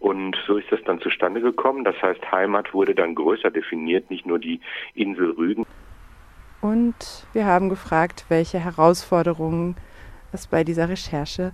Und 0.00 0.36
so 0.46 0.56
ist 0.56 0.70
das 0.70 0.80
dann 0.84 1.00
zustande 1.00 1.40
gekommen. 1.40 1.84
Das 1.84 2.00
heißt, 2.00 2.30
Heimat 2.30 2.72
wurde 2.72 2.94
dann 2.94 3.14
größer 3.14 3.50
definiert, 3.50 4.10
nicht 4.10 4.26
nur 4.26 4.38
die 4.38 4.60
Insel 4.94 5.32
Rügen. 5.32 5.66
Und 6.60 7.26
wir 7.32 7.46
haben 7.46 7.68
gefragt, 7.68 8.26
welche 8.28 8.58
Herausforderungen 8.58 9.76
es 10.32 10.46
bei 10.46 10.64
dieser 10.64 10.88
Recherche 10.88 11.52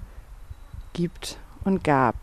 gibt 0.93 1.39
und 1.65 1.85
gab. 1.85 2.17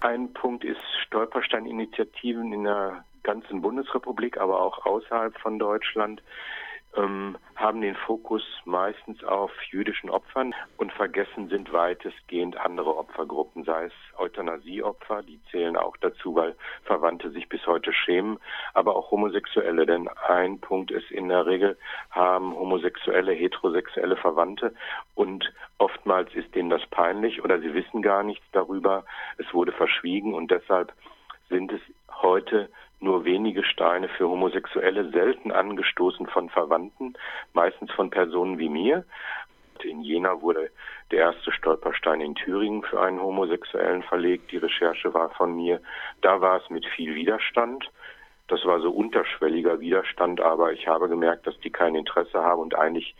Ein 0.00 0.32
Punkt 0.32 0.64
ist 0.64 0.80
Stolpersteininitiativen 1.06 2.52
in 2.52 2.64
der 2.64 3.04
ganzen 3.22 3.62
Bundesrepublik, 3.62 4.38
aber 4.38 4.60
auch 4.60 4.84
außerhalb 4.84 5.36
von 5.38 5.58
Deutschland 5.58 6.22
ähm, 6.96 7.36
haben 7.56 7.80
den 7.80 7.94
Fokus 7.94 8.42
meistens 8.64 9.22
auf 9.24 9.50
jüdischen 9.70 10.10
Opfern 10.10 10.54
und 10.76 10.92
vergessen 10.92 11.48
sind 11.48 11.72
weitestgehend 11.72 12.56
andere 12.56 12.96
Opfergruppen, 12.96 13.64
sei 13.64 13.86
es 13.86 13.92
Euthanasieopfer, 14.18 15.22
die 15.22 15.40
zählen 15.50 15.76
auch 15.76 15.96
dazu, 15.96 16.34
weil 16.34 16.56
Verwandte 16.84 17.30
sich 17.30 17.48
bis 17.48 17.66
heute 17.66 17.92
schämen, 17.92 18.38
aber 18.74 18.96
auch 18.96 19.10
Homosexuelle, 19.10 19.86
denn 19.86 20.08
ein 20.28 20.60
Punkt 20.60 20.90
ist 20.90 21.10
in 21.10 21.28
der 21.28 21.46
Regel 21.46 21.78
haben 22.10 22.54
homosexuelle, 22.54 23.32
heterosexuelle 23.32 24.16
Verwandte 24.16 24.74
und 25.14 25.52
oftmals 25.78 26.34
ist 26.34 26.54
denen 26.54 26.70
das 26.70 26.84
peinlich 26.86 27.42
oder 27.42 27.60
sie 27.60 27.74
wissen 27.74 28.02
gar 28.02 28.22
nichts 28.22 28.44
darüber, 28.52 29.04
es 29.38 29.52
wurde 29.54 29.72
verschwiegen 29.72 30.34
und 30.34 30.50
deshalb 30.50 30.92
sind 31.48 31.72
es 31.72 31.80
heute 32.22 32.68
nur 33.04 33.24
wenige 33.24 33.62
Steine 33.62 34.08
für 34.08 34.28
Homosexuelle, 34.28 35.10
selten 35.10 35.52
angestoßen 35.52 36.26
von 36.26 36.48
Verwandten, 36.48 37.14
meistens 37.52 37.92
von 37.92 38.10
Personen 38.10 38.58
wie 38.58 38.68
mir. 38.68 39.04
In 39.82 40.02
Jena 40.02 40.40
wurde 40.40 40.70
der 41.10 41.18
erste 41.20 41.52
Stolperstein 41.52 42.20
in 42.20 42.34
Thüringen 42.34 42.82
für 42.82 43.00
einen 43.00 43.20
Homosexuellen 43.20 44.02
verlegt. 44.02 44.50
Die 44.50 44.56
Recherche 44.56 45.12
war 45.12 45.30
von 45.30 45.54
mir. 45.54 45.80
Da 46.22 46.40
war 46.40 46.62
es 46.62 46.70
mit 46.70 46.86
viel 46.86 47.14
Widerstand. 47.14 47.90
Das 48.48 48.64
war 48.64 48.80
so 48.80 48.90
unterschwelliger 48.90 49.80
Widerstand, 49.80 50.40
aber 50.40 50.72
ich 50.72 50.86
habe 50.86 51.08
gemerkt, 51.08 51.46
dass 51.46 51.58
die 51.60 51.70
kein 51.70 51.94
Interesse 51.94 52.42
haben 52.42 52.60
und 52.60 52.74
eigentlich 52.74 53.14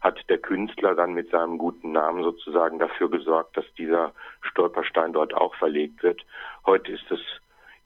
hat 0.00 0.18
der 0.28 0.38
Künstler 0.38 0.94
dann 0.94 1.14
mit 1.14 1.30
seinem 1.30 1.58
guten 1.58 1.92
Namen 1.92 2.22
sozusagen 2.22 2.78
dafür 2.78 3.10
gesorgt, 3.10 3.56
dass 3.56 3.64
dieser 3.76 4.12
Stolperstein 4.42 5.12
dort 5.12 5.34
auch 5.34 5.54
verlegt 5.56 6.02
wird. 6.02 6.24
Heute 6.64 6.92
ist 6.92 7.10
es 7.10 7.20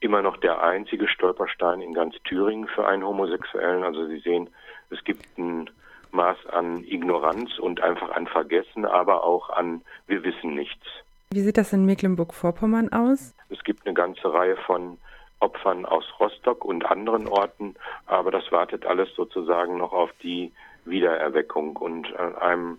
immer 0.02 0.22
noch 0.22 0.36
der 0.38 0.62
einzige 0.62 1.08
Stolperstein 1.08 1.80
in 1.80 1.94
ganz 1.94 2.14
Thüringen 2.24 2.66
für 2.68 2.86
einen 2.86 3.04
Homosexuellen. 3.04 3.84
Also 3.84 4.06
Sie 4.06 4.18
sehen, 4.18 4.50
es 4.90 5.02
gibt 5.04 5.38
ein 5.38 5.70
Maß 6.10 6.36
an 6.50 6.84
Ignoranz 6.84 7.58
und 7.58 7.80
einfach 7.80 8.10
an 8.10 8.26
Vergessen, 8.26 8.84
aber 8.84 9.24
auch 9.24 9.50
an 9.50 9.82
wir 10.06 10.24
wissen 10.24 10.54
nichts. 10.54 10.86
Wie 11.32 11.40
sieht 11.40 11.56
das 11.56 11.72
in 11.72 11.86
Mecklenburg-Vorpommern 11.86 12.92
aus? 12.92 13.34
Es 13.48 13.64
gibt 13.64 13.86
eine 13.86 13.94
ganze 13.94 14.32
Reihe 14.32 14.56
von 14.56 14.98
Opfern 15.40 15.86
aus 15.86 16.04
Rostock 16.20 16.64
und 16.64 16.84
anderen 16.84 17.26
Orten, 17.26 17.74
aber 18.06 18.30
das 18.30 18.52
wartet 18.52 18.84
alles 18.84 19.08
sozusagen 19.16 19.78
noch 19.78 19.92
auf 19.92 20.10
die 20.22 20.52
Wiedererweckung 20.84 21.76
und 21.76 22.14
an 22.16 22.36
einem 22.36 22.78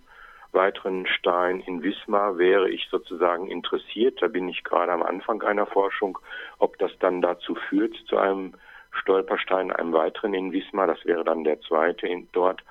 weiteren 0.54 1.06
Stein 1.06 1.60
in 1.60 1.82
Wismar 1.82 2.38
wäre 2.38 2.70
ich 2.70 2.88
sozusagen 2.90 3.48
interessiert. 3.48 4.22
Da 4.22 4.28
bin 4.28 4.48
ich 4.48 4.64
gerade 4.64 4.92
am 4.92 5.02
Anfang 5.02 5.42
einer 5.42 5.66
Forschung, 5.66 6.18
ob 6.58 6.78
das 6.78 6.92
dann 7.00 7.20
dazu 7.20 7.54
führt, 7.54 7.96
zu 8.08 8.16
einem 8.16 8.54
Stolperstein, 8.92 9.72
einem 9.72 9.92
weiteren 9.92 10.34
in 10.34 10.52
Wismar. 10.52 10.86
Das 10.86 11.04
wäre 11.04 11.24
dann 11.24 11.44
der 11.44 11.60
zweite 11.62 12.06
in, 12.06 12.28
dort. 12.32 12.62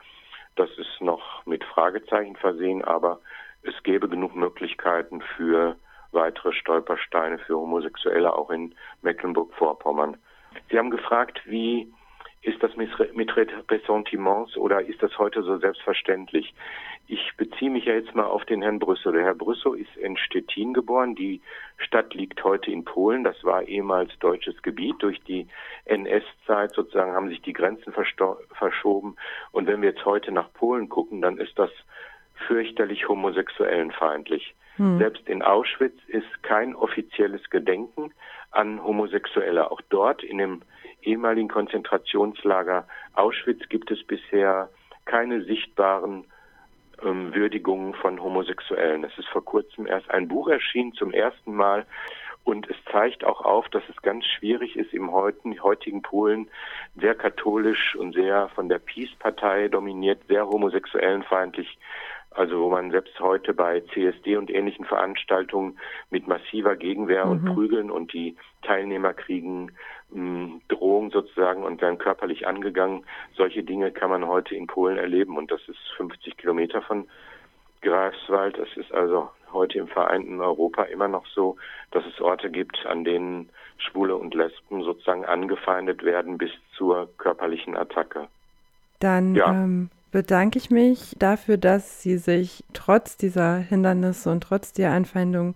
Das 0.55 0.69
ist 0.77 1.01
noch 1.01 1.45
mit 1.45 1.63
Fragezeichen 1.63 2.35
versehen, 2.35 2.83
aber 2.83 3.19
es 3.63 3.73
gäbe 3.83 4.07
genug 4.07 4.35
Möglichkeiten 4.35 5.21
für 5.35 5.75
weitere 6.11 6.53
Stolpersteine 6.53 7.39
für 7.39 7.57
Homosexuelle 7.57 8.33
auch 8.33 8.51
in 8.51 8.75
Mecklenburg-Vorpommern. 9.01 10.17
Sie 10.69 10.77
haben 10.77 10.91
gefragt, 10.91 11.41
wie 11.45 11.91
ist 12.43 12.61
das 12.61 12.75
mit 12.75 12.89
Ressentiments 13.71 14.57
oder 14.57 14.81
ist 14.81 15.01
das 15.01 15.17
heute 15.17 15.43
so 15.43 15.57
selbstverständlich? 15.57 16.53
Ich 17.07 17.31
beziehe 17.37 17.71
mich 17.71 17.85
ja 17.85 17.93
jetzt 17.93 18.15
mal 18.15 18.25
auf 18.25 18.43
den 18.45 18.61
Herrn 18.61 18.79
Brüssel. 18.79 19.13
Der 19.13 19.23
Herr 19.23 19.33
Brüssel 19.33 19.79
ist 19.79 19.95
in 19.95 20.17
Stettin 20.17 20.73
geboren. 20.73 21.15
Die 21.15 21.41
Stadt 21.77 22.13
liegt 22.13 22.43
heute 22.43 22.69
in 22.71 22.83
Polen. 22.83 23.23
Das 23.23 23.41
war 23.43 23.63
ehemals 23.63 24.11
deutsches 24.19 24.61
Gebiet. 24.61 24.95
Durch 24.99 25.21
die 25.23 25.47
NS-Zeit 25.85 26.73
sozusagen 26.73 27.13
haben 27.13 27.29
sich 27.29 27.41
die 27.41 27.53
Grenzen 27.53 27.93
verschoben. 27.93 29.15
Und 29.51 29.67
wenn 29.67 29.81
wir 29.81 29.89
jetzt 29.89 30.05
heute 30.05 30.31
nach 30.31 30.51
Polen 30.53 30.89
gucken, 30.89 31.21
dann 31.21 31.37
ist 31.37 31.57
das 31.57 31.71
fürchterlich 32.47 33.07
homosexuellenfeindlich. 33.07 34.53
Hm. 34.77 34.97
Selbst 34.97 35.27
in 35.29 35.43
Auschwitz 35.43 35.97
ist 36.07 36.43
kein 36.43 36.75
offizielles 36.75 37.49
Gedenken 37.49 38.13
an 38.51 38.83
Homosexuelle. 38.83 39.71
Auch 39.71 39.81
dort 39.89 40.23
in 40.23 40.39
dem 40.39 40.61
ehemaligen 41.05 41.49
Konzentrationslager 41.49 42.87
Auschwitz 43.13 43.67
gibt 43.69 43.91
es 43.91 44.03
bisher 44.03 44.69
keine 45.05 45.43
sichtbaren 45.43 46.25
ähm, 47.03 47.33
Würdigungen 47.33 47.93
von 47.95 48.21
Homosexuellen. 48.21 49.03
Es 49.03 49.17
ist 49.17 49.27
vor 49.27 49.43
kurzem 49.43 49.87
erst 49.87 50.09
ein 50.09 50.27
Buch 50.27 50.47
erschienen 50.47 50.93
zum 50.93 51.11
ersten 51.11 51.53
Mal 51.53 51.85
und 52.43 52.69
es 52.69 52.75
zeigt 52.91 53.23
auch 53.23 53.41
auf, 53.41 53.69
dass 53.69 53.83
es 53.89 54.01
ganz 54.01 54.25
schwierig 54.25 54.75
ist, 54.75 54.93
im 54.93 55.11
heutigen 55.13 56.01
Polen 56.01 56.49
sehr 56.99 57.15
katholisch 57.15 57.95
und 57.95 58.13
sehr 58.13 58.49
von 58.49 58.67
der 58.67 58.79
Peace-Partei 58.79 59.69
dominiert, 59.69 60.21
sehr 60.27 60.47
homosexuellenfeindlich 60.47 61.77
also 62.35 62.61
wo 62.61 62.69
man 62.69 62.91
selbst 62.91 63.19
heute 63.19 63.53
bei 63.53 63.81
CSD 63.93 64.37
und 64.37 64.49
ähnlichen 64.49 64.85
Veranstaltungen 64.85 65.77
mit 66.09 66.27
massiver 66.27 66.75
Gegenwehr 66.75 67.25
mhm. 67.25 67.31
und 67.31 67.45
Prügeln 67.53 67.91
und 67.91 68.13
die 68.13 68.35
Teilnehmer 68.63 69.13
kriegen 69.13 69.71
mh, 70.13 70.59
Drohung 70.67 71.11
sozusagen 71.11 71.63
und 71.63 71.81
werden 71.81 71.97
körperlich 71.97 72.47
angegangen. 72.47 73.03
Solche 73.35 73.63
Dinge 73.63 73.91
kann 73.91 74.09
man 74.09 74.27
heute 74.27 74.55
in 74.55 74.67
Polen 74.67 74.97
erleben 74.97 75.37
und 75.37 75.51
das 75.51 75.61
ist 75.67 75.79
50 75.97 76.37
Kilometer 76.37 76.81
von 76.81 77.07
Greifswald. 77.81 78.57
Es 78.57 78.75
ist 78.77 78.93
also 78.93 79.29
heute 79.51 79.77
im 79.77 79.87
vereinten 79.87 80.41
Europa 80.41 80.83
immer 80.83 81.07
noch 81.07 81.25
so, 81.27 81.57
dass 81.91 82.03
es 82.05 82.19
Orte 82.19 82.49
gibt, 82.49 82.85
an 82.85 83.03
denen 83.03 83.49
Schwule 83.77 84.15
und 84.15 84.33
Lesben 84.33 84.83
sozusagen 84.83 85.25
angefeindet 85.25 86.03
werden 86.03 86.37
bis 86.37 86.51
zur 86.75 87.09
körperlichen 87.17 87.77
Attacke. 87.77 88.27
Dann 88.99 89.35
ja. 89.35 89.51
ähm, 89.51 89.89
bedanke 90.11 90.57
ich 90.57 90.69
mich 90.69 91.15
dafür, 91.19 91.57
dass 91.57 92.01
Sie 92.01 92.17
sich 92.17 92.63
trotz 92.73 93.17
dieser 93.17 93.57
Hindernisse 93.57 94.31
und 94.31 94.41
trotz 94.41 94.73
der 94.73 94.91
Anfeindung 94.91 95.55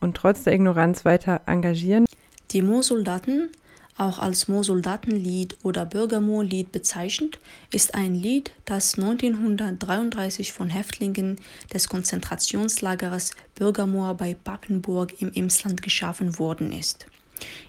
und 0.00 0.16
trotz 0.16 0.44
der 0.44 0.54
Ignoranz 0.54 1.04
weiter 1.04 1.42
engagieren. 1.46 2.06
Die 2.52 2.62
Moorsoldaten, 2.62 3.50
auch 3.96 4.18
als 4.18 4.48
Moorsoldatenlied 4.48 5.56
oder 5.62 5.86
Bürgermoorlied 5.86 6.70
bezeichnet, 6.70 7.38
ist 7.72 7.94
ein 7.94 8.14
Lied, 8.14 8.52
das 8.64 8.94
1933 8.98 10.52
von 10.52 10.68
Häftlingen 10.68 11.36
des 11.72 11.88
Konzentrationslagers 11.88 13.32
Bürgermoor 13.54 14.14
bei 14.14 14.34
Papenburg 14.34 15.20
im 15.20 15.32
Emsland 15.32 15.82
geschaffen 15.82 16.38
worden 16.38 16.72
ist. 16.72 17.06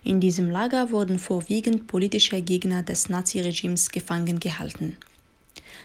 In 0.04 0.20
diesem 0.20 0.50
Lager 0.50 0.92
wurden 0.92 1.20
vorwiegend 1.20 1.88
politische 1.88 2.42
Gegner 2.42 2.84
des 2.84 3.10
Naziregimes 3.10 3.90
gefangen 3.90 4.40
gehalten. 4.40 4.98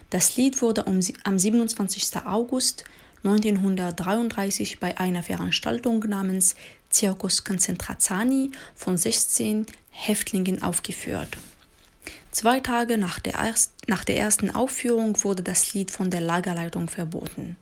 Das 0.09 0.37
Lied 0.37 0.61
wurde 0.61 0.85
am 0.87 1.39
27. 1.39 2.25
August 2.25 2.83
1933 3.23 4.79
bei 4.79 4.97
einer 4.97 5.23
Veranstaltung 5.23 5.99
namens 6.01 6.55
Circus 6.91 7.43
Concentrazani 7.43 8.51
von 8.75 8.97
16 8.97 9.65
Häftlingen 9.93 10.61
aufgeführt. 10.61 11.37
Zwei 12.31 12.59
Tage 12.59 12.97
nach 12.97 13.19
der, 13.19 13.35
erst, 13.35 13.71
nach 13.87 14.03
der 14.03 14.17
ersten 14.17 14.49
Aufführung 14.49 15.23
wurde 15.23 15.43
das 15.43 15.73
Lied 15.73 15.91
von 15.91 16.09
der 16.09 16.19
Lagerleitung 16.19 16.89
verboten. 16.89 17.57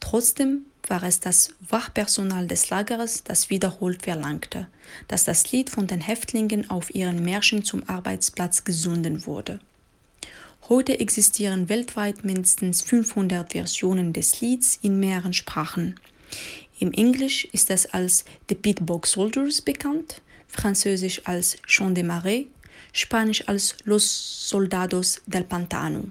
Trotzdem 0.00 0.66
war 0.86 1.02
es 1.02 1.20
das 1.20 1.50
Wachpersonal 1.68 2.46
des 2.46 2.70
Lagers, 2.70 3.24
das 3.24 3.50
wiederholt 3.50 4.02
verlangte, 4.02 4.68
dass 5.08 5.24
das 5.24 5.50
Lied 5.52 5.68
von 5.68 5.86
den 5.86 6.00
Häftlingen 6.00 6.70
auf 6.70 6.94
ihren 6.94 7.22
Märschen 7.22 7.64
zum 7.64 7.86
Arbeitsplatz 7.88 8.64
gesunden 8.64 9.26
wurde. 9.26 9.60
Heute 10.68 11.00
existieren 11.00 11.68
weltweit 11.68 12.24
mindestens 12.24 12.82
500 12.82 13.52
Versionen 13.52 14.12
des 14.12 14.40
Lieds 14.40 14.78
in 14.80 15.00
mehreren 15.00 15.32
Sprachen. 15.32 15.98
Im 16.78 16.92
Englisch 16.92 17.46
ist 17.46 17.70
es 17.70 17.86
als 17.86 18.24
The 18.48 18.54
Pitbog 18.54 19.06
Soldiers 19.06 19.60
bekannt, 19.60 20.20
Französisch 20.48 21.22
als 21.24 21.56
Chant 21.66 21.96
de 21.96 22.04
Marais, 22.04 22.46
Spanisch 22.92 23.46
als 23.48 23.76
Los 23.84 24.48
Soldados 24.48 25.22
del 25.26 25.44
Pantano. 25.44 26.04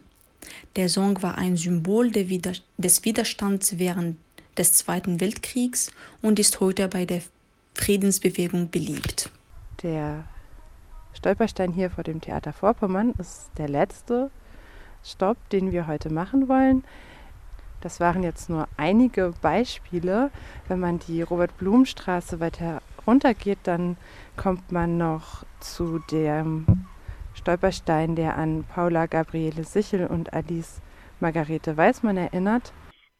Der 0.75 0.89
Song 0.89 1.21
war 1.21 1.37
ein 1.37 1.57
Symbol 1.57 2.11
des 2.11 3.03
Widerstands 3.03 3.79
während 3.79 4.17
des 4.57 4.73
Zweiten 4.73 5.19
Weltkriegs 5.19 5.91
und 6.21 6.39
ist 6.39 6.59
heute 6.59 6.87
bei 6.87 7.05
der 7.05 7.21
Friedensbewegung 7.73 8.69
beliebt. 8.69 9.29
Der 9.83 10.23
Stolperstein 11.13 11.71
hier 11.73 11.89
vor 11.89 12.03
dem 12.03 12.21
Theater 12.21 12.53
Vorpommern 12.53 13.13
ist 13.19 13.49
der 13.57 13.69
letzte 13.69 14.31
Stopp, 15.03 15.37
den 15.49 15.71
wir 15.71 15.87
heute 15.87 16.11
machen 16.11 16.47
wollen. 16.47 16.83
Das 17.81 17.99
waren 17.99 18.23
jetzt 18.23 18.49
nur 18.49 18.67
einige 18.77 19.33
Beispiele. 19.41 20.31
Wenn 20.67 20.79
man 20.79 20.99
die 20.99 21.21
Robert-Blum-Straße 21.21 22.39
weiter 22.39 22.81
runtergeht, 23.07 23.59
dann 23.63 23.97
kommt 24.35 24.71
man 24.71 24.97
noch 24.97 25.43
zu 25.59 25.99
dem 26.11 26.65
Stolperstein, 27.33 28.15
der 28.15 28.37
an 28.37 28.65
Paula 28.73 29.05
Gabriele 29.05 29.63
Sichel 29.63 30.07
und 30.07 30.33
Alice 30.33 30.81
Margarete 31.19 31.77
Weismann 31.77 32.17
erinnert. 32.17 32.73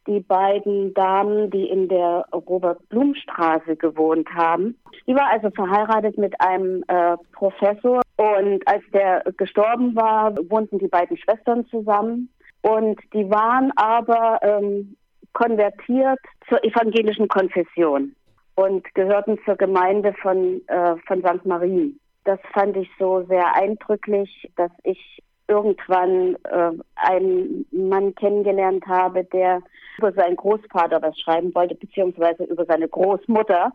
Die 0.08 0.20
beiden 0.22 0.94
Damen, 0.94 1.50
die 1.50 1.68
in 1.70 1.90
der 1.90 2.26
Robert-Blum-Straße 2.32 3.76
gewohnt 3.76 4.30
haben. 4.34 4.78
Die 5.06 5.16
war 5.16 5.30
also 5.30 5.50
verheiratet 5.52 6.18
mit 6.18 6.40
einem 6.40 6.84
äh, 6.88 7.18
Professor 7.34 8.02
und 8.16 8.68
als 8.68 8.84
der 8.94 9.24
gestorben 9.36 9.96
war, 9.96 10.34
wohnten 10.50 10.80
die 10.80 10.88
beiden 10.88 11.18
Schwestern 11.18 11.66
zusammen. 11.68 12.30
Und 12.62 13.00
die 13.14 13.30
waren 13.30 13.72
aber 13.76 14.40
ähm, 14.42 14.96
konvertiert 15.34 16.20
zur 16.48 16.64
evangelischen 16.64 17.28
Konfession 17.28 18.16
und 18.58 18.91
gehörten 18.95 19.38
zur 19.45 19.55
Gemeinde 19.55 20.14
von, 20.22 20.62
äh, 20.68 20.95
von 21.05 21.22
St. 21.22 21.45
Marien. 21.45 21.99
Das 22.26 22.39
fand 22.53 22.76
ich 22.76 22.89
so 22.99 23.24
sehr 23.30 23.55
eindrücklich, 23.55 24.49
dass 24.55 24.72
ich 24.84 25.22
irgendwann 25.47 26.36
äh, 26.43 26.72
einen 26.95 27.68
Mann 27.72 28.16
kennengelernt 28.16 28.86
habe, 28.88 29.24
der 29.26 29.62
über 29.99 30.12
seinen 30.12 30.36
Großvater 30.36 31.01
was 31.01 31.18
schreiben 31.20 31.53
wollte, 31.53 31.76
beziehungsweise 31.76 32.43
über 32.45 32.66
seine 32.66 32.88
Großmutter. 32.89 33.72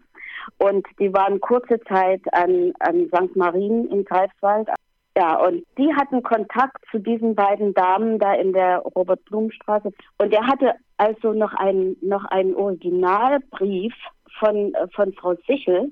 Und 0.58 0.84
die 0.98 1.14
waren 1.14 1.40
kurze 1.40 1.78
Zeit 1.88 2.22
an, 2.32 2.72
an 2.80 3.06
St. 3.06 3.36
Marien 3.36 3.88
in 3.88 4.04
Greifswald. 4.04 4.68
Ja, 5.16 5.36
und 5.36 5.64
die 5.78 5.94
hatten 5.94 6.24
Kontakt 6.24 6.84
zu 6.90 6.98
diesen 6.98 7.36
beiden 7.36 7.72
Damen 7.74 8.18
da 8.18 8.34
in 8.34 8.52
der 8.52 8.78
Robert-Blum-Straße. 8.78 9.92
Und 10.18 10.32
er 10.32 10.46
hatte 10.46 10.74
also 10.96 11.32
noch 11.32 11.54
einen, 11.54 11.96
noch 12.00 12.24
einen 12.24 12.54
Originalbrief 12.54 13.94
von, 14.38 14.74
von 14.94 15.12
Frau 15.14 15.34
Sichel, 15.46 15.90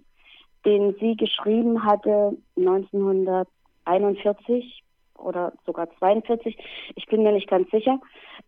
den 0.65 0.95
sie 1.01 1.17
geschrieben 1.17 1.85
hatte 1.85 2.37
1941 2.57 4.85
oder 5.17 5.53
sogar 5.67 5.91
42, 5.99 6.57
ich 6.97 7.07
bin 7.07 7.23
mir 7.23 7.33
nicht 7.33 7.49
ganz 7.49 7.71
sicher, 7.71 7.99